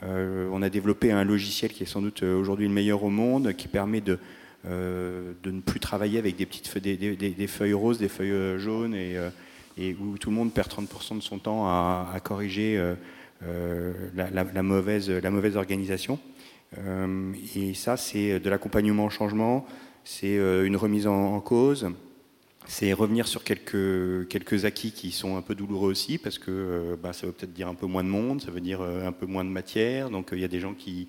on 0.03 0.63
a 0.63 0.69
développé 0.69 1.13
un 1.13 1.25
logiciel 1.25 1.73
qui 1.73 1.83
est 1.85 1.87
sans 1.87 2.03
doute 2.03 2.23
aujourd'hui 2.23 2.67
le 2.67 2.75
meilleur 2.75 3.03
au 3.03 3.11
monde, 3.11 3.55
qui 3.55 3.69
permet 3.69 4.01
de, 4.01 4.19
de 4.65 5.51
ne 5.51 5.61
plus 5.61 5.81
travailler 5.81 6.19
avec 6.19 6.37
des 6.37 7.47
feuilles, 7.47 7.73
roses, 7.73 7.99
des 7.99 8.09
feuilles 8.09 8.59
jaunes, 8.59 8.95
et, 8.95 9.97
où 9.99 10.19
tout 10.19 10.31
le 10.31 10.37
monde 10.37 10.53
perd 10.53 10.69
30% 10.69 11.17
de 11.17 11.23
son 11.23 11.39
temps 11.39 11.67
à, 11.67 12.19
corriger 12.23 12.79
la, 14.15 14.63
mauvaise, 14.63 15.11
la 15.11 15.31
mauvaise 15.31 15.57
organisation. 15.57 16.19
Euh, 16.79 17.33
et 17.55 17.75
ça, 17.75 17.97
c'est 17.97 18.41
de 18.41 18.51
l'accompagnement 18.51 19.07
au 19.07 19.11
changement, 19.11 19.67
c'est 20.05 20.39
euh, 20.39 20.67
une 20.67 20.77
remise 20.77 21.07
en, 21.07 21.41
cause, 21.41 21.89
c'est 22.67 22.93
revenir 22.93 23.27
sur 23.27 23.45
quelques, 23.45 24.29
quelques 24.29 24.65
acquis 24.65 24.93
qui 24.93 25.11
sont 25.11 25.37
un 25.37 25.43
peu 25.43 25.55
douloureux 25.55 25.91
aussi, 25.91 26.19
parce 26.19 26.39
que 26.39 26.51
euh, 26.51 26.97
bah, 27.01 27.13
ça 27.13 27.27
veut 27.27 27.33
peut-être 27.33 27.53
dire 27.53 27.69
un 27.69 27.75
peu 27.75 27.87
moins 27.87 28.05
de 28.05 28.09
monde, 28.09 28.41
ça 28.41 28.51
veut 28.51 28.61
dire 28.61 28.81
un 28.81 29.13
peu 29.13 29.27
moins 29.27 29.45
de 29.45 29.51
matière, 29.51 30.11
donc 30.11 30.29
il 30.33 30.41
y 30.41 30.45
a 30.45 30.49
des 30.49 30.61
gens 30.61 30.75
qui 30.75 31.09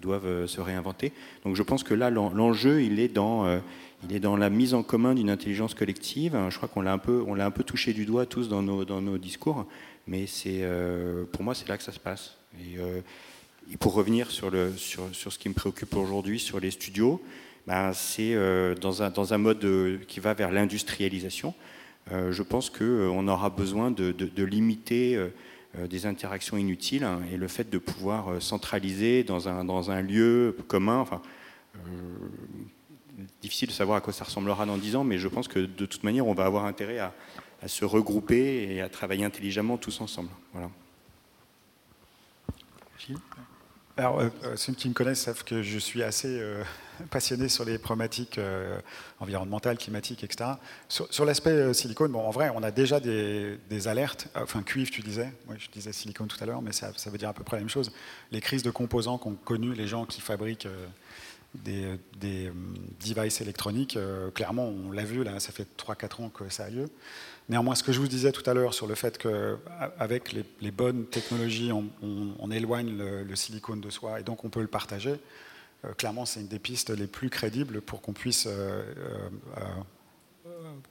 doivent 0.00 0.46
se 0.46 0.60
réinventer. 0.60 1.12
Donc 1.44 1.56
je 1.56 1.62
pense 1.64 1.82
que 1.82 1.94
là, 1.94 2.08
l'enjeu, 2.08 2.82
il 2.82 3.00
est 3.00 3.08
dans 3.08 3.60
il 4.04 4.16
est 4.16 4.20
dans 4.20 4.36
la 4.36 4.50
mise 4.50 4.74
en 4.74 4.82
commun 4.82 5.14
d'une 5.14 5.30
intelligence 5.30 5.74
collective. 5.74 6.36
Je 6.50 6.56
crois 6.56 6.68
qu'on 6.68 6.82
l'a 6.82 6.92
un 6.92 6.98
peu, 6.98 7.22
on 7.26 7.34
l'a 7.34 7.46
un 7.46 7.50
peu 7.50 7.62
touché 7.62 7.92
du 7.92 8.04
doigt 8.04 8.26
tous 8.26 8.48
dans 8.48 8.62
nos, 8.62 8.84
dans 8.84 9.00
nos 9.00 9.18
discours, 9.18 9.66
mais 10.06 10.26
c'est, 10.26 10.60
euh, 10.62 11.24
pour 11.30 11.44
moi, 11.44 11.54
c'est 11.54 11.68
là 11.68 11.76
que 11.76 11.84
ça 11.84 11.92
se 11.92 12.00
passe. 12.00 12.36
Euh, 12.78 13.00
et, 13.72 13.76
pour 13.76 13.94
revenir 13.94 14.30
sur, 14.30 14.50
le, 14.50 14.72
sur, 14.76 15.02
sur, 15.12 15.32
ce 15.32 15.38
qui 15.38 15.48
me 15.48 15.54
préoccupe 15.54 15.94
aujourd'hui, 15.94 16.40
sur 16.40 16.58
les 16.58 16.72
studios, 16.72 17.22
ben, 17.66 17.92
c'est 17.92 18.34
euh, 18.34 18.74
dans, 18.74 19.02
un, 19.02 19.10
dans 19.10 19.34
un 19.34 19.38
mode 19.38 20.00
qui 20.08 20.20
va 20.20 20.34
vers 20.34 20.50
l'industrialisation. 20.50 21.54
je 22.10 22.42
pense 22.42 22.70
qu'on 22.70 23.28
aura 23.28 23.50
besoin 23.50 23.90
de, 23.90 24.12
de, 24.12 24.44
limiter 24.44 25.18
des 25.88 26.06
interactions 26.06 26.56
inutiles 26.56 27.04
hein, 27.04 27.20
et 27.32 27.36
le 27.36 27.48
fait 27.48 27.70
de 27.70 27.78
pouvoir 27.78 28.42
centraliser 28.42 29.22
dans 29.22 29.48
un, 29.48 29.64
dans 29.64 29.90
un 29.90 30.02
lieu 30.02 30.56
commun. 30.66 30.98
Enfin, 30.98 31.22
difficile 33.40 33.68
de 33.68 33.72
savoir 33.72 33.98
à 33.98 34.00
quoi 34.00 34.12
ça 34.12 34.24
ressemblera 34.24 34.66
dans 34.66 34.76
10 34.76 34.96
ans, 34.96 35.04
mais 35.04 35.18
je 35.18 35.28
pense 35.28 35.48
que 35.48 35.58
de 35.58 35.86
toute 35.86 36.02
manière, 36.04 36.26
on 36.26 36.34
va 36.34 36.44
avoir 36.44 36.64
intérêt 36.64 36.98
à, 36.98 37.12
se 37.66 37.84
regrouper 37.84 38.74
et 38.74 38.80
à 38.80 38.88
travailler 38.88 39.24
intelligemment 39.24 39.76
tous 39.76 40.00
ensemble. 40.00 40.30
Voilà. 40.52 40.68
Alors, 43.98 44.20
euh, 44.20 44.30
euh, 44.44 44.56
ceux 44.56 44.72
qui 44.72 44.88
me 44.88 44.94
connaissent 44.94 45.20
savent 45.20 45.44
que 45.44 45.62
je 45.62 45.78
suis 45.78 46.02
assez 46.02 46.40
euh, 46.40 46.62
passionné 47.10 47.48
sur 47.48 47.64
les 47.64 47.78
problématiques 47.78 48.40
environnementales, 49.20 49.76
climatiques, 49.76 50.24
etc. 50.24 50.52
Sur, 50.88 51.24
l'aspect 51.24 51.74
silicone, 51.74 52.10
bon, 52.10 52.20
en 52.20 52.30
vrai, 52.30 52.50
on 52.54 52.62
a 52.62 52.70
déjà 52.70 53.00
des, 53.00 53.58
des, 53.68 53.88
Enfin, 54.34 54.62
cuivre, 54.62 54.90
tu 54.90 55.02
disais. 55.02 55.32
Moi, 55.46 55.56
je 55.58 55.68
disais 55.68 55.92
silicone 55.92 56.28
tout 56.28 56.42
à 56.42 56.46
l'heure, 56.46 56.62
mais 56.62 56.72
ça, 56.72 56.92
veut 57.06 57.18
dire 57.18 57.28
à 57.28 57.34
peu 57.34 57.44
près 57.44 57.56
la 57.56 57.62
même 57.62 57.68
chose. 57.68 57.92
Les 58.30 58.40
crises 58.40 58.62
de 58.62 58.70
composants 58.70 59.18
qu'ont 59.18 59.34
connues 59.34 59.74
les 59.74 59.86
gens 59.86 60.06
qui 60.06 60.20
fabriquent 60.20 60.68
des, 61.54 61.98
des 62.18 62.50
devices 63.04 63.40
électroniques, 63.40 63.98
clairement, 64.34 64.68
on 64.68 64.92
l'a 64.92 65.04
vu, 65.04 65.24
là, 65.24 65.40
ça 65.40 65.52
fait 65.52 65.66
3-4 65.76 66.22
ans 66.22 66.28
que 66.30 66.48
ça 66.48 66.64
a 66.64 66.70
lieu. 66.70 66.88
Néanmoins, 67.48 67.74
ce 67.74 67.82
que 67.82 67.92
je 67.92 68.00
vous 68.00 68.08
disais 68.08 68.32
tout 68.32 68.48
à 68.48 68.54
l'heure 68.54 68.72
sur 68.72 68.86
le 68.86 68.94
fait 68.94 69.18
qu'avec 69.18 70.32
les, 70.32 70.70
bonnes 70.70 71.06
technologies, 71.06 71.72
on, 71.72 72.50
éloigne 72.50 72.96
le, 72.96 73.36
silicone 73.36 73.80
de 73.80 73.90
soi 73.90 74.20
et 74.20 74.22
donc 74.22 74.44
on 74.44 74.48
peut 74.48 74.60
le 74.60 74.68
partager, 74.68 75.20
euh, 75.84 75.92
clairement, 75.94 76.24
c'est 76.24 76.40
une 76.40 76.48
des 76.48 76.60
pistes 76.60 76.90
les 76.90 77.08
plus 77.08 77.30
crédibles 77.30 77.80
pour 77.80 78.00
qu'on 78.00 78.12
puisse 78.12 78.48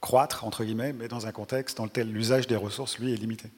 croître, 0.00 0.44
entre 0.44 0.64
guillemets, 0.64 0.92
mais 0.92 1.08
dans 1.08 1.26
un 1.26 1.32
contexte 1.32 1.78
dans 1.78 1.84
lequel 1.84 2.10
l'usage 2.12 2.46
des 2.46 2.56
ressources, 2.56 2.98
lui, 2.98 3.12
est 3.12 3.16
limité. 3.16 3.48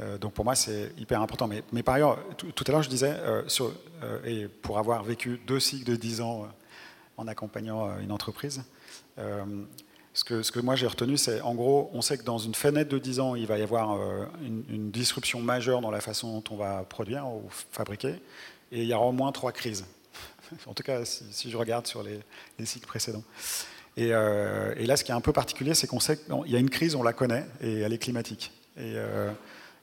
Euh, 0.00 0.18
donc 0.18 0.32
pour 0.32 0.44
moi, 0.44 0.54
c'est 0.54 0.92
hyper 0.98 1.20
important. 1.20 1.48
Mais, 1.72 1.82
par 1.82 1.94
ailleurs, 1.94 2.18
tout, 2.36 2.64
à 2.66 2.72
l'heure, 2.72 2.82
je 2.82 2.88
disais, 2.88 3.12
euh, 3.12 3.42
sur, 3.48 3.72
euh, 4.02 4.18
et 4.24 4.48
pour 4.48 4.78
avoir 4.78 5.02
vécu 5.02 5.40
deux 5.46 5.60
cycles 5.60 5.84
de 5.84 5.96
10 5.96 6.20
ans 6.20 6.48
en 7.16 7.28
accompagnant 7.28 7.98
une 7.98 8.12
entreprise, 8.12 8.62
ce 10.12 10.24
que, 10.24 10.60
moi 10.60 10.76
j'ai 10.76 10.86
retenu, 10.86 11.16
c'est 11.16 11.40
en 11.40 11.54
gros, 11.54 11.90
on 11.92 12.02
sait 12.02 12.18
que 12.18 12.24
dans 12.24 12.38
une 12.38 12.54
fenêtre 12.54 12.90
de 12.90 12.98
10 12.98 13.20
ans, 13.20 13.34
il 13.36 13.46
va 13.46 13.58
y 13.58 13.62
avoir 13.62 13.96
une, 14.42 14.90
disruption 14.90 15.40
majeure 15.40 15.80
dans 15.80 15.90
la 15.90 16.00
façon 16.00 16.40
dont 16.40 16.54
on 16.54 16.56
va 16.56 16.84
produire 16.88 17.26
ou 17.28 17.44
fabriquer, 17.50 18.14
et 18.72 18.82
il 18.82 18.86
y 18.86 18.94
aura 18.94 19.06
au 19.06 19.12
moins 19.12 19.32
trois 19.32 19.52
crises. 19.52 19.84
en 20.66 20.74
tout 20.74 20.82
cas, 20.82 21.04
si, 21.04 21.50
je 21.50 21.56
regarde 21.56 21.86
sur 21.86 22.02
les, 22.02 22.20
cycles 22.66 22.86
précédents. 22.86 23.24
Et, 23.96 24.08
et, 24.08 24.86
là, 24.86 24.96
ce 24.96 25.04
qui 25.04 25.12
est 25.12 25.14
un 25.14 25.20
peu 25.20 25.32
particulier, 25.32 25.74
c'est 25.74 25.86
qu'on 25.86 26.00
sait 26.00 26.16
qu'il 26.16 26.52
y 26.52 26.56
a 26.56 26.58
une 26.58 26.70
crise, 26.70 26.94
on 26.94 27.02
la 27.02 27.12
connaît, 27.12 27.46
et 27.60 27.80
elle 27.80 27.92
est 27.92 27.98
climatique. 27.98 28.52
Et, 28.76 28.94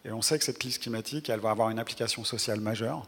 et 0.08 0.12
on 0.12 0.22
sait 0.22 0.38
que 0.38 0.46
cette 0.46 0.58
crise 0.58 0.78
climatique, 0.78 1.30
elle 1.30 1.42
va 1.42 1.52
avoir 1.52 1.70
une 1.70 1.80
application 1.80 2.24
sociale 2.24 2.62
majeure. 2.62 3.06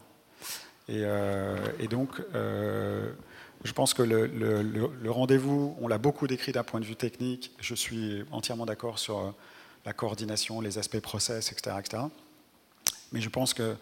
Et, 0.88 1.02
euh, 1.04 1.56
donc, 1.88 2.20
euh, 2.34 3.12
je 3.64 3.72
pense 3.72 3.94
que 3.94 4.02
le, 4.02 5.10
rendez-vous, 5.10 5.76
on 5.80 5.88
l'a 5.88 5.98
beaucoup 5.98 6.26
décrit 6.26 6.52
d'un 6.52 6.64
point 6.64 6.80
de 6.80 6.84
vue 6.84 6.96
technique. 6.96 7.52
Je 7.60 7.74
suis 7.74 8.24
entièrement 8.30 8.66
d'accord 8.66 8.98
sur 8.98 9.18
euh, 9.18 9.30
la 9.84 9.92
coordination, 9.92 10.60
les 10.60 10.78
aspects 10.78 11.00
process, 11.00 11.52
etc. 11.52 11.76
etc. 11.78 12.02
Mais 13.12 13.20
je 13.20 13.28
pense 13.28 13.54
que 13.54 13.76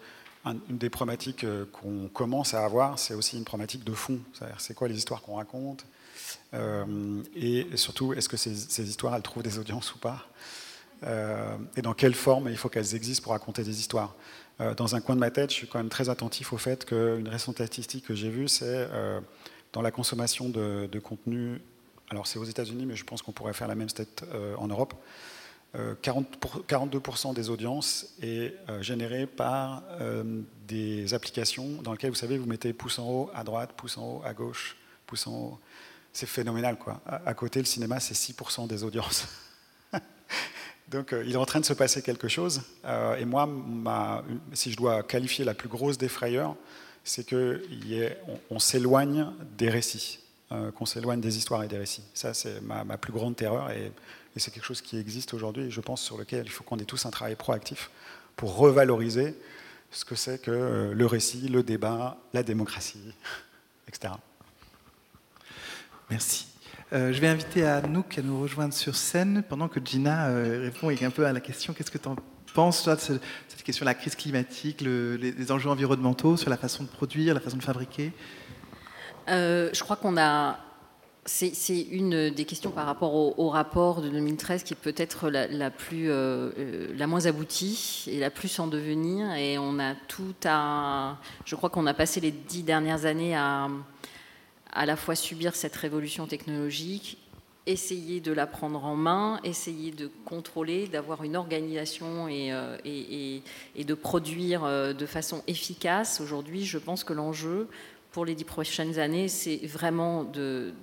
une 0.45 0.77
des 0.77 0.89
problématiques 0.89 1.45
qu'on 1.73 2.07
commence 2.07 2.53
à 2.53 2.63
avoir, 2.63 2.97
c'est 2.97 3.13
aussi 3.13 3.37
une 3.37 3.43
problématique 3.43 3.83
de 3.83 3.91
fond. 3.91 4.19
C'est 4.57 4.73
quoi 4.73 4.87
les 4.87 4.95
histoires 4.95 5.21
qu'on 5.21 5.35
raconte 5.35 5.85
Et 7.35 7.67
surtout, 7.75 8.13
est-ce 8.13 8.29
que 8.29 8.37
ces, 8.37 8.89
histoires, 8.89 9.15
elles 9.15 9.21
trouvent 9.21 9.43
des 9.43 9.59
audiences 9.59 9.93
ou 9.93 9.99
pas 9.99 10.25
euh, 11.03 11.55
et 11.77 11.81
dans 11.81 11.93
quelle 11.93 12.15
forme 12.15 12.49
il 12.49 12.57
faut 12.57 12.69
qu'elles 12.69 12.95
existent 12.95 13.23
pour 13.23 13.31
raconter 13.31 13.63
des 13.63 13.79
histoires. 13.79 14.15
Euh, 14.59 14.73
dans 14.73 14.95
un 14.95 15.01
coin 15.01 15.15
de 15.15 15.19
ma 15.19 15.31
tête, 15.31 15.51
je 15.51 15.55
suis 15.55 15.67
quand 15.67 15.79
même 15.79 15.89
très 15.89 16.09
attentif 16.09 16.51
au 16.51 16.57
fait 16.57 16.85
qu'une 16.85 17.27
récente 17.27 17.55
statistique 17.55 18.05
que 18.05 18.15
j'ai 18.15 18.29
vue, 18.29 18.47
c'est 18.47 18.65
euh, 18.65 19.21
dans 19.73 19.81
la 19.81 19.91
consommation 19.91 20.49
de, 20.49 20.99
contenu, 20.99 21.61
alors 22.09 22.27
c'est 22.27 22.39
aux 22.39 22.45
États-Unis, 22.45 22.85
mais 22.85 22.95
je 22.95 23.03
pense 23.03 23.21
qu'on 23.21 23.31
pourrait 23.31 23.53
faire 23.53 23.67
la 23.67 23.75
même 23.75 23.89
stat 23.89 24.05
en 24.57 24.67
Europe. 24.67 24.93
40 26.01 26.39
42% 26.67 27.35
des 27.35 27.51
audiences 27.51 28.15
est 28.23 28.55
générée 28.81 29.27
par 29.27 29.83
des 30.67 31.13
applications 31.13 31.81
dans 31.83 31.91
lesquelles, 31.91 32.09
vous 32.09 32.15
savez, 32.15 32.39
vous 32.39 32.47
mettez 32.47 32.73
pouce 32.73 32.97
en 32.97 33.07
haut 33.07 33.29
à 33.35 33.43
droite, 33.43 33.73
pouce 33.77 33.97
en 33.97 34.03
haut 34.03 34.21
à 34.25 34.33
gauche, 34.33 34.77
pouce 35.05 35.27
en 35.27 35.33
haut. 35.33 35.59
C'est 36.11 36.25
phénoménal, 36.25 36.77
quoi. 36.77 37.01
À, 37.05 37.33
côté, 37.33 37.59
le 37.59 37.65
cinéma, 37.65 37.99
c'est 37.99 38.15
6% 38.15 38.67
des 38.67 38.83
audiences. 38.83 39.27
Donc 40.87 41.13
euh, 41.13 41.23
il 41.25 41.33
est 41.33 41.37
en 41.37 41.45
train 41.45 41.59
de 41.59 41.65
se 41.65 41.73
passer 41.73 42.01
quelque 42.01 42.27
chose. 42.27 42.61
Euh, 42.85 43.15
et 43.17 43.25
moi, 43.25 43.47
si 44.53 44.71
je 44.71 44.77
dois 44.77 45.03
qualifier 45.03 45.45
la 45.45 45.53
plus 45.53 45.69
grosse 45.69 45.97
des 45.97 46.09
frayeurs, 46.09 46.55
c'est 47.09 47.27
qu'on 47.27 47.59
on, 48.51 48.59
s'éloigne 48.59 49.25
des 49.57 49.69
récits, 49.69 50.19
euh, 50.51 50.71
qu'on 50.71 50.85
s'éloigne 50.85 51.19
des 51.19 51.39
histoires 51.39 51.63
et 51.63 51.67
des 51.67 51.79
récits. 51.79 52.03
Ça, 52.13 52.35
c'est 52.35 52.61
ma, 52.61 52.83
plus 52.97 53.11
grande 53.11 53.35
terreur. 53.35 53.71
Et, 53.71 53.91
c'est 54.37 54.51
quelque 54.51 54.63
chose 54.63 54.81
qui 54.81 54.97
existe 54.97 55.33
aujourd'hui 55.33 55.63
et 55.63 55.71
je 55.71 55.81
pense 55.81 56.01
sur 56.01 56.17
lequel 56.17 56.45
il 56.45 56.49
faut 56.49 56.63
qu'on 56.63 56.77
ait 56.77 56.85
tous 56.85 57.05
un 57.05 57.09
travail 57.09 57.35
proactif 57.35 57.89
pour 58.37 58.55
revaloriser 58.55 59.35
ce 59.91 60.05
que 60.05 60.15
c'est 60.15 60.41
que 60.41 60.93
le 60.95 61.05
récit, 61.05 61.49
le 61.49 61.61
débat, 61.61 62.15
la 62.33 62.41
démocratie, 62.41 63.13
etc. 63.89 64.13
Merci. 66.09 66.47
Euh, 66.93 67.11
je 67.11 67.19
vais 67.19 67.27
inviter 67.27 67.65
Anouk 67.65 68.17
à 68.17 68.21
nous 68.21 68.39
rejoindre 68.39 68.73
sur 68.73 68.95
scène 68.95 69.43
pendant 69.49 69.67
que 69.67 69.81
Gina 69.83 70.27
euh, 70.27 70.61
répond 70.61 70.89
un 70.89 71.09
peu 71.09 71.25
à 71.25 71.33
la 71.33 71.41
question 71.41 71.73
qu'est-ce 71.73 71.91
que 71.91 71.97
tu 71.97 72.07
en 72.07 72.15
toi, 72.53 72.95
de 72.95 72.99
cette 72.99 73.63
question 73.63 73.83
de 73.83 73.89
la 73.89 73.93
crise 73.93 74.15
climatique, 74.15 74.81
les, 74.81 75.51
enjeux 75.51 75.69
environnementaux, 75.69 76.37
sur 76.37 76.49
la 76.49 76.57
façon 76.57 76.83
de 76.83 76.89
produire, 76.89 77.33
la 77.33 77.39
façon 77.39 77.57
de 77.57 77.63
fabriquer? 77.63 78.11
Euh, 79.29 79.69
Je 79.73 79.83
crois 79.83 79.95
qu'on 79.95 80.17
a. 80.17 80.57
C'est 81.25 81.81
une 81.91 82.31
des 82.31 82.45
questions 82.45 82.71
par 82.71 82.87
rapport 82.87 83.13
au, 83.13 83.49
rapport 83.49 84.01
de 84.01 84.09
2013 84.09 84.63
qui 84.63 84.73
peut 84.73 84.95
être 84.97 85.29
la, 85.29 85.69
plus, 85.69 86.07
la 86.07 87.05
moins 87.05 87.27
aboutie 87.27 88.05
et 88.07 88.19
la 88.19 88.31
plus 88.31 88.57
en 88.57 88.65
devenir. 88.65 89.31
Et 89.35 89.59
on 89.59 89.77
a 89.77 89.93
tout 90.07 90.33
à. 90.45 91.17
Je 91.45 91.55
crois 91.55 91.69
qu'on 91.69 91.85
a 91.85 91.93
passé 91.93 92.19
les 92.19 92.31
dix 92.31 92.63
dernières 92.63 93.05
années 93.05 93.35
à 93.35 93.67
à 94.71 94.85
la 94.85 94.95
fois 94.95 95.15
subir 95.15 95.55
cette 95.55 95.75
révolution 95.75 96.27
technologique, 96.27 97.17
essayer 97.69 98.19
de 98.19 98.31
la 98.31 98.47
prendre 98.47 98.83
en 98.83 98.95
main, 98.95 99.39
essayer 99.43 99.91
de 99.91 100.09
contrôler, 100.25 100.87
d'avoir 100.87 101.23
une 101.23 101.35
organisation 101.35 102.27
et, 102.27 102.51
euh, 102.51 102.77
de 103.77 103.93
produire 103.93 104.63
euh, 104.63 104.91
de 104.93 105.05
façon 105.05 105.43
efficace. 105.45 106.19
Aujourd'hui, 106.19 106.65
je 106.65 106.79
pense 106.79 107.03
que 107.03 107.13
l'enjeu 107.13 107.67
pour 108.11 108.25
les 108.25 108.33
dix 108.33 108.43
prochaines 108.43 108.97
années, 108.97 109.27
c'est 109.27 109.57
vraiment 109.67 110.23
de, 110.23 110.73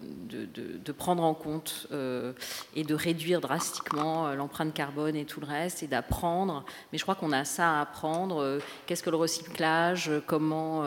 prendre 0.96 1.24
en 1.24 1.34
compte 1.34 1.88
euh, 1.90 2.32
et 2.76 2.84
de 2.84 2.94
réduire 2.94 3.40
drastiquement 3.40 4.32
l'empreinte 4.34 4.72
carbone 4.72 5.16
et 5.16 5.24
tout 5.24 5.40
le 5.40 5.46
reste, 5.46 5.82
et 5.82 5.88
d'apprendre. 5.88 6.64
Mais 6.92 6.98
je 6.98 7.02
crois 7.02 7.16
qu'on 7.16 7.32
a 7.32 7.44
ça 7.44 7.78
à 7.78 7.80
apprendre. 7.80 8.60
Qu'est-ce 8.86 9.02
que 9.02 9.10
le 9.10 9.16
recyclage 9.16 10.08
Comment 10.28 10.84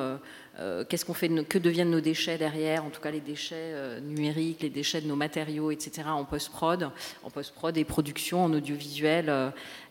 qu'est-ce 0.87 1.05
qu'on 1.05 1.13
fait, 1.13 1.29
que 1.45 1.57
deviennent 1.57 1.91
nos 1.91 2.01
déchets 2.01 2.37
derrière, 2.37 2.83
en 2.83 2.89
tout 2.89 3.01
cas 3.01 3.11
les 3.11 3.19
déchets 3.19 3.55
euh, 3.55 3.99
numériques, 3.99 4.61
les 4.61 4.69
déchets 4.69 5.01
de 5.01 5.07
nos 5.07 5.15
matériaux, 5.15 5.71
etc. 5.71 6.07
en 6.07 6.25
post-prod, 6.25 6.91
en 7.23 7.29
post-prod 7.29 7.77
et 7.77 7.85
production, 7.85 8.43
en 8.43 8.53
audiovisuel, 8.53 9.29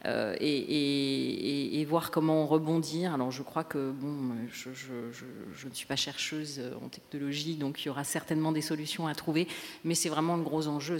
euh, 0.04 0.36
et, 0.40 1.84
voir 1.88 2.10
comment 2.10 2.46
rebondir. 2.46 3.14
Alors 3.14 3.30
je 3.30 3.42
crois 3.42 3.64
que 3.64 3.90
bon, 3.90 4.34
je, 4.52 5.68
ne 5.68 5.74
suis 5.74 5.86
pas 5.86 5.96
chercheuse 5.96 6.60
en 6.82 6.88
technologie, 6.88 7.54
donc 7.54 7.82
il 7.82 7.86
y 7.86 7.90
aura 7.90 8.04
certainement 8.04 8.52
des 8.52 8.60
solutions 8.60 9.06
à 9.06 9.14
trouver, 9.14 9.48
mais 9.84 9.94
c'est 9.94 10.10
vraiment 10.10 10.36
le 10.36 10.42
gros 10.42 10.68
enjeu, 10.68 10.98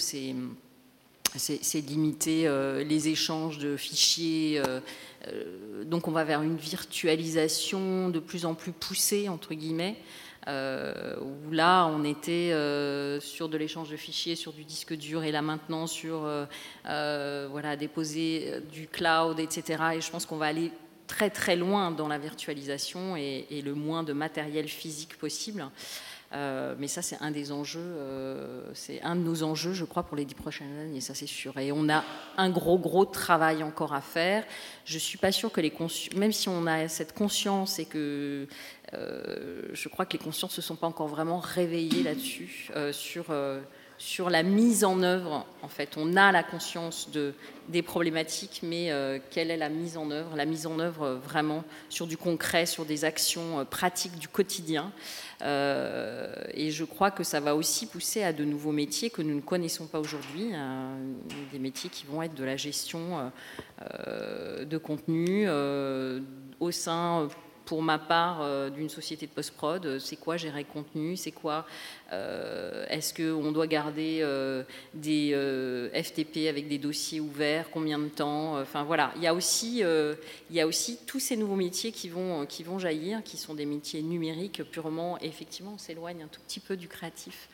c'est 1.36 1.80
limiter 1.80 2.46
euh, 2.46 2.82
les 2.82 3.08
échanges 3.08 3.58
de 3.58 3.76
fichiers. 3.76 4.60
Euh, 4.64 4.80
euh, 5.26 5.84
donc 5.84 6.08
on 6.08 6.10
va 6.10 6.24
vers 6.24 6.42
une 6.42 6.56
virtualisation 6.56 8.08
de 8.08 8.18
plus 8.18 8.46
en 8.46 8.54
plus 8.54 8.72
poussée, 8.72 9.28
entre 9.28 9.54
guillemets, 9.54 9.96
où 10.46 11.52
là 11.52 11.86
on 11.86 12.04
était 12.04 12.52
sur 13.20 13.50
de 13.50 13.58
l'échange 13.58 13.90
de 13.90 13.96
fichiers, 13.96 14.34
sur 14.34 14.52
du 14.52 14.64
disque 14.64 14.94
dur, 14.94 15.24
et 15.24 15.32
là 15.32 15.42
maintenant 15.42 15.86
sur 15.86 16.26
voilà, 16.84 17.76
déposer 17.76 18.54
du 18.72 18.86
cloud, 18.86 19.38
etc. 19.40 19.82
Et 19.96 20.00
je 20.00 20.10
pense 20.10 20.24
qu'on 20.24 20.38
va 20.38 20.46
aller 20.46 20.72
très 21.06 21.28
très 21.28 21.56
loin 21.56 21.90
dans 21.90 22.08
la 22.08 22.18
virtualisation 22.18 23.16
et, 23.16 23.46
et 23.50 23.60
le 23.60 23.74
moins 23.74 24.02
de 24.02 24.14
matériel 24.14 24.68
physique 24.68 25.18
possible. 25.18 25.68
Euh, 26.34 26.74
mais 26.78 26.88
ça, 26.88 27.00
c'est 27.00 27.16
un 27.22 27.30
des 27.30 27.52
enjeux, 27.52 27.80
euh, 27.80 28.62
c'est 28.74 29.00
un 29.02 29.16
de 29.16 29.22
nos 29.22 29.42
enjeux, 29.42 29.72
je 29.72 29.86
crois, 29.86 30.02
pour 30.02 30.16
les 30.16 30.26
dix 30.26 30.34
prochaines 30.34 30.78
années, 30.78 31.00
ça 31.00 31.14
c'est 31.14 31.26
sûr. 31.26 31.56
Et 31.58 31.72
on 31.72 31.88
a 31.88 32.04
un 32.36 32.50
gros, 32.50 32.78
gros 32.78 33.06
travail 33.06 33.62
encore 33.62 33.94
à 33.94 34.02
faire. 34.02 34.44
Je 34.84 34.98
suis 34.98 35.16
pas 35.16 35.32
sûre 35.32 35.50
que 35.50 35.62
les 35.62 35.72
même 36.16 36.32
si 36.32 36.48
on 36.50 36.66
a 36.66 36.86
cette 36.88 37.14
conscience 37.14 37.78
et 37.78 37.86
que 37.86 38.46
euh, 38.92 39.68
je 39.72 39.88
crois 39.88 40.04
que 40.04 40.12
les 40.14 40.22
consciences 40.22 40.52
ne 40.52 40.62
se 40.62 40.62
sont 40.62 40.76
pas 40.76 40.86
encore 40.86 41.08
vraiment 41.08 41.38
réveillées 41.38 42.02
là-dessus, 42.02 42.70
sur 42.92 43.26
sur 43.98 44.30
la 44.30 44.44
mise 44.44 44.84
en 44.84 45.02
œuvre. 45.02 45.44
En 45.62 45.68
fait, 45.68 45.96
on 45.96 46.16
a 46.16 46.30
la 46.30 46.44
conscience 46.44 47.10
de, 47.10 47.34
des 47.68 47.82
problématiques, 47.82 48.60
mais 48.62 48.92
euh, 48.92 49.18
quelle 49.30 49.50
est 49.50 49.56
la 49.56 49.68
mise 49.68 49.96
en 49.96 50.10
œuvre? 50.12 50.36
La 50.36 50.44
mise 50.44 50.66
en 50.66 50.78
œuvre 50.78 51.02
euh, 51.02 51.16
vraiment 51.16 51.64
sur 51.88 52.06
du 52.06 52.16
concret, 52.16 52.64
sur 52.64 52.84
des 52.84 53.04
actions 53.04 53.58
euh, 53.58 53.64
pratiques 53.64 54.16
du 54.18 54.28
quotidien. 54.28 54.92
et 55.40 56.70
je 56.70 56.84
crois 56.84 57.10
que 57.10 57.24
ça 57.24 57.40
va 57.40 57.54
aussi 57.54 57.86
pousser 57.86 58.22
à 58.22 58.32
de 58.32 58.44
nouveaux 58.44 58.72
métiers 58.72 59.10
que 59.10 59.22
nous 59.22 59.34
ne 59.34 59.40
connaissons 59.40 59.86
pas 59.86 60.00
aujourd'hui, 60.00 60.52
des 61.52 61.58
métiers 61.60 61.90
qui 61.90 62.06
vont 62.06 62.22
être 62.22 62.34
de 62.34 62.44
la 62.44 62.56
gestion 62.56 63.30
de 63.80 64.78
contenu 64.78 65.48
au 66.58 66.70
sein 66.72 67.28
pour 67.68 67.82
ma 67.82 67.98
part, 67.98 68.40
euh, 68.40 68.70
d'une 68.70 68.88
société 68.88 69.26
de 69.26 69.30
post-prod, 69.30 69.84
euh, 69.84 69.98
c'est 69.98 70.16
quoi 70.16 70.38
gérer 70.38 70.60
le 70.60 70.72
contenu, 70.72 71.18
c'est 71.18 71.32
quoi, 71.32 71.66
euh, 72.14 72.86
est-ce 72.88 73.12
qu'on 73.12 73.52
doit 73.52 73.66
garder 73.66 74.24
des 74.94 75.90
FTP 75.92 76.48
avec 76.48 76.66
des 76.66 76.78
dossiers 76.78 77.20
ouverts, 77.20 77.66
combien 77.70 77.98
de 77.98 78.08
temps, 78.08 78.58
enfin 78.58 78.84
voilà, 78.84 79.12
il 79.16 79.22
y 79.22 79.26
a 79.26 79.34
aussi, 79.34 79.80
il 79.80 80.56
y 80.56 80.60
a 80.62 80.66
aussi 80.66 81.00
tous 81.06 81.20
ces 81.20 81.36
nouveaux 81.36 81.56
métiers 81.56 81.92
qui 81.92 82.08
vont, 82.08 82.46
qui 82.46 82.62
vont 82.62 82.78
jaillir, 82.78 83.22
qui 83.22 83.36
sont 83.36 83.52
des 83.52 83.66
métiers 83.66 84.00
numériques 84.00 84.62
purement, 84.70 85.18
effectivement, 85.18 85.72
on 85.74 85.78
s'éloigne 85.78 86.22
un 86.22 86.28
tout 86.28 86.40
petit 86.40 86.60
peu 86.60 86.74
du 86.74 86.88
créatif. 86.88 87.50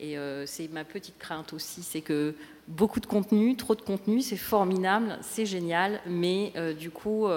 Et 0.00 0.16
c'est 0.46 0.68
ma 0.72 0.84
petite 0.84 1.18
crainte 1.18 1.52
aussi, 1.52 1.82
c'est 1.82 2.00
que 2.00 2.34
beaucoup 2.68 3.00
de 3.00 3.06
contenu, 3.06 3.54
trop 3.56 3.74
de 3.74 3.82
contenu, 3.82 4.22
c'est 4.22 4.36
formidable, 4.38 5.18
c'est 5.20 5.44
génial, 5.44 6.00
mais 6.06 6.54
du 6.78 6.90
coup, 6.90 7.28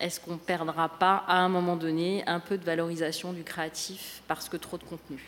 est-ce 0.00 0.20
qu'on 0.20 0.32
ne 0.32 0.38
perdra 0.38 0.88
pas 0.88 1.24
à 1.26 1.38
un 1.38 1.48
moment 1.48 1.76
donné 1.76 2.22
un 2.26 2.40
peu 2.40 2.56
de 2.56 2.64
valorisation 2.64 3.32
du 3.32 3.42
créatif 3.42 4.22
parce 4.28 4.48
que 4.48 4.56
trop 4.56 4.78
de 4.78 4.84
contenu? 4.84 5.18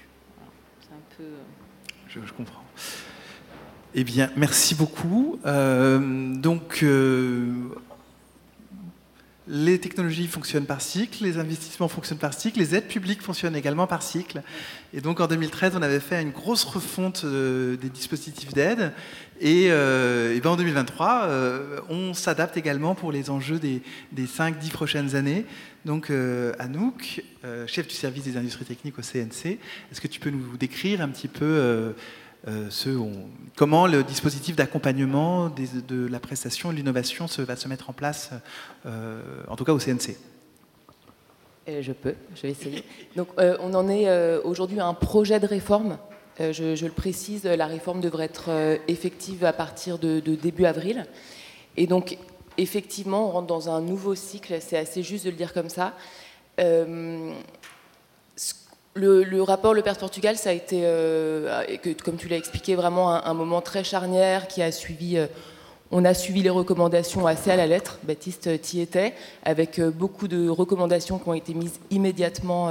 C'est 0.81 0.93
un 0.93 1.17
peu. 1.17 1.25
Euh, 1.25 2.25
je, 2.27 2.33
comprends. 2.33 2.63
Eh 3.95 4.05
bien, 4.05 4.31
merci 4.37 4.75
beaucoup. 4.75 5.39
Euh, 5.45 6.35
donc, 6.35 6.81
euh, 6.83 7.75
les 9.51 9.81
technologies 9.81 10.29
fonctionnent 10.29 10.65
par 10.65 10.81
cycle, 10.81 11.25
les 11.25 11.37
investissements 11.37 11.89
fonctionnent 11.89 12.19
par 12.19 12.35
cycle, 12.35 12.61
les 12.61 12.77
aides 12.77 12.87
publiques 12.87 13.21
fonctionnent 13.21 13.57
également 13.57 13.89
par 13.89 14.01
cycle. 14.01 14.43
Et 14.95 15.01
donc 15.01 15.19
en 15.19 15.27
2013, 15.27 15.73
on 15.77 15.83
avait 15.83 15.99
fait 15.99 16.23
une 16.23 16.31
grosse 16.31 16.63
refonte 16.63 17.23
euh, 17.25 17.77
des 17.77 17.89
dispositifs 17.89 18.55
d'aide. 18.55 18.93
Et, 19.41 19.67
euh, 19.71 20.39
ben 20.41 20.51
en 20.51 20.57
2023, 20.57 21.23
euh, 21.25 21.81
on 21.89 22.15
s'adapte 22.15 22.57
également 22.57 22.95
pour 22.95 23.11
les 23.11 23.29
enjeux 23.29 23.59
des, 23.59 23.83
des 24.13 24.27
5-10 24.27 24.71
prochaines 24.71 25.17
années. 25.17 25.45
Donc 25.85 26.13
Anouk, 26.59 27.23
chef 27.67 27.89
du 27.89 27.95
service 27.95 28.25
des 28.25 28.37
industries 28.37 28.67
techniques 28.67 28.99
au 28.99 29.03
CNC, 29.03 29.59
est-ce 29.91 30.01
que 30.01 30.09
tu 30.09 30.21
peux 30.21 30.29
nous 30.29 30.59
décrire 30.59 31.01
un 31.01 31.09
petit 31.09 31.27
peu 31.27 31.95
euh, 32.49 32.69
comment 33.57 33.87
le 33.87 34.03
dispositif 34.03 34.57
d'accompagnement 34.57 35.51
de 35.51 36.07
la 36.07 36.21
prestation 36.21 36.71
et 36.71 36.73
de 36.73 36.79
l'innovation 36.79 37.27
va 37.39 37.57
se 37.57 37.69
mettre 37.69 37.91
en 37.91 37.93
place, 37.93 38.31
euh, 38.87 39.21
en 39.49 39.57
tout 39.57 39.65
cas 39.65 39.73
au 39.73 39.79
CNC. 39.79 40.17
Euh, 41.69 41.83
je 41.83 41.93
peux, 41.93 42.15
je 42.35 42.43
vais 42.43 42.51
essayer. 42.51 42.85
Donc, 43.17 43.29
on 43.39 43.75
en 43.75 43.89
est 43.89 44.39
aujourd'hui 44.45 44.81
à 44.81 44.87
un 44.87 44.95
projet 44.95 45.41
de 45.41 45.47
réforme. 45.47 45.99
Je, 46.39 46.85
le 46.85 46.93
précise, 46.93 47.45
la 47.45 47.67
réforme 47.67 48.01
devrait 48.01 48.25
être 48.25 48.51
effective 48.89 49.45
à 49.45 49.53
partir 49.53 49.99
de, 49.99 50.21
de, 50.21 50.35
début 50.35 50.65
avril. 50.65 51.05
Et 51.77 51.87
donc, 51.87 52.17
effectivement, 52.57 53.29
on 53.29 53.31
rentre 53.33 53.47
dans 53.47 53.69
un 53.69 53.83
nouveau 53.83 54.15
cycle, 54.15 54.57
c'est 54.61 54.79
assez 54.79 55.03
juste 55.03 55.27
de 55.27 55.31
le 55.31 55.37
dire 55.37 55.53
comme 55.53 55.69
ça. 55.69 55.95
Le, 58.95 59.41
rapport 59.43 59.73
Le 59.73 59.83
Père 59.83 59.97
Portugal, 59.97 60.37
ça 60.37 60.51
a 60.51 60.53
été, 60.53 60.83
euh, 60.85 61.65
comme 62.05 62.17
tu 62.17 62.27
l'as 62.27 62.37
expliqué, 62.37 62.75
vraiment 62.75 63.25
un, 63.25 63.35
moment 63.35 63.61
très 63.61 63.85
charnière 63.85 64.49
qui 64.49 64.63
a 64.63 64.73
suivi. 64.73 65.17
Euh, 65.17 65.27
on 65.93 66.05
a 66.05 66.15
suivi 66.15 66.43
les 66.43 66.51
recommandations 66.51 67.27
assez 67.27 67.51
à 67.51 67.57
la 67.57 67.67
lettre. 67.67 67.99
Baptiste 68.05 68.61
t'y 68.63 68.81
était, 68.81 69.13
avec 69.45 69.79
euh, 69.79 69.91
beaucoup 69.91 70.29
de 70.29 70.49
recommandations 70.49 71.19
qui 71.19 71.29
ont 71.29 71.35
été 71.35 71.53
mises 71.55 71.81
immédiatement 71.91 72.71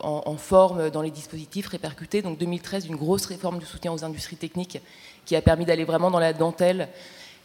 en, 0.00 0.36
forme 0.36 0.90
dans 0.90 1.02
les 1.02 1.10
dispositifs 1.10 1.66
répercutés. 1.66 2.22
Donc 2.22 2.38
2013, 2.38 2.86
une 2.86 2.96
grosse 2.96 3.26
réforme 3.26 3.58
du 3.58 3.66
soutien 3.66 3.92
aux 3.92 4.04
industries 4.04 4.36
techniques 4.36 4.80
qui 5.24 5.34
a 5.36 5.42
permis 5.42 5.66
d'aller 5.66 5.84
vraiment 5.84 6.10
dans 6.10 6.18
la 6.18 6.32
dentelle, 6.32 6.88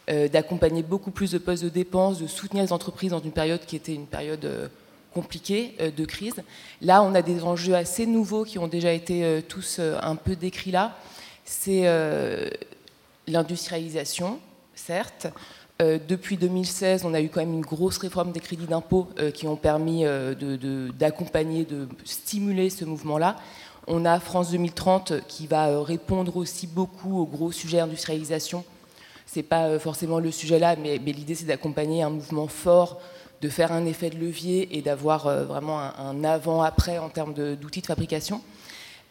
d'accompagner 0.07 0.81
beaucoup 0.81 1.11
plus 1.11 1.31
de 1.31 1.37
postes 1.37 1.63
de 1.63 1.69
dépenses, 1.69 2.19
de 2.19 2.27
soutenir 2.27 2.63
les 2.63 2.73
entreprises 2.73 3.11
dans 3.11 3.21
une 3.21 3.31
période 3.31 3.61
qui 3.67 3.75
était 3.75 3.93
une 3.93 4.07
période 4.07 4.71
compliqué 5.13 5.75
euh, 5.79 5.91
de 5.91 6.05
crise. 6.05 6.43
Là, 6.81 7.03
on 7.03 7.13
a 7.15 7.21
des 7.21 7.43
enjeux 7.43 7.75
assez 7.75 8.05
nouveaux 8.05 8.43
qui 8.43 8.59
ont 8.59 8.67
déjà 8.67 8.91
été 8.91 9.23
euh, 9.23 9.41
tous 9.47 9.77
euh, 9.79 9.97
un 10.01 10.15
peu 10.15 10.35
décrits 10.35 10.71
là. 10.71 10.97
C'est 11.45 11.83
l'industrialisation, 13.27 14.39
certes. 14.75 15.27
depuis 15.81 16.37
2016, 16.37 17.03
on 17.03 17.13
a 17.13 17.19
eu 17.19 17.27
quand 17.27 17.41
même 17.41 17.51
une 17.51 17.65
grosse 17.65 17.97
réforme 17.97 18.31
des 18.31 18.39
crédits 18.39 18.65
d'impôt 18.65 19.09
qui 19.33 19.45
ont 19.45 19.57
permis 19.57 20.05
d'accompagner, 20.97 21.65
de, 21.65 21.89
stimuler 22.05 22.69
ce 22.69 22.85
mouvement-là. 22.85 23.35
On 23.87 24.05
a 24.05 24.21
France 24.21 24.51
2030 24.51 25.27
qui 25.27 25.45
va 25.45 25.83
répondre 25.83 26.37
aussi 26.37 26.65
beaucoup 26.65 27.19
au 27.19 27.25
gros 27.25 27.51
sujet 27.51 27.81
industrialisation. 27.81 28.63
Ce 29.27 29.39
n'est 29.39 29.43
pas 29.43 29.77
forcément 29.79 30.19
le 30.19 30.31
sujet 30.31 30.59
là, 30.59 30.77
mais, 30.77 30.97
mais 31.05 31.11
l'idée 31.11 31.35
c'est 31.35 31.45
d'accompagner 31.45 32.03
un 32.03 32.09
mouvement 32.09 32.47
fort 32.47 33.01
de 33.43 33.49
faire 33.49 33.73
un 33.73 33.85
effet 33.85 34.09
de 34.09 34.17
levier 34.17 34.77
et 34.77 34.81
d'avoir 34.81 35.27
euh, 35.27 35.43
vraiment 35.43 35.77
un, 35.77 36.23
avant-après 36.23 36.97
en 36.97 37.09
termes 37.09 37.33
d'outils 37.33 37.81
de, 37.81 37.85
fabrication. 37.85 38.41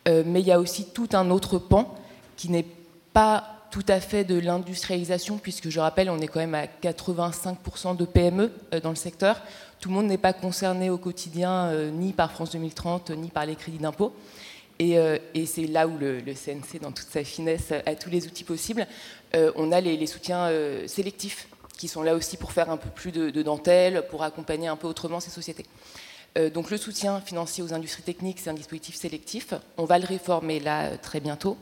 Euh, 0.09 0.23
mais 0.25 0.41
il 0.41 0.47
y 0.47 0.53
a 0.53 0.59
aussi 0.59 0.87
tout 0.87 1.11
un 1.13 1.31
autre 1.31 1.59
pan 1.59 1.95
qui 2.37 2.51
n'est 2.51 2.67
pas 3.13 3.45
tout 3.71 3.85
à 3.89 4.01
fait 4.01 4.25
de 4.25 4.39
l'industrialisation, 4.39 5.37
puisque 5.37 5.69
je 5.69 5.81
rappelle, 5.81 6.09
on 6.09 6.19
est 6.19 6.29
quand 6.29 6.41
même 6.41 6.55
à 6.55 6.65
85% 6.65 7.95
de 7.95 8.07
PME 8.07 8.51
euh, 8.73 8.81
dans 8.81 8.89
le 8.89 8.97
secteur. 8.97 9.43
Tout 9.81 9.91
le 9.91 9.97
monde 9.97 10.07
n'est 10.07 10.17
pas 10.17 10.33
concerné 10.33 10.89
au 10.89 10.97
quotidien 10.97 11.73
ni 11.91 12.13
par 12.13 12.31
France 12.31 12.53
2030, 12.53 13.11
ni 13.11 13.29
par 13.29 13.45
les 13.45 13.57
crédits 13.57 13.79
d'impôt. 13.79 14.15
Et, 14.79 14.97
c'est 15.45 15.67
là 15.67 15.89
où 15.89 15.99
le, 15.99 16.21
CNC, 16.23 16.81
dans 16.81 16.93
toute 16.93 17.09
sa 17.09 17.25
finesse, 17.25 17.73
a 17.73 17.95
tous 17.97 18.09
les 18.09 18.27
outils 18.29 18.45
possibles. 18.45 18.87
on 19.35 19.73
a 19.73 19.81
les, 19.81 19.97
les 19.97 20.07
soutiens 20.07 20.49
sélectifs 20.87 21.49
qui 21.83 21.89
sont 21.89 22.03
là 22.03 22.15
aussi 22.15 22.37
pour 22.37 22.53
faire 22.53 22.71
un 22.71 22.77
peu 22.77 22.89
plus 22.91 23.11
de, 23.11 23.43
dentelle, 23.43 24.05
pour 24.09 24.23
accompagner 24.23 24.69
un 24.69 24.77
peu 24.77 24.87
autrement 24.87 25.19
ces 25.19 25.31
sociétés. 25.31 25.67
Euh, 26.39 26.49
donc 26.49 26.71
le 26.71 26.77
soutien 26.77 27.21
financier 27.21 27.61
aux 27.65 27.75
industries 27.75 28.05
techniques, 28.05 28.39
c'est 28.39 28.51
un 28.51 28.55
dispositif 28.55 28.95
sélectif. 28.95 29.53
On 29.77 29.85
va 29.85 29.99
le 29.99 30.07
réformer 30.07 30.61
là 30.61 30.85
euh, 30.85 30.97
très 31.03 31.19
bientôt. 31.19 31.57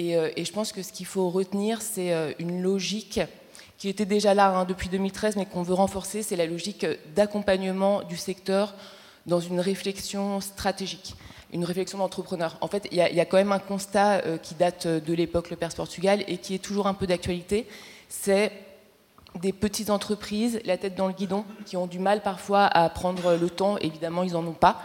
Euh, 0.00 0.30
et, 0.36 0.46
je 0.46 0.52
pense 0.54 0.72
que 0.72 0.82
ce 0.82 0.90
qu'il 0.90 1.04
faut 1.04 1.28
retenir, 1.28 1.82
c'est 1.82 2.34
une 2.38 2.62
logique 2.62 3.20
qui 3.76 3.90
était 3.90 4.06
déjà 4.06 4.32
là 4.32 4.48
hein, 4.56 4.64
depuis 4.64 4.88
2013, 4.88 5.36
mais 5.36 5.44
qu'on 5.44 5.62
veut 5.62 5.74
renforcer, 5.74 6.22
c'est 6.22 6.36
la 6.36 6.46
logique 6.46 6.86
d'accompagnement 7.14 8.02
du 8.04 8.16
secteur 8.16 8.74
dans 9.26 9.40
une 9.40 9.60
réflexion 9.60 10.40
stratégique, 10.40 11.14
une 11.52 11.66
réflexion 11.66 11.98
d'entrepreneur. 11.98 12.56
En 12.62 12.68
fait, 12.68 12.88
il 12.90 12.96
y, 12.96 13.20
a 13.20 13.24
quand 13.26 13.36
même 13.36 13.52
un 13.52 13.58
constat 13.58 14.22
qui 14.42 14.54
date 14.54 14.86
de 14.86 15.12
l'époque 15.12 15.50
Le 15.50 15.56
Perse 15.56 15.74
Portugal 15.74 16.24
et 16.26 16.38
qui 16.38 16.54
est 16.54 16.58
toujours 16.58 16.86
un 16.86 16.94
peu 16.94 17.06
d'actualité, 17.06 17.66
c'est 18.08 18.50
des 19.40 19.52
petites 19.52 19.90
entreprises, 19.90 20.60
la 20.64 20.76
tête 20.76 20.94
dans 20.94 21.06
le 21.06 21.12
guidon, 21.12 21.44
qui 21.64 21.76
ont 21.76 21.86
du 21.86 21.98
mal 21.98 22.22
parfois 22.22 22.66
à 22.66 22.88
prendre 22.88 23.34
le 23.34 23.50
temps, 23.50 23.78
évidemment 23.78 24.22
ils 24.22 24.32
n'en 24.32 24.46
ont 24.46 24.52
pas, 24.52 24.82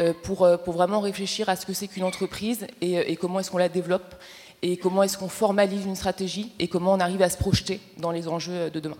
euh, 0.00 0.12
pour, 0.22 0.44
euh, 0.44 0.58
pour, 0.58 0.74
vraiment 0.74 1.00
réfléchir 1.00 1.48
à 1.48 1.56
ce 1.56 1.64
que 1.64 1.72
c'est 1.72 1.88
qu'une 1.88 2.04
entreprise 2.04 2.66
et, 2.82 2.98
euh, 2.98 3.14
comment 3.18 3.40
est-ce 3.40 3.50
qu'on 3.50 3.56
la 3.56 3.70
développe 3.70 4.14
et 4.60 4.76
comment 4.76 5.02
est-ce 5.02 5.16
qu'on 5.16 5.30
formalise 5.30 5.86
une 5.86 5.96
stratégie 5.96 6.52
et 6.58 6.68
comment 6.68 6.92
on 6.92 7.00
arrive 7.00 7.22
à 7.22 7.30
se 7.30 7.38
projeter 7.38 7.80
dans 7.96 8.10
les 8.10 8.28
enjeux 8.28 8.70
de 8.70 8.80
demain. 8.80 8.96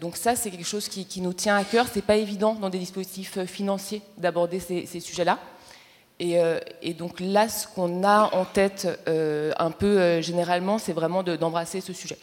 donc 0.00 0.16
ça, 0.16 0.36
c'est 0.36 0.50
quelque 0.50 0.66
chose 0.66 0.88
qui, 0.88 1.20
nous 1.20 1.32
tient 1.32 1.56
à 1.56 1.64
cœur. 1.64 1.86
C'est 1.92 2.02
pas 2.02 2.16
évident 2.16 2.54
dans 2.54 2.70
des 2.70 2.78
dispositifs 2.78 3.44
financiers 3.44 4.02
d'aborder 4.16 4.60
ces, 4.60 5.00
sujets-là. 5.00 5.38
Et, 6.18 6.38
et, 6.80 6.94
donc 6.94 7.20
là, 7.20 7.48
ce 7.48 7.66
qu'on 7.66 8.04
a 8.04 8.34
en 8.34 8.44
tête 8.46 8.88
un 9.06 9.70
peu 9.70 10.20
généralement, 10.22 10.78
c'est 10.78 10.94
vraiment 10.94 11.22
d'embrasser 11.22 11.82
ce 11.82 11.92
sujet. 11.92 12.18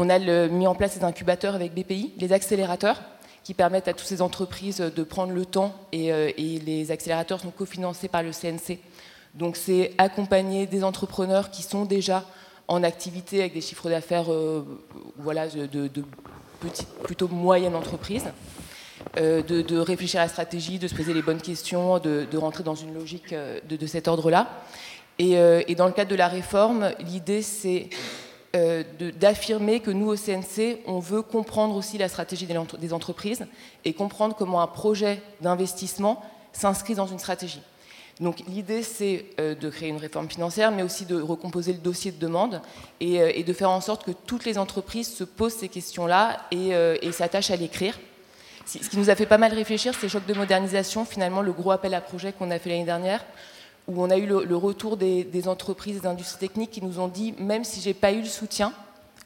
On 0.00 0.10
a 0.10 0.18
mis 0.20 0.68
en 0.68 0.76
place 0.76 0.96
des 0.96 1.04
incubateurs 1.04 1.56
avec 1.56 1.74
BPI, 1.74 2.12
les 2.18 2.32
accélérateurs, 2.32 3.02
qui 3.42 3.52
permettent 3.52 3.88
à 3.88 3.94
toutes 3.94 4.06
ces 4.06 4.22
entreprises 4.22 4.78
de 4.78 5.02
prendre 5.02 5.32
le 5.32 5.44
temps 5.44 5.74
et, 5.90 6.12
euh, 6.12 6.30
les 6.38 6.92
accélérateurs 6.92 7.40
sont 7.40 7.50
cofinancés 7.50 8.06
par 8.06 8.22
le 8.22 8.30
CNC. 8.30 8.78
Donc 9.34 9.56
c'est 9.56 9.92
accompagner 9.98 10.66
des 10.66 10.84
entrepreneurs 10.84 11.50
qui 11.50 11.62
sont 11.62 11.84
déjà 11.84 12.24
en 12.68 12.84
activité 12.84 13.40
avec 13.40 13.54
des 13.54 13.60
chiffres 13.60 13.90
d'affaires 13.90 14.32
euh, 14.32 14.64
voilà, 15.16 15.48
de, 15.48 15.90
plutôt 17.02 17.26
moyennes 17.26 17.74
entreprises. 17.74 18.30
de, 19.16 19.78
réfléchir 19.78 20.20
à 20.20 20.24
la 20.24 20.28
stratégie, 20.28 20.78
de 20.78 20.86
se 20.86 20.94
poser 20.94 21.12
les 21.12 21.22
bonnes 21.22 21.42
questions, 21.42 21.98
de, 21.98 22.36
rentrer 22.36 22.62
dans 22.62 22.76
une 22.76 22.94
logique 22.94 23.34
de, 23.68 23.86
cet 23.88 24.06
ordre-là. 24.06 24.62
Et, 25.18 25.74
dans 25.74 25.86
le 25.86 25.92
cadre 25.92 26.10
de 26.10 26.16
la 26.16 26.28
réforme, 26.28 26.92
l'idée 27.00 27.42
c'est 27.42 27.88
d'affirmer 28.52 29.80
que 29.80 29.90
nous, 29.90 30.08
au 30.08 30.16
CNC, 30.16 30.80
on 30.86 31.00
veut 31.00 31.22
comprendre 31.22 31.76
aussi 31.76 31.98
la 31.98 32.08
stratégie 32.08 32.46
des 32.46 32.92
entreprises 32.92 33.46
et 33.84 33.92
comprendre 33.92 34.34
comment 34.36 34.62
un 34.62 34.66
projet 34.66 35.22
d'investissement 35.40 36.22
s'inscrit 36.52 36.94
dans 36.94 37.06
une 37.06 37.18
stratégie. 37.18 37.60
Donc 38.20 38.40
l'idée, 38.48 38.82
c'est 38.82 39.26
euh, 39.38 39.54
de 39.54 39.70
créer 39.70 39.88
une 39.88 39.96
réforme 39.96 40.28
financière, 40.28 40.72
mais 40.72 40.82
aussi 40.82 41.06
de 41.06 41.20
recomposer 41.20 41.72
le 41.72 41.78
dossier 41.78 42.10
de 42.10 42.18
demande 42.18 42.60
et, 43.00 43.20
euh, 43.20 43.42
de 43.42 43.52
faire 43.52 43.70
en 43.70 43.80
sorte 43.80 44.04
que 44.04 44.10
toutes 44.10 44.44
les 44.44 44.58
entreprises 44.58 45.12
se 45.12 45.24
posent 45.24 45.54
ces 45.54 45.68
questions-là 45.68 46.38
et, 46.50 46.74
euh, 46.74 46.96
s'attachent 47.12 47.50
à 47.50 47.56
l'écrire. 47.56 47.98
Ce 48.66 48.78
qui 48.78 48.98
nous 48.98 49.08
a 49.08 49.14
fait 49.14 49.24
pas 49.24 49.38
mal 49.38 49.54
réfléchir, 49.54 49.94
c'est 49.94 50.06
le 50.06 50.08
choc 50.08 50.26
de 50.26 50.34
modernisation, 50.34 51.06
finalement 51.06 51.40
le 51.40 51.52
gros 51.52 51.70
appel 51.70 51.94
à 51.94 52.02
projet 52.02 52.32
qu'on 52.32 52.50
a 52.50 52.58
fait 52.58 52.68
l'année 52.68 52.84
dernière, 52.84 53.24
où 53.88 54.02
on 54.02 54.10
a 54.10 54.16
eu 54.16 54.26
le, 54.26 54.56
retour 54.56 54.96
des, 54.96 55.48
entreprises, 55.48 56.02
des 56.02 56.06
industries 56.06 56.38
techniques 56.38 56.70
qui 56.70 56.82
nous 56.82 57.00
ont 57.00 57.08
dit, 57.08 57.34
même 57.38 57.64
si 57.64 57.80
j'ai 57.80 57.94
pas 57.94 58.12
eu 58.12 58.20
le 58.20 58.28
soutien, 58.28 58.72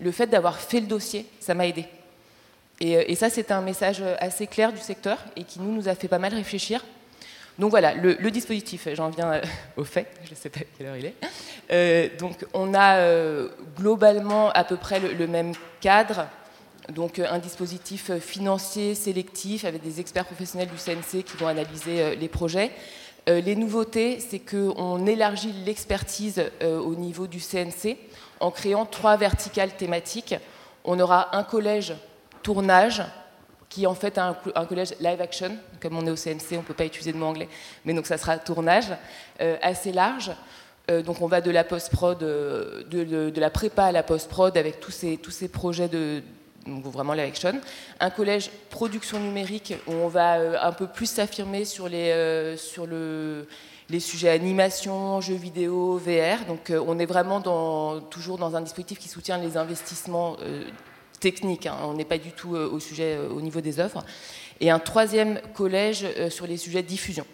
le 0.01 0.13
fait 0.13 0.29
d'avoir 0.29 0.59
fait 0.59 0.81
le 0.81 0.87
dossier, 0.87 1.27
ça 1.41 1.55
m'a 1.55 1.67
aidé. 1.67 1.85
Et, 2.81 3.13
et 3.13 3.15
ça, 3.15 3.29
c'est 3.29 3.51
un 3.51 3.61
message 3.61 4.03
assez 4.19 4.47
clair 4.47 4.73
du 4.73 4.81
secteur 4.81 5.19
et 5.37 5.45
qui 5.45 5.61
nous, 5.61 5.73
nous 5.73 5.89
a 5.89 5.95
fait 5.95 6.09
pas 6.09 6.19
mal 6.19 6.33
réfléchir. 6.33 6.83
Donc 7.59 7.71
voilà, 7.71 7.95
le, 7.95 8.31
dispositif, 8.31 8.89
j'en 8.95 9.11
viens 9.11 9.33
euh, 9.33 9.43
au 9.77 9.85
fait, 9.85 10.07
je 10.25 10.31
ne 10.31 10.35
sais 10.35 10.49
pas 10.49 10.61
quelle 10.77 10.87
heure 10.87 10.97
il 10.97 11.07
est. 11.07 11.15
Euh, 11.71 12.09
donc 12.19 12.47
on 12.55 12.73
a 12.73 12.97
euh, 12.97 13.49
globalement 13.77 14.51
à 14.51 14.65
peu 14.65 14.77
près 14.77 15.01
le, 15.01 15.27
même 15.27 15.53
cadre, 15.81 16.27
donc 16.89 17.19
un 17.19 17.39
dispositif 17.39 18.11
financier 18.19 18.95
sélectif 18.95 19.65
avec 19.65 19.83
des 19.83 20.01
experts 20.01 20.25
professionnels 20.25 20.69
du 20.69 20.77
CNC 20.77 21.25
qui 21.25 21.37
vont 21.37 21.47
analyser 21.47 22.17
les 22.17 22.29
projets. 22.29 22.71
Les 23.27 23.55
nouveautés, 23.55 24.19
c'est 24.21 24.41
qu'on 24.41 25.07
élargit 25.07 25.53
l'expertise 25.65 26.43
au 26.61 26.95
niveau 26.95 27.27
du 27.27 27.39
CNC 27.39 27.97
en 28.41 28.51
créant 28.51 28.85
trois 28.85 29.17
verticales 29.17 29.77
thématiques. 29.77 30.35
On 30.85 30.99
aura 30.99 31.37
un 31.37 31.45
collège 31.45 31.95
tournage, 32.43 33.03
qui 33.73 33.87
en 33.87 33.95
fait 33.95 34.19
un, 34.19 34.35
collège 34.69 34.95
live 35.01 35.21
action. 35.23 35.57
Comme 35.81 35.97
on 35.97 36.07
est 36.07 36.11
au 36.11 36.17
CNC, 36.17 36.53
on 36.53 36.57
ne 36.57 36.63
peut 36.63 36.75
pas 36.75 36.85
utiliser 36.85 37.13
de 37.13 37.17
mot 37.17 37.25
anglais, 37.25 37.49
mais 37.87 37.95
donc 37.95 38.05
ça 38.07 38.19
sera 38.19 38.37
tournage 38.37 38.89
euh, 39.41 39.57
assez 39.63 39.93
large. 39.93 40.31
Euh, 40.91 41.01
donc 41.01 41.23
on 41.23 41.27
va 41.27 41.41
de 41.41 41.51
la 41.51 41.65
post-prod, 41.65 42.23
euh, 42.23 42.83
de, 42.85 43.41
la 43.41 43.49
prépa 43.49 43.85
à 43.85 43.93
la 43.93 44.03
post-prod 44.03 44.55
avec 44.59 44.79
tous 44.79 44.91
ces 44.91 45.49
projets 45.49 45.89
de 45.89 46.23
donc 46.67 46.85
vraiment 46.85 47.13
live 47.13 47.27
action. 47.27 47.61
Un 48.01 48.11
collège 48.11 48.51
production 48.71 49.19
numérique 49.19 49.75
où 49.87 49.93
on 49.93 50.09
va 50.09 50.67
un 50.67 50.73
peu 50.73 50.87
plus 50.87 51.07
s'affirmer 51.07 51.65
sur, 51.65 51.89
les, 51.89 52.55
sur 52.57 52.87
le, 52.87 53.47
les 53.91 54.01
sujets 54.01 54.31
animation, 54.31 55.21
jeux 55.21 55.35
vidéo, 55.35 55.99
VR. 55.99 56.45
Donc 56.47 56.73
on 56.73 56.99
est 56.99 57.07
vraiment 57.07 57.41
toujours 58.11 58.39
dans 58.39 58.57
un 58.57 58.61
dispositif 58.61 58.99
qui 58.99 59.09
soutient 59.09 59.39
les 59.39 59.57
investissements 59.57 60.37
technique, 61.23 61.67
hein. 61.67 61.77
on 61.85 61.95
n'est 61.95 62.05
pas 62.05 62.19
du 62.19 62.33
tout 62.33 62.57
euh, 62.57 62.69
au 62.69 62.81
sujet 62.81 63.17
euh, 63.17 63.29
au 63.31 63.41
niveau 63.41 63.61
des 63.61 63.79
œuvres. 63.79 64.05
Et 64.61 64.71
un 64.71 64.81
troisième 64.81 65.41
collège 65.55 66.05
euh, 66.05 66.29
sur 66.29 66.47
les 66.49 66.57
sujets 66.57 66.83
diffusion. 66.83 67.25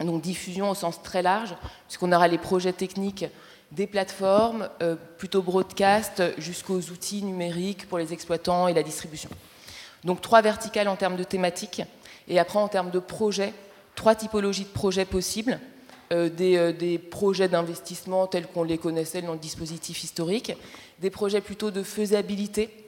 Donc 0.00 0.20
diffusion 0.20 0.68
au 0.68 0.74
sens 0.74 1.00
très 1.00 1.22
large, 1.22 1.54
puisqu'on 1.86 2.10
aura 2.10 2.26
les 2.26 2.38
projets 2.38 2.72
techniques 2.72 3.26
des 3.74 3.86
plateformes, 3.86 4.68
plutôt 5.18 5.42
broadcast, 5.42 6.22
jusqu'aux 6.38 6.80
outils 6.80 7.22
numériques 7.22 7.88
pour 7.88 7.98
les 7.98 8.12
exploitants 8.12 8.68
et 8.68 8.74
la 8.74 8.82
distribution. 8.82 9.28
Donc 10.04 10.20
trois 10.20 10.42
verticales 10.42 10.88
en 10.88 10.96
termes 10.96 11.16
de 11.16 11.24
thématiques, 11.24 11.82
et 12.28 12.38
après 12.38 12.58
en 12.58 12.68
termes 12.68 12.90
de 12.90 12.98
projets, 12.98 13.52
trois 13.96 14.14
typologies 14.14 14.64
de 14.64 14.68
projets 14.68 15.04
possibles. 15.04 15.58
des, 16.10 16.72
des, 16.72 16.98
projets 16.98 17.48
d'investissement 17.48 18.26
tels 18.28 18.46
qu'on 18.46 18.62
les 18.62 18.78
connaissait 18.78 19.22
dans 19.22 19.32
le 19.32 19.38
dispositif 19.38 20.04
historique, 20.04 20.52
des 21.00 21.10
projets 21.10 21.40
plutôt 21.40 21.70
de 21.70 21.82
faisabilité, 21.82 22.84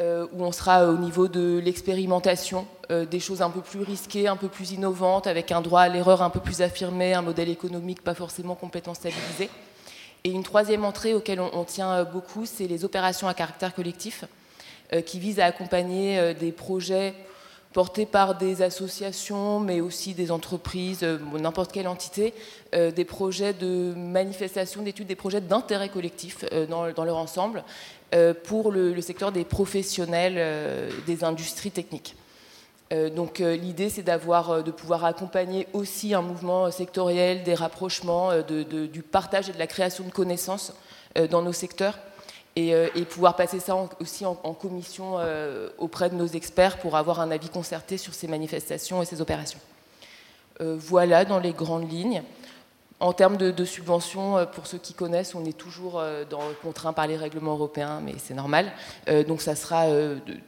euh, 0.00 0.26
où 0.32 0.42
on 0.42 0.50
sera 0.50 0.88
au 0.88 0.96
niveau 0.96 1.28
de 1.28 1.60
l'expérimentation, 1.64 2.66
euh, 2.90 3.06
des 3.06 3.20
choses 3.20 3.42
un 3.42 3.50
peu 3.50 3.60
plus 3.60 3.80
risquées, 3.80 4.26
un 4.26 4.34
peu 4.34 4.48
plus 4.48 4.72
innovantes, 4.72 5.28
avec 5.28 5.52
un 5.52 5.60
droit 5.60 5.82
à 5.82 5.88
l'erreur 5.88 6.20
un 6.20 6.30
peu 6.30 6.40
plus 6.40 6.62
affirmé, 6.62 7.14
un 7.14 7.22
modèle 7.22 7.48
économique 7.48 8.02
pas 8.02 8.14
forcément 8.14 8.56
complètement 8.56 8.94
stabilisé. 8.94 9.48
Et 10.26 10.30
une 10.30 10.42
troisième 10.42 10.84
entrée 10.84 11.12
auquel 11.12 11.38
on, 11.38 11.64
tient 11.64 11.92
euh, 11.92 12.04
beaucoup, 12.04 12.46
c'est 12.46 12.66
les 12.66 12.84
opérations 12.84 13.28
à 13.28 13.34
caractère 13.34 13.74
collectif, 13.74 14.24
qui 15.06 15.18
visent 15.18 15.40
à 15.40 15.46
accompagner 15.46 16.34
des 16.34 16.52
projets 16.52 17.14
portés 17.72 18.06
par 18.06 18.36
des 18.36 18.62
associations, 18.62 19.58
mais 19.58 19.80
aussi 19.80 20.14
des 20.14 20.30
entreprises, 20.30 21.02
n'importe 21.32 21.72
quelle 21.72 21.88
entité, 21.88 22.32
des 22.72 23.04
projets 23.04 23.54
de 23.54 23.92
manifestation, 23.96 24.82
d'études, 24.82 25.08
des 25.08 25.16
projets 25.16 25.40
d'intérêt 25.40 25.88
collectif 25.88 26.44
dans, 26.68 27.04
leur 27.04 27.16
ensemble, 27.16 27.64
euh, 28.14 28.32
pour 28.32 28.70
le, 28.70 29.00
secteur 29.00 29.32
des 29.32 29.44
professionnels 29.44 30.34
euh, 30.36 30.88
des 31.06 31.24
industries 31.24 31.72
techniques. 31.72 32.14
Euh, 32.94 33.10
donc 33.10 33.40
l'idée, 33.40 33.90
c'est 33.90 34.02
d'avoir, 34.02 34.62
de 34.62 34.70
pouvoir 34.70 35.04
accompagner 35.04 35.66
aussi 35.72 36.14
un 36.14 36.22
mouvement 36.22 36.70
sectoriel, 36.70 37.42
des 37.42 37.54
rapprochements, 37.54 38.30
du 38.42 39.02
partage 39.02 39.50
et 39.50 39.52
de 39.52 39.58
la 39.58 39.66
création 39.66 40.04
de 40.04 40.10
connaissances 40.10 40.72
dans 41.30 41.42
nos 41.42 41.52
secteurs, 41.52 41.98
et, 42.56 42.74
pouvoir 43.10 43.36
passer 43.36 43.60
ça 43.60 43.76
aussi 44.00 44.24
en, 44.24 44.34
commission 44.34 45.18
auprès 45.78 46.10
de 46.10 46.14
nos 46.14 46.26
experts 46.26 46.78
pour 46.78 46.96
avoir 46.96 47.20
un 47.20 47.30
avis 47.30 47.48
concerté 47.48 47.98
sur 47.98 48.14
ces 48.14 48.26
manifestations 48.26 49.02
et 49.02 49.04
ces 49.04 49.20
opérations. 49.20 49.60
voilà 50.60 51.24
dans 51.24 51.38
les 51.38 51.52
grandes 51.52 51.90
lignes. 51.90 52.22
En 53.04 53.12
termes 53.12 53.36
de, 53.36 53.64
subventions, 53.66 54.38
euh, 54.38 54.46
pour 54.46 54.66
ceux 54.66 54.78
qui 54.78 54.94
connaissent, 54.94 55.34
on 55.34 55.44
est 55.44 55.56
toujours 55.56 56.00
euh, 56.00 56.24
contraint 56.62 56.94
par 56.94 57.06
les 57.06 57.18
règlements 57.18 57.52
européens, 57.52 58.00
mais 58.02 58.14
c'est 58.16 58.32
normal. 58.32 58.72
Euh, 59.08 59.22
donc 59.24 59.42
ça 59.42 59.54
sera 59.54 59.84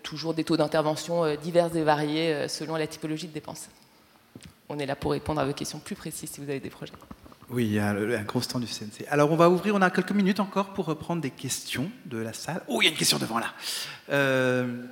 toujours 0.02 0.32
des 0.32 0.42
taux 0.42 0.56
d'intervention 0.56 1.36
divers 1.36 1.76
et 1.76 1.82
variés 1.82 2.48
selon 2.48 2.76
la 2.76 2.86
typologie 2.86 3.28
de 3.28 3.34
dépenses. 3.34 3.68
On 4.70 4.78
est 4.78 4.86
là 4.86 4.96
pour 4.96 5.10
répondre 5.10 5.38
à 5.38 5.44
vos 5.44 5.52
questions 5.52 5.78
plus 5.80 5.96
précises 5.96 6.30
si 6.30 6.40
vous 6.40 6.48
avez 6.48 6.60
des 6.60 6.70
projets. 6.70 6.94
Oui, 7.50 7.66
il 7.66 7.72
y 7.74 7.78
a 7.78 7.90
un 7.90 8.22
gros 8.22 8.40
stand 8.40 8.62
du 8.62 8.72
CNC. 8.72 9.06
Alors 9.10 9.30
on 9.30 9.36
va 9.36 9.50
ouvrir, 9.50 9.74
on 9.74 9.82
a 9.82 9.90
quelques 9.90 10.12
minutes 10.12 10.40
encore 10.40 10.72
pour 10.72 10.86
reprendre 10.86 11.20
des 11.20 11.30
questions 11.30 11.90
de 12.06 12.16
la 12.16 12.32
salle. 12.32 12.62
Oh, 12.68 12.80
il 12.80 12.86
y 12.86 12.88
a 12.88 12.90
une 12.90 12.96
question 12.96 13.18
devant 13.18 13.38
là. 13.38 13.52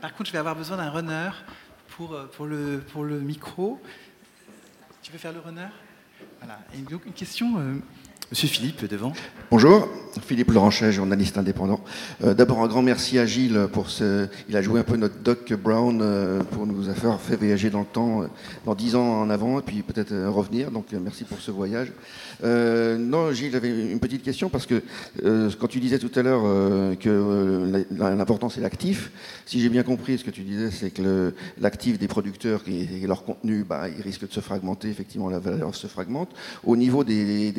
par 0.02 0.14
contre, 0.14 0.26
je 0.26 0.32
vais 0.32 0.38
avoir 0.38 0.54
besoin 0.54 0.76
d'un 0.76 0.90
runner 0.90 1.30
pour 1.96 2.44
le 2.44 3.20
micro. 3.20 3.80
Tu 5.02 5.12
veux 5.12 5.18
faire 5.18 5.32
le 5.32 5.40
runner? 5.40 5.68
Une 7.06 7.12
question, 7.12 7.58
euh, 7.58 7.74
Monsieur 8.30 8.48
Philippe, 8.48 8.84
devant. 8.86 9.12
Bonjour, 9.50 9.88
Philippe 10.26 10.50
Laurenchet, 10.50 10.92
journaliste 10.92 11.38
indépendant. 11.38 11.80
Euh, 12.22 12.34
d'abord, 12.34 12.62
un 12.62 12.66
grand 12.66 12.82
merci 12.82 13.18
à 13.18 13.26
Gilles 13.26 13.68
pour 13.72 13.90
ce. 13.90 14.28
Il 14.48 14.56
a 14.56 14.62
joué 14.62 14.80
un 14.80 14.82
peu 14.82 14.96
notre 14.96 15.18
Doc 15.18 15.52
Brown 15.52 16.00
euh, 16.02 16.42
pour 16.42 16.66
nous 16.66 16.88
avoir 16.88 17.20
fait 17.20 17.36
voyager 17.36 17.70
dans 17.70 17.80
le 17.80 17.86
temps, 17.86 18.24
dans 18.64 18.74
dix 18.74 18.96
ans 18.96 19.20
en 19.20 19.30
avant, 19.30 19.60
et 19.60 19.62
puis 19.62 19.82
peut-être 19.82 20.14
revenir. 20.26 20.70
Donc, 20.70 20.86
merci 20.92 21.24
pour 21.24 21.38
ce 21.40 21.50
voyage. 21.50 21.92
Non, 22.42 23.32
Gilles, 23.32 23.52
j'avais 23.52 23.90
une 23.90 24.00
petite 24.00 24.22
question 24.22 24.48
parce 24.48 24.66
que 24.66 24.82
quand 25.58 25.68
tu 25.68 25.80
disais 25.80 25.98
tout 25.98 26.10
à 26.14 26.22
l'heure 26.22 26.42
que 26.98 27.84
l'important 27.90 28.48
c'est 28.48 28.60
l'actif, 28.60 29.10
si 29.46 29.60
j'ai 29.60 29.68
bien 29.68 29.82
compris, 29.82 30.18
ce 30.18 30.24
que 30.24 30.30
tu 30.30 30.42
disais, 30.42 30.70
c'est 30.70 30.90
que 30.90 31.32
l'actif 31.58 31.98
des 31.98 32.08
producteurs 32.08 32.62
et, 32.66 33.06
leur 33.06 33.24
contenu, 33.24 33.64
bah, 33.64 33.88
il 33.88 34.02
risque 34.02 34.26
de 34.26 34.32
se 34.32 34.40
fragmenter. 34.40 34.88
Effectivement, 34.88 35.28
la 35.28 35.38
valeur 35.38 35.74
se 35.74 35.86
fragmente. 35.86 36.30
Au 36.64 36.76
niveau 36.76 37.04
des 37.04 37.52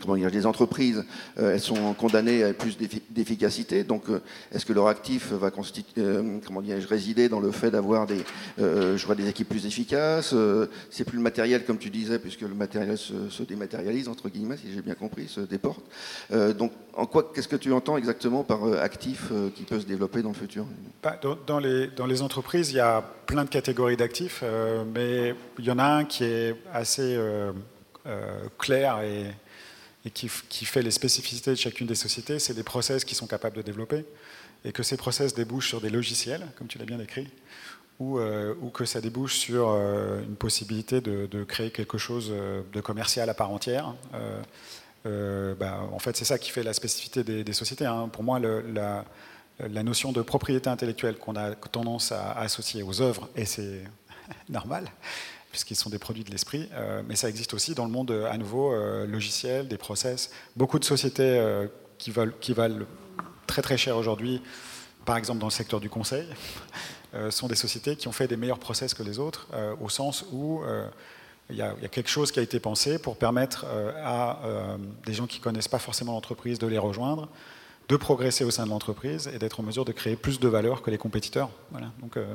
comment 0.00 0.16
dire, 0.16 0.30
les 0.30 0.46
entreprises, 0.46 1.04
euh, 1.38 1.54
elles 1.54 1.60
sont 1.60 1.94
condamnées 1.94 2.42
à 2.42 2.52
plus 2.52 2.76
d'efficacité. 3.10 3.84
Donc, 3.84 4.08
euh, 4.08 4.20
est-ce 4.52 4.66
que 4.66 4.72
leur 4.72 4.88
actif 4.88 5.32
va 5.32 5.50
euh, 5.98 6.38
résider 6.88 7.28
dans 7.28 7.40
le 7.40 7.50
fait 7.50 7.70
d'avoir 7.70 8.06
des, 8.06 8.24
je 8.58 9.14
des 9.14 9.28
équipes 9.28 9.48
plus 9.48 9.66
efficaces 9.66 10.34
C'est 10.90 11.04
plus 11.04 11.16
le 11.16 11.22
matériel, 11.22 11.64
comme 11.64 11.78
tu 11.78 11.90
disais, 11.90 12.18
puisque 12.18 12.42
le 12.42 12.54
matériel 12.54 12.96
se, 12.98 13.42
dématérialise, 13.42 13.77
entre 14.08 14.28
guillemets, 14.28 14.56
si 14.56 14.72
j'ai 14.72 14.82
bien 14.82 14.94
compris, 14.94 15.28
se 15.28 15.40
déporte. 15.40 15.82
donc, 16.30 16.72
en 16.94 17.06
quoi, 17.06 17.30
qu'est-ce 17.34 17.48
que 17.48 17.56
tu 17.56 17.72
entends 17.72 17.96
exactement 17.96 18.44
par 18.44 18.64
actif 18.80 19.30
qui 19.54 19.62
peut 19.64 19.80
se 19.80 19.86
développer 19.86 20.22
dans 20.22 20.30
le 20.30 20.34
futur? 20.34 20.66
Bah, 21.02 21.18
dans, 21.46 21.58
les, 21.58 21.88
dans 21.88 22.06
les 22.06 22.22
entreprises, 22.22 22.70
il 22.70 22.76
y 22.76 22.80
a 22.80 23.02
plein 23.26 23.44
de 23.44 23.50
catégories 23.50 23.96
d'actifs, 23.96 24.42
mais 24.94 25.34
il 25.58 25.64
y 25.64 25.70
en 25.70 25.78
a 25.78 25.84
un 25.84 26.04
qui 26.04 26.24
est 26.24 26.56
assez 26.72 27.18
clair 28.58 29.00
et, 29.02 29.32
et 30.04 30.10
qui, 30.10 30.64
fait 30.64 30.82
les 30.82 30.90
spécificités 30.90 31.50
de 31.50 31.56
chacune 31.56 31.86
des 31.86 31.94
sociétés, 31.94 32.38
c'est 32.38 32.54
des 32.54 32.62
process 32.62 33.04
qui 33.04 33.14
sont 33.14 33.26
capables 33.26 33.56
de 33.56 33.62
développer, 33.62 34.04
et 34.64 34.72
que 34.72 34.82
ces 34.82 34.96
process 34.96 35.34
débouchent 35.34 35.68
sur 35.68 35.80
des 35.80 35.90
logiciels, 35.90 36.46
comme 36.56 36.66
tu 36.66 36.78
l'as 36.78 36.84
bien 36.84 36.98
décrit, 36.98 37.28
ou, 37.98 38.18
euh, 38.18 38.54
ou, 38.60 38.70
que 38.70 38.84
ça 38.84 39.00
débouche 39.00 39.36
sur 39.36 39.70
euh, 39.70 40.22
une 40.22 40.36
possibilité 40.36 41.00
de, 41.00 41.44
créer 41.44 41.70
quelque 41.70 41.98
chose 41.98 42.30
euh, 42.30 42.62
de 42.72 42.80
commercial 42.80 43.28
à 43.28 43.34
part 43.34 43.50
entière. 43.50 43.94
Bah, 45.58 45.80
en 45.90 45.98
fait, 45.98 46.18
c'est 46.18 46.26
ça 46.26 46.38
qui 46.38 46.50
fait 46.50 46.62
la 46.62 46.74
spécificité 46.74 47.24
des, 47.24 47.52
sociétés. 47.54 47.86
Hein. 47.86 48.10
Pour 48.12 48.22
moi, 48.22 48.38
la, 48.38 49.82
notion 49.82 50.12
de 50.12 50.20
propriété 50.20 50.68
intellectuelle 50.68 51.16
qu'on 51.16 51.34
a 51.34 51.52
tendance 51.54 52.12
à, 52.12 52.32
associer 52.32 52.82
aux 52.82 53.00
œuvres, 53.00 53.30
et 53.34 53.46
c'est 53.46 53.84
normal, 54.50 54.90
puisqu'ils 55.50 55.76
sont 55.76 55.88
des 55.88 55.98
produits 55.98 56.24
de 56.24 56.30
l'esprit, 56.30 56.68
mais 57.06 57.16
ça 57.16 57.30
existe 57.30 57.54
aussi 57.54 57.74
dans 57.74 57.86
le 57.86 57.90
monde, 57.90 58.10
à 58.30 58.36
nouveau, 58.36 58.74
logiciel, 59.06 59.66
des 59.66 59.78
process. 59.78 60.30
Beaucoup 60.56 60.78
de 60.78 60.84
sociétés 60.84 61.42
qui 61.96 62.10
valent 62.10 62.84
très 63.46 63.62
très 63.62 63.78
cher 63.78 63.96
aujourd'hui, 63.96 64.42
par 65.06 65.16
exemple 65.16 65.40
dans 65.40 65.46
le 65.46 65.52
secteur 65.52 65.80
du 65.80 65.88
conseil, 65.88 66.26
sont 67.30 67.48
des 67.48 67.54
sociétés 67.54 67.96
qui 67.96 68.08
ont 68.08 68.12
fait 68.12 68.28
des 68.28 68.36
meilleurs 68.36 68.58
process 68.58 68.94
que 68.94 69.02
les 69.02 69.18
autres, 69.18 69.48
au 69.80 69.88
sens 69.88 70.24
où 70.32 70.62
il 71.50 71.56
y, 71.56 71.62
a, 71.62 71.74
quelque 71.90 72.10
chose 72.10 72.30
qui 72.30 72.38
a 72.38 72.42
été 72.42 72.60
pensé 72.60 72.98
pour 72.98 73.16
permettre 73.16 73.64
à 74.04 74.40
des 75.06 75.14
gens 75.14 75.26
qui 75.26 75.38
ne 75.38 75.42
connaissent 75.44 75.68
pas 75.68 75.78
forcément 75.78 76.12
l'entreprise 76.12 76.58
de 76.58 76.66
les 76.66 76.78
rejoindre, 76.78 77.28
de 77.88 77.96
progresser 77.96 78.44
au 78.44 78.50
sein 78.50 78.64
de 78.64 78.70
l'entreprise 78.70 79.28
et 79.32 79.38
d'être 79.38 79.60
en 79.60 79.62
mesure 79.62 79.84
de 79.84 79.92
créer 79.92 80.16
plus 80.16 80.40
de 80.40 80.48
valeur 80.48 80.82
que 80.82 80.90
les 80.90 80.98
compétiteurs. 80.98 81.50
Voilà. 81.70 81.90
Donc, 82.00 82.16
euh, 82.16 82.34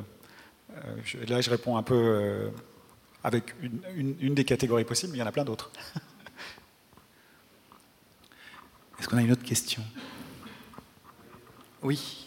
euh, 0.76 0.96
là, 1.28 1.42
je 1.42 1.50
réponds 1.50 1.78
un 1.78 1.84
peu 1.84 1.96
euh, 1.96 2.50
avec 3.24 3.54
une, 3.62 4.34
des 4.34 4.46
catégories 4.46 4.86
possibles, 4.86 5.12
mais 5.12 5.20
il 5.20 5.22
y 5.22 5.24
en 5.24 5.28
a 5.28 5.32
plein 5.32 5.46
d'autres. 5.46 5.72
Est-ce 9.00 9.08
qu'on 9.08 9.18
a 9.18 9.22
une 9.22 9.32
autre 9.32 9.44
question? 9.44 9.84
Oui. 11.84 12.23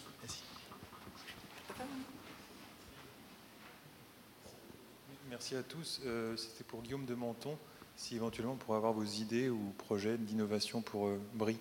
Merci 5.49 5.55
à 5.55 5.63
tous. 5.63 6.01
C'était 6.35 6.65
pour 6.65 6.81
Guillaume 6.81 7.05
de 7.05 7.15
Menton, 7.15 7.57
si 7.95 8.17
éventuellement 8.17 8.51
on 8.51 8.57
pourrait 8.57 8.75
avoir 8.75 8.91
vos 8.91 9.05
idées 9.05 9.47
ou 9.47 9.73
projets 9.77 10.17
d'innovation 10.17 10.81
pour 10.81 11.09
Brie. 11.35 11.57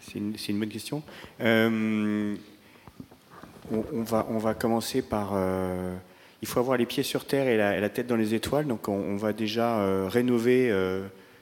C'est 0.00 0.18
une, 0.48 0.58
bonne 0.58 0.68
question. 0.68 1.00
Euh, 1.40 2.34
on, 3.70 4.02
va, 4.02 4.26
on 4.30 4.38
va 4.38 4.54
commencer 4.54 5.00
par... 5.00 5.30
Euh, 5.34 5.94
il 6.42 6.48
faut 6.48 6.58
avoir 6.58 6.76
les 6.76 6.86
pieds 6.86 7.04
sur 7.04 7.24
terre 7.24 7.46
et 7.46 7.56
la, 7.56 7.88
tête 7.88 8.08
dans 8.08 8.16
les 8.16 8.34
étoiles. 8.34 8.66
Donc 8.66 8.88
on, 8.88 9.16
va 9.16 9.32
déjà 9.32 9.78
euh, 9.78 10.08
rénover 10.08 10.70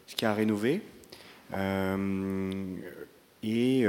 ce 0.07 0.15
qu'il 0.15 0.25
y 0.25 0.27
a 0.27 0.33
à 0.33 0.35
rénover. 0.35 0.83
Et 3.45 3.87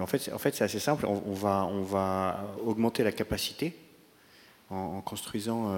en 0.00 0.06
fait, 0.06 0.30
en 0.32 0.38
fait 0.38 0.54
c'est 0.54 0.64
assez 0.64 0.78
simple. 0.78 1.06
On, 1.06 1.32
va, 1.32 2.54
augmenter 2.64 3.02
la 3.02 3.12
capacité 3.12 3.74
en, 4.70 5.00
construisant 5.00 5.74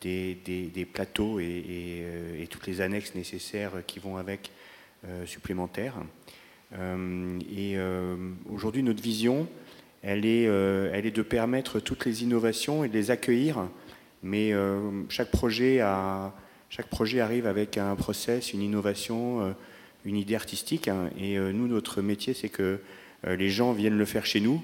des, 0.00 0.34
des, 0.44 0.84
plateaux 0.84 1.40
et, 1.40 2.04
et, 2.40 2.46
toutes 2.46 2.66
les 2.66 2.80
annexes 2.80 3.14
nécessaires 3.14 3.72
qui 3.86 3.98
vont 3.98 4.16
avec 4.16 4.50
euh, 5.06 5.24
supplémentaires. 5.26 5.94
Euh, 6.76 7.38
et 7.56 7.74
euh, 7.76 8.16
aujourd'hui, 8.50 8.82
notre 8.82 9.00
vision, 9.00 9.46
elle 10.02 10.26
est, 10.26 11.12
de 11.12 11.22
permettre 11.22 11.78
toutes 11.78 12.04
les 12.04 12.24
innovations 12.24 12.82
et 12.82 12.88
de 12.88 12.94
les 12.94 13.12
accueillir, 13.12 13.68
mais 14.24 14.52
chaque 15.08 15.30
projet 15.30 15.80
arrive 15.80 17.46
avec 17.46 17.78
un 17.78 17.94
process, 17.94 18.52
une 18.52 18.62
innovation, 18.62 19.54
une 20.04 20.16
idée 20.16 20.34
artistique. 20.34 20.88
Hein. 20.88 21.10
et 21.18 21.38
nous, 21.38 21.66
notre 21.68 22.02
métier, 22.02 22.34
c'est 22.34 22.48
que 22.48 22.80
les 23.26 23.50
gens 23.50 23.72
viennent 23.72 23.98
le 23.98 24.04
faire 24.04 24.24
chez 24.24 24.40
nous. 24.40 24.62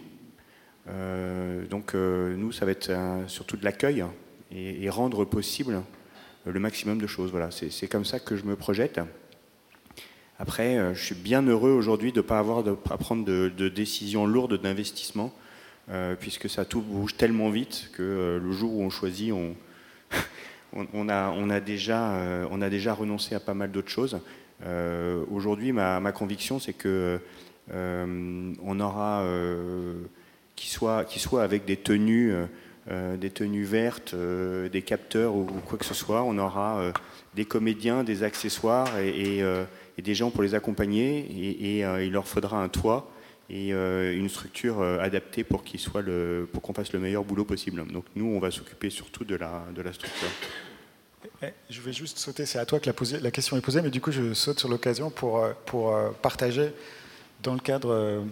donc 1.71 1.95
nous, 1.95 2.53
ça 2.53 2.65
va 2.65 2.71
être 2.71 2.93
surtout 3.27 3.57
de 3.57 3.65
l'accueil 3.65 4.05
et, 4.53 4.85
et, 4.85 4.91
rendre 4.91 5.25
possible 5.25 5.83
le 6.47 6.61
maximum 6.61 6.99
de 6.99 7.07
choses. 7.07 7.31
Voilà, 7.31 7.51
c'est 7.51 7.89
comme 7.89 8.05
ça 8.05 8.21
que 8.21 8.37
je 8.37 8.45
me 8.45 8.57
projette. 8.57 9.01
Après, 10.39 10.77
euh, 10.77 10.95
je 10.95 11.05
suis 11.05 11.15
bien 11.15 11.43
heureux 11.43 11.71
aujourd'hui 11.71 12.11
de 12.11 12.19
ne 12.19 12.23
pas 12.23 12.39
avoir 12.39 12.65
à 12.67 12.99
prendre 12.99 13.25
de, 13.25 13.69
décisions 13.69 14.27
lourdes 14.27 14.61
d'investissement, 14.61 15.33
euh, 15.91 16.17
puisque 16.19 16.51
ça 16.51 16.65
tout 16.65 16.81
bouge 16.81 17.17
tellement 17.17 17.51
vite 17.51 17.91
que 17.93 18.03
euh, 18.03 18.41
le 18.41 18.53
jour 18.53 18.75
où 18.75 18.83
on 18.83 18.91
choisit, 18.91 19.33
on, 19.33 19.55
on, 20.93 21.09
a, 21.09 21.31
on, 21.31 21.51
a, 21.51 21.61
déjà, 21.61 22.47
on 22.51 22.61
a 22.63 22.69
déjà 22.69 22.95
renoncé 22.95 23.35
à 23.35 23.41
pas 23.41 23.55
mal 23.55 23.71
d'autres 23.71 23.91
choses. 23.91 24.19
Aujourd'hui, 25.31 25.73
ma, 25.73 26.13
conviction, 26.13 26.59
c'est 26.59 26.73
que 26.73 27.21
on 27.73 28.81
aura, 28.81 29.25
qu'il 30.57 30.71
soit, 30.71 31.07
soit 31.11 31.43
avec 31.43 31.65
des 31.65 31.77
tenues, 31.77 32.33
des 32.91 33.31
tenues 33.31 33.65
vertes, 33.65 34.15
des 34.15 34.83
capteurs 34.83 35.35
ou, 35.35 35.45
quoi 35.67 35.79
que 35.79 35.85
ce 35.85 35.95
soit, 35.95 36.23
on 36.23 36.39
aura 36.39 36.93
des 37.35 37.45
comédiens, 37.45 38.05
des 38.05 38.23
accessoires 38.23 38.99
et 38.99 39.43
des 40.03 40.15
gens 40.15 40.31
pour 40.31 40.43
les 40.43 40.55
accompagner 40.55 41.27
et, 41.61 41.85
euh, 41.85 42.05
il 42.05 42.13
leur 42.13 42.27
faudra 42.27 42.63
un 42.63 42.69
toit 42.69 43.11
et 43.51 43.73
euh, 43.73 44.17
une 44.17 44.29
structure 44.29 44.81
euh, 44.81 44.99
adaptée 45.01 45.45
pour 45.45 45.65
qu'il 45.65 45.79
soit 45.81 46.03
le, 46.03 46.49
pour 46.53 46.63
qu'on 46.63 46.73
fasse 46.73 46.93
le 46.93 46.99
meilleur 46.99 47.25
boulot 47.25 47.45
possible. 47.45 47.87
Donc 47.93 48.05
nous, 48.17 48.27
on 48.27 48.39
va 48.39 48.51
s'occuper 48.51 48.91
surtout 48.91 49.25
de 49.25 49.37
la 49.37 49.93
structure. 49.93 50.29
Eh, 51.43 51.49
je 51.71 51.81
vais 51.81 51.93
juste 51.93 52.19
sauter, 52.19 52.47
c'est 52.47 52.59
à 52.59 52.67
toi 52.67 52.81
que 52.81 52.91
la, 53.21 53.31
question 53.31 53.57
est 53.57 53.61
posée, 53.61 53.83
mais 53.83 53.91
du 53.91 54.01
coup 54.01 54.13
je 54.13 54.35
saute 54.35 54.59
sur 54.59 54.69
l'occasion 54.69 55.11
pour, 55.11 55.47
pour 55.67 55.95
partager 56.23 56.73
dans 57.43 57.55
le 57.55 57.61
cadre 57.61 58.25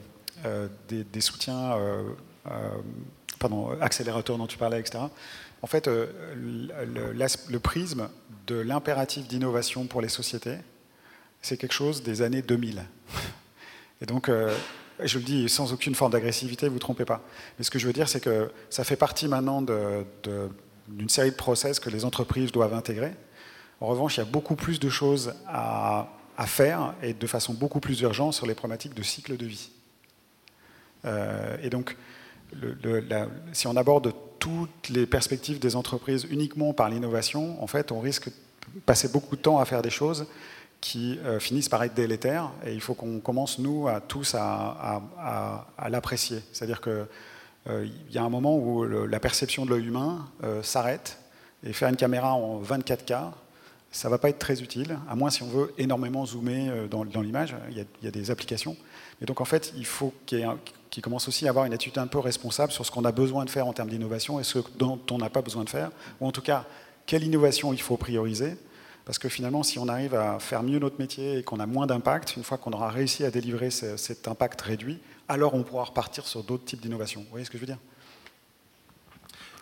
des, 0.89 1.21
soutiens, 1.21 1.77
pardon, 3.39 3.71
accélérateurs 3.81 4.39
dont 4.39 4.47
tu 4.47 4.59
parlais, 4.59 4.81
etc. 4.81 5.05
En 5.63 5.67
fait, 5.67 5.87
le, 5.87 7.59
prisme 7.59 8.09
de 8.47 8.57
l'impératif 8.57 9.29
d'innovation 9.29 9.87
pour 9.87 10.01
les 10.01 10.09
sociétés, 10.09 10.59
c'est 11.41 11.57
quelque 11.57 11.73
chose 11.73 12.03
des 12.03 12.23
années 12.23 12.43
2000. 12.43 12.85
Et 14.01 14.07
donc, 14.07 14.29
euh, 14.29 14.55
je 15.03 15.19
le 15.19 15.25
dis 15.25 15.49
sans 15.49 15.73
aucune 15.73 15.95
forme 15.95 16.13
d'agressivité, 16.13 16.69
vous 16.69 16.75
ne 16.75 16.81
trompez 16.81 17.05
pas. 17.05 17.23
Mais 17.59 17.65
ce 17.65 17.71
que 17.71 17.79
je 17.79 17.87
veux 17.87 17.93
dire, 17.93 18.09
c'est 18.09 18.21
que 18.21 18.51
ça 18.71 18.85
fait 18.85 18.97
partie 18.97 19.29
maintenant 19.29 19.63
d'une 20.93 21.09
série 21.09 21.31
de 21.31 21.37
process 21.37 21.81
que 21.81 21.91
les 21.91 22.05
entreprises 22.05 22.53
doivent 22.53 22.75
intégrer. 22.75 23.13
En 23.81 23.87
revanche, 23.87 24.17
il 24.17 24.21
y 24.21 24.23
a 24.23 24.27
beaucoup 24.27 24.55
plus 24.55 24.79
de 24.79 24.89
choses 24.89 25.35
à, 25.49 26.09
faire 26.47 26.95
et 27.03 27.15
de 27.15 27.27
façon 27.29 27.55
beaucoup 27.55 27.79
plus 27.79 28.01
urgente 28.01 28.35
sur 28.35 28.47
les 28.47 28.55
problématiques 28.55 28.95
de 28.95 29.03
cycle 29.03 29.37
de 29.37 29.47
vie. 29.47 29.71
Euh, 31.05 31.57
et 31.63 31.71
donc, 31.71 31.97
si 33.53 33.69
on 33.69 33.77
aborde 33.77 34.13
toutes 34.41 34.89
les 34.89 35.07
perspectives 35.07 35.61
des 35.61 35.77
entreprises 35.77 36.27
uniquement 36.29 36.73
par 36.73 36.89
l'innovation, 36.89 37.63
en 37.63 37.69
fait, 37.69 37.93
on 37.93 38.01
risque 38.01 38.29
de 38.29 38.81
passer 38.81 39.09
beaucoup 39.09 39.37
de 39.37 39.41
temps 39.41 39.61
à 39.61 39.65
faire 39.65 39.83
des 39.83 39.91
choses 39.91 40.27
qui 40.83 41.19
euh, 41.25 41.39
finissent 41.39 41.69
par 41.69 41.83
être 41.85 41.95
délétères. 41.95 42.51
Et 42.67 42.75
il 42.75 42.81
faut 42.81 42.95
qu'on 42.95 43.21
commence, 43.21 43.59
nous, 43.59 43.89
à 43.89 44.01
tous 44.01 44.35
à, 44.35 45.01
l'apprécier. 45.89 46.43
C'est-à-dire 46.53 46.81
qu'il 46.81 47.07
euh, 47.69 47.87
y 48.11 48.19
a 48.19 48.23
un 48.23 48.29
moment 48.29 48.57
où 48.57 48.85
la 48.85 49.21
perception 49.21 49.65
de 49.65 49.71
l'œil 49.71 49.87
humain 49.87 50.27
euh, 50.43 50.63
s'arrête. 50.63 51.19
Et 51.65 51.73
faire 51.73 51.89
une 51.89 51.97
caméra 51.97 52.35
en 52.35 52.61
24K, 52.61 53.31
ça 53.93 54.09
ne 54.09 54.11
va 54.11 54.19
pas 54.19 54.31
être 54.31 54.39
très 54.41 54.63
utile, 54.63 54.99
à 55.09 55.15
moins 55.15 55.31
si 55.31 55.45
on 55.45 55.49
veut 55.49 55.73
énormément 55.79 56.27
zoomer 56.27 56.89
dans, 56.89 57.05
l'image. 57.05 57.55
Il, 57.71 57.87
y, 58.03 58.09
a 58.09 58.11
des 58.11 58.31
applications. 58.33 58.77
Et 59.21 59.27
donc, 59.27 59.41
en 59.41 59.45
fait, 59.45 59.73
il 59.77 59.87
faut 59.87 60.13
qu'il 60.27 61.03
commence 61.03 61.29
aussi 61.29 61.47
à 61.47 61.51
avoir 61.51 61.65
une 61.67 61.73
attitude 61.73 61.99
un 61.99 62.09
peu 62.09 62.19
responsable 62.19 62.73
sur 62.73 62.85
ce 62.85 62.91
qu'on 62.91 63.05
a 63.05 63.13
besoin 63.13 63.45
de 63.45 63.51
faire 63.51 63.69
en 63.69 63.73
termes 63.73 63.91
d'innovation 63.91 64.41
et 64.41 64.45
ce 64.45 64.59
dont 64.77 64.99
on 65.13 65.19
n'a 65.19 65.31
pas 65.31 65.43
besoin 65.43 65.63
de 65.63 65.71
faire. 65.71 65.93
Ou 66.21 66.27
en 66.27 66.33
tout 66.33 66.43
cas, 66.43 66.65
quelle 67.07 67.23
innovation 67.23 67.73
il 67.73 67.81
faut 67.81 67.97
prioriser 67.97 68.57
parce 69.05 69.19
que 69.19 69.29
finalement, 69.29 69.63
si 69.63 69.79
on 69.79 69.89
arrive 69.89 70.15
à 70.15 70.39
faire 70.39 70.63
mieux 70.63 70.79
notre 70.79 70.99
métier 70.99 71.39
et 71.39 71.43
qu'on 71.43 71.59
a 71.59 71.67
moins 71.67 71.87
d'impact, 71.87 72.37
une 72.37 72.45
fois 72.45 72.57
qu'on 72.57 72.73
aura 72.73 72.89
réussi 72.89 73.25
à 73.25 73.31
délivrer 73.31 73.71
cet 73.71 74.29
impact 74.29 74.61
réduit, 74.61 75.01
alors 75.33 75.55
on 75.55 75.63
pourra 75.63 75.85
repartir 75.85 76.27
sur 76.27 76.43
d'autres 76.43 76.67
types 76.67 76.83
d'innovations. 76.83 77.23
Vous 77.23 77.31
voyez 77.31 77.47
ce 77.47 77.51
que 77.51 77.57
je 77.57 77.63
veux 77.63 77.67
dire? 77.67 77.79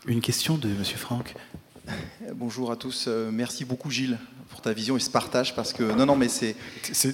Une 0.05 0.21
question 0.21 0.59
de 0.59 0.69
M. 0.69 0.85
Franck. 0.85 1.35
Bonjour 2.35 2.73
à 2.73 2.77
tous. 2.77 3.05
Euh, 3.07 3.31
merci 3.33 3.65
beaucoup 3.65 3.89
Gilles 3.89 4.19
pour 4.49 4.61
ta 4.63 4.73
vision 4.73 4.97
et 4.97 5.01
ce 5.01 5.11
partage 5.11 5.55
parce 5.55 5.73
que 5.73 5.85
non 5.85 6.07
non 6.07 6.17
mais 6.17 6.29
c'est 6.29 6.57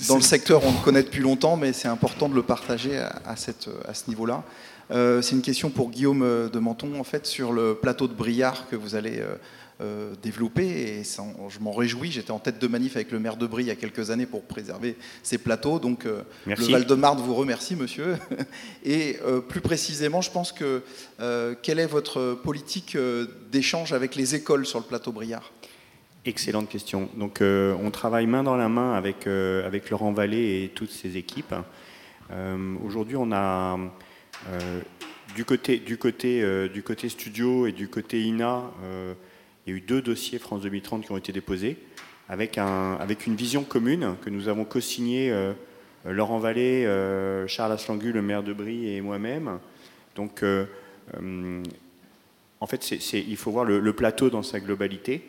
dans 0.08 0.16
le 0.16 0.22
secteur 0.22 0.64
on 0.64 0.72
le 0.72 0.82
connaît 0.82 1.02
depuis 1.02 1.20
longtemps 1.20 1.58
mais 1.58 1.74
c'est 1.74 1.86
important 1.86 2.30
de 2.30 2.34
le 2.34 2.42
partager 2.42 2.96
à, 2.96 3.36
cette, 3.36 3.68
à 3.86 3.92
ce 3.92 4.08
niveau-là. 4.08 4.42
Euh, 4.90 5.20
c'est 5.20 5.34
une 5.34 5.42
question 5.42 5.68
pour 5.68 5.90
Guillaume 5.90 6.48
de 6.50 6.58
Menton 6.58 6.98
en 6.98 7.04
fait 7.04 7.26
sur 7.26 7.52
le 7.52 7.74
plateau 7.74 8.08
de 8.08 8.14
Briard 8.14 8.66
que 8.70 8.76
vous 8.76 8.94
allez 8.94 9.18
euh, 9.18 9.34
euh, 9.82 10.14
développé 10.22 10.64
et 10.64 11.02
je 11.04 11.58
m'en 11.60 11.70
réjouis. 11.70 12.10
J'étais 12.10 12.30
en 12.30 12.38
tête 12.38 12.58
de 12.58 12.66
manif 12.66 12.96
avec 12.96 13.10
le 13.10 13.18
maire 13.18 13.36
de 13.36 13.46
Brie 13.46 13.64
il 13.64 13.66
y 13.66 13.70
a 13.70 13.76
quelques 13.76 14.10
années 14.10 14.24
pour 14.24 14.42
préserver 14.42 14.96
ces 15.22 15.36
plateaux. 15.36 15.78
Donc 15.78 16.06
euh, 16.06 16.22
le 16.46 16.54
Val-de-Marne 16.54 17.18
vous 17.18 17.34
remercie, 17.34 17.76
monsieur. 17.76 18.16
Et 18.84 19.18
euh, 19.26 19.42
plus 19.42 19.60
précisément, 19.60 20.22
je 20.22 20.30
pense 20.30 20.52
que 20.52 20.82
quelle 21.62 21.78
est 21.78 21.86
votre 21.86 22.32
politique 22.42 22.96
d'échange 23.52 23.92
avec 23.92 24.14
les 24.14 24.34
écoles 24.34 24.64
sur 24.64 24.78
le 24.78 24.86
plateau 24.86 25.12
Briard? 25.12 25.52
Excellente 26.24 26.70
question. 26.70 27.10
Donc 27.14 27.42
on 27.42 27.90
travaille 27.90 28.26
main 28.26 28.42
dans 28.42 28.56
la 28.56 28.70
main 28.70 28.94
avec, 28.94 29.26
avec 29.26 29.90
Laurent 29.90 30.12
Vallée 30.12 30.64
et 30.64 30.68
toutes 30.74 30.90
ses 30.90 31.18
équipes. 31.18 31.54
Aujourd'hui, 32.82 33.16
on 33.16 33.30
a 33.30 33.78
du 35.34 35.44
côté, 35.44 35.78
du, 35.78 35.98
côté, 35.98 36.68
du 36.72 36.82
côté 36.82 37.10
studio 37.10 37.66
et 37.66 37.72
du 37.72 37.88
côté 37.88 38.22
INA 38.22 38.62
il 39.66 39.72
y 39.72 39.74
a 39.74 39.78
eu 39.78 39.80
deux 39.80 40.00
dossiers 40.00 40.38
France 40.38 40.62
2030 40.62 41.04
qui 41.04 41.12
ont 41.12 41.16
été 41.16 41.32
déposés 41.32 41.76
avec, 42.28 42.56
un, 42.56 42.94
avec 42.94 43.26
une 43.26 43.34
vision 43.34 43.64
commune 43.64 44.16
que 44.22 44.30
nous 44.30 44.48
avons 44.48 44.64
co-signé 44.64 45.30
euh, 45.32 45.52
Laurent 46.04 46.38
Vallée, 46.38 46.86
euh, 46.86 47.48
Charles 47.48 47.72
Aslangu, 47.72 48.12
le 48.12 48.22
maire 48.22 48.44
de 48.44 48.52
Brie 48.52 48.94
et 48.94 49.00
moi-même. 49.00 49.58
Donc 50.14 50.44
euh, 50.44 50.66
en 52.60 52.66
fait, 52.66 52.90
il 53.12 53.36
faut 53.36 53.50
voir 53.50 53.64
le, 53.64 53.92
plateau 53.92 54.30
dans 54.30 54.42
sa 54.42 54.60
globalité. 54.60 55.22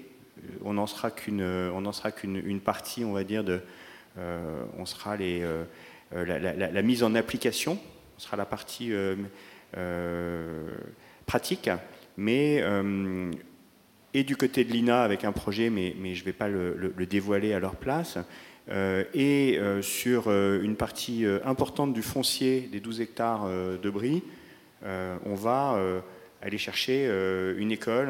On 0.64 0.74
n'en 0.74 0.88
sera 0.88 1.10
qu'une 1.10 2.62
partie, 2.64 3.04
on 3.04 3.14
va 3.14 3.24
dire, 3.24 3.44
de, 3.44 3.60
on 4.78 4.86
sera 4.86 5.18
les, 5.18 5.44
la, 6.12 6.82
mise 6.84 7.04
en 7.04 7.16
application, 7.16 7.80
on 8.18 8.20
sera 8.20 8.38
la 8.38 8.46
partie 8.46 8.94
pratique, 11.26 11.70
mais 12.16 12.64
et 14.18 14.24
du 14.24 14.36
côté 14.36 14.64
de 14.64 14.74
l'INA 14.74 15.04
avec 15.04 15.26
un 15.26 15.32
projet, 15.32 15.70
mais, 15.70 15.94
je 16.16 16.22
ne 16.22 16.26
vais 16.26 16.34
pas 16.34 16.48
le, 16.48 17.06
dévoiler 17.08 17.54
à 17.54 17.60
leur 17.60 17.76
place, 17.76 18.18
euh, 18.70 19.04
et 19.14 19.60
euh, 19.60 19.84
sur 19.84 20.26
euh, 20.28 20.60
une 20.64 20.76
partie 20.76 21.24
importante 21.46 21.94
du 21.94 22.02
foncier 22.02 22.68
des 22.72 22.80
12 22.80 23.02
hectares 23.02 23.48
de 23.48 23.90
Brie, 23.92 24.24
on 24.84 25.36
va 25.36 25.80
aller 26.42 26.58
chercher 26.58 27.06
une 27.58 27.72
école, 27.72 28.10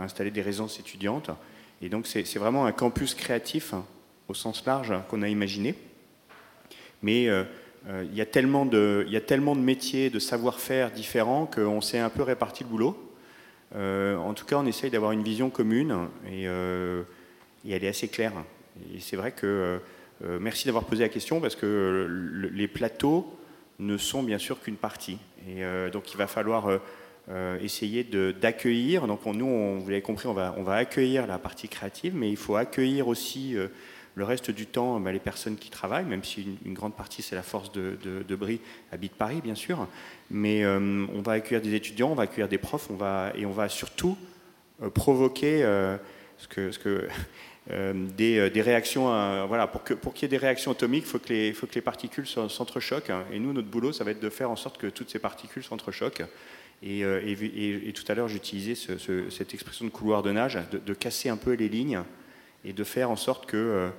installer 0.00 0.30
des 0.30 0.42
résidences 0.42 0.78
étudiantes. 0.78 1.30
Et 1.82 1.88
donc 1.88 2.06
c'est 2.06 2.38
vraiment 2.38 2.66
un 2.66 2.72
campus 2.72 3.14
créatif 3.14 3.74
au 4.28 4.34
sens 4.34 4.64
large 4.66 4.94
qu'on 5.08 5.22
a 5.22 5.28
imaginé. 5.28 5.74
Mais 7.02 7.24
il 7.24 8.14
y, 8.14 8.20
a 8.20 8.26
tellement 8.26 8.66
de, 8.66 9.04
il 9.06 9.12
y 9.12 9.16
a 9.16 9.20
tellement 9.20 9.54
de 9.54 9.60
métiers, 9.60 10.10
de 10.10 10.18
savoir-faire 10.18 10.90
différents 10.90 11.46
qu'on 11.46 11.80
s'est 11.80 11.98
un 11.98 12.10
peu 12.10 12.22
réparti 12.22 12.64
le 12.64 12.70
boulot. 12.70 13.09
Euh, 13.74 14.16
en 14.16 14.34
tout 14.34 14.44
cas, 14.44 14.56
on 14.56 14.66
essaye 14.66 14.90
d'avoir 14.90 15.12
une 15.12 15.22
vision 15.22 15.50
commune 15.50 16.08
euh, 16.26 17.02
et, 17.64 17.72
elle 17.72 17.84
est 17.84 17.88
assez 17.88 18.08
claire. 18.08 18.32
Et 18.94 19.00
c'est 19.00 19.16
vrai 19.16 19.32
que 19.32 19.80
euh, 20.24 20.38
merci 20.40 20.66
d'avoir 20.66 20.84
posé 20.84 21.02
la 21.02 21.08
question 21.08 21.40
parce 21.40 21.56
que 21.56 22.48
les 22.52 22.68
plateaux 22.68 23.36
ne 23.78 23.96
sont 23.96 24.22
bien 24.22 24.38
sûr 24.38 24.60
qu'une 24.60 24.76
partie. 24.76 25.18
Et 25.48 25.62
donc 25.90 26.12
il 26.12 26.18
va 26.18 26.26
falloir 26.26 26.68
essayer 27.62 28.04
d'accueillir. 28.04 29.06
Donc 29.06 29.24
nous, 29.24 29.80
vous 29.80 29.88
l'avez 29.88 30.02
compris, 30.02 30.26
on 30.26 30.34
va, 30.34 30.54
on 30.58 30.62
va 30.62 30.74
accueillir 30.74 31.26
la 31.26 31.38
partie 31.38 31.68
créative, 31.68 32.14
mais 32.14 32.28
il 32.28 32.36
faut 32.36 32.56
accueillir 32.56 33.08
aussi 33.08 33.56
le 34.14 34.24
reste 34.24 34.50
du 34.50 34.66
temps, 34.66 34.98
bah, 35.00 35.12
les 35.12 35.20
personnes 35.20 35.56
qui 35.56 35.70
travaillent, 35.70 36.04
même 36.04 36.24
si 36.24 36.58
une, 36.64 36.74
grande 36.74 36.94
partie, 36.94 37.22
c'est 37.22 37.36
la 37.36 37.42
force 37.42 37.70
de, 37.72 38.34
Brie, 38.34 38.60
habite 38.92 39.12
Paris, 39.12 39.40
bien 39.42 39.54
sûr. 39.54 39.86
Mais 40.30 40.64
euh, 40.64 41.06
on 41.14 41.22
va 41.22 41.32
accueillir 41.32 41.62
des 41.62 41.74
étudiants, 41.74 42.10
on 42.10 42.14
va 42.14 42.24
accueillir 42.24 42.48
des 42.48 42.58
profs, 42.58 42.90
on 42.90 42.96
va, 42.96 43.32
et 43.36 43.46
on 43.46 43.52
va 43.52 43.68
surtout 43.68 44.16
euh, 44.82 44.90
provoquer 44.90 45.62
euh, 45.62 45.96
ce 46.38 46.48
que, 46.48 46.72
ce 46.72 46.78
que, 46.78 47.08
des, 48.16 48.62
réactions. 48.62 49.04
voilà, 49.46 49.68
pour 49.68 49.84
qu'il 49.84 49.96
pour 49.96 50.14
y 50.20 50.24
ait 50.24 50.28
des 50.28 50.38
réactions 50.38 50.72
atomiques, 50.72 51.04
il 51.04 51.10
faut, 51.10 51.18
que 51.18 51.28
les, 51.28 51.52
faut 51.52 51.66
que 51.66 51.74
les 51.74 51.80
particules 51.80 52.26
s'entrechoquent. 52.26 53.12
Et 53.32 53.38
nous, 53.38 53.52
notre 53.52 53.68
boulot, 53.68 53.92
ça 53.92 54.02
va 54.02 54.10
être 54.10 54.20
de 54.20 54.30
faire 54.30 54.50
en 54.50 54.56
sorte 54.56 54.78
que 54.78 54.88
toutes 54.88 55.10
ces 55.10 55.20
particules 55.20 55.62
s'entrechoquent. 55.62 56.24
Et, 56.82 57.00
et, 57.00 57.88
et, 57.88 57.92
tout 57.92 58.04
à 58.08 58.14
l'heure, 58.14 58.26
j'utilisais 58.26 58.74
cette 58.74 59.54
expression 59.54 59.84
de 59.84 59.90
couloir 59.90 60.22
de 60.22 60.32
nage, 60.32 60.58
de, 60.72 60.94
casser 60.94 61.28
un 61.28 61.36
peu 61.36 61.52
les 61.52 61.68
lignes 61.68 62.02
et 62.64 62.72
de 62.72 62.84
faire 62.84 63.10
en 63.10 63.16
sorte 63.16 63.48
qu'il 63.48 63.58
euh, 63.58 63.90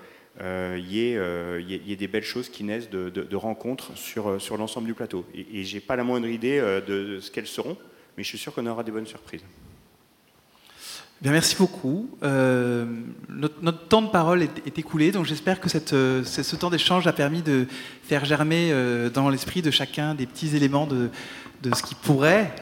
euh, 0.42 0.80
euh, 0.80 1.62
y, 1.62 1.92
ait 1.92 1.96
des 1.96 2.08
belles 2.08 2.24
choses 2.24 2.50
qui 2.50 2.64
naissent 2.64 2.90
de, 2.90 3.36
rencontres 3.36 3.96
sur, 3.98 4.40
sur 4.42 4.58
l'ensemble 4.58 4.88
du 4.88 4.94
plateau. 4.94 5.26
Et, 5.34 5.64
je 5.64 5.76
n'ai 5.76 5.82
pas 5.82 5.96
la 5.96 6.04
moindre 6.04 6.28
idée 6.28 6.60
de, 6.88 7.20
ce 7.20 7.32
qu'elles 7.32 7.48
seront, 7.48 7.78
mais 8.18 8.24
je 8.24 8.30
suis 8.30 8.38
sûr 8.38 8.54
qu'on 8.54 8.66
aura 8.68 8.84
des 8.84 8.92
bonnes 8.92 9.08
surprises. 9.08 9.44
Bien, 11.22 11.34
merci 11.34 11.56
beaucoup. 11.56 12.10
notre, 12.22 13.88
temps 13.88 14.02
de 14.02 14.10
parole 14.10 14.42
est, 14.42 14.78
écoulé, 14.80 15.12
donc 15.12 15.26
j'espère 15.26 15.60
que 15.60 15.70
ce 15.70 16.56
temps 16.56 16.70
d'échange 16.70 17.06
a 17.08 17.14
permis 17.14 17.42
de 17.42 17.68
faire 18.04 18.26
germer 18.26 18.74
dans 19.14 19.30
l'esprit 19.30 19.62
de 19.62 19.70
chacun 19.70 20.16
des 20.16 20.26
petits 20.26 20.56
éléments 20.56 20.88
de 20.88 21.10
ce 21.76 21.84
qui 21.84 21.96
pourrait 21.96 22.56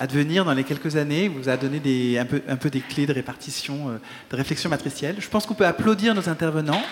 à 0.00 0.06
devenir 0.06 0.46
dans 0.46 0.54
les 0.54 0.64
quelques 0.64 0.96
années, 0.96 1.28
vous 1.28 1.50
a 1.50 1.58
donné 1.58 2.18
un, 2.18 2.24
peu, 2.24 2.40
un, 2.48 2.56
des 2.56 2.80
clés 2.80 3.06
de 3.06 3.12
répartition, 3.12 3.90
euh, 3.90 3.98
de 4.30 4.36
réflexion 4.36 4.70
matricielle. 4.70 5.16
Je 5.18 5.28
pense 5.28 5.44
qu'on 5.44 5.54
peut 5.54 5.66
applaudir 5.66 6.14
nos 6.14 6.26
intervenants. 6.30 6.82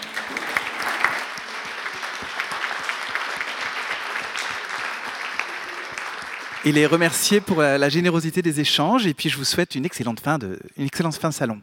Et 6.67 6.73
les 6.73 6.85
remercier 6.85 7.41
pour 7.41 7.63
la 7.63 7.89
générosité 7.89 8.43
des 8.43 8.61
échanges. 8.61 9.07
Et 9.07 9.15
puis 9.15 9.31
je 9.31 9.39
vous 9.39 9.45
souhaite 9.45 9.75
une 9.75 9.87
excellente 9.87 10.21
fin 10.21 10.37
de, 10.37 10.59
une 10.77 10.85
excellente 10.85 11.15
fin 11.15 11.31
de 11.31 11.35
salon. 11.35 11.63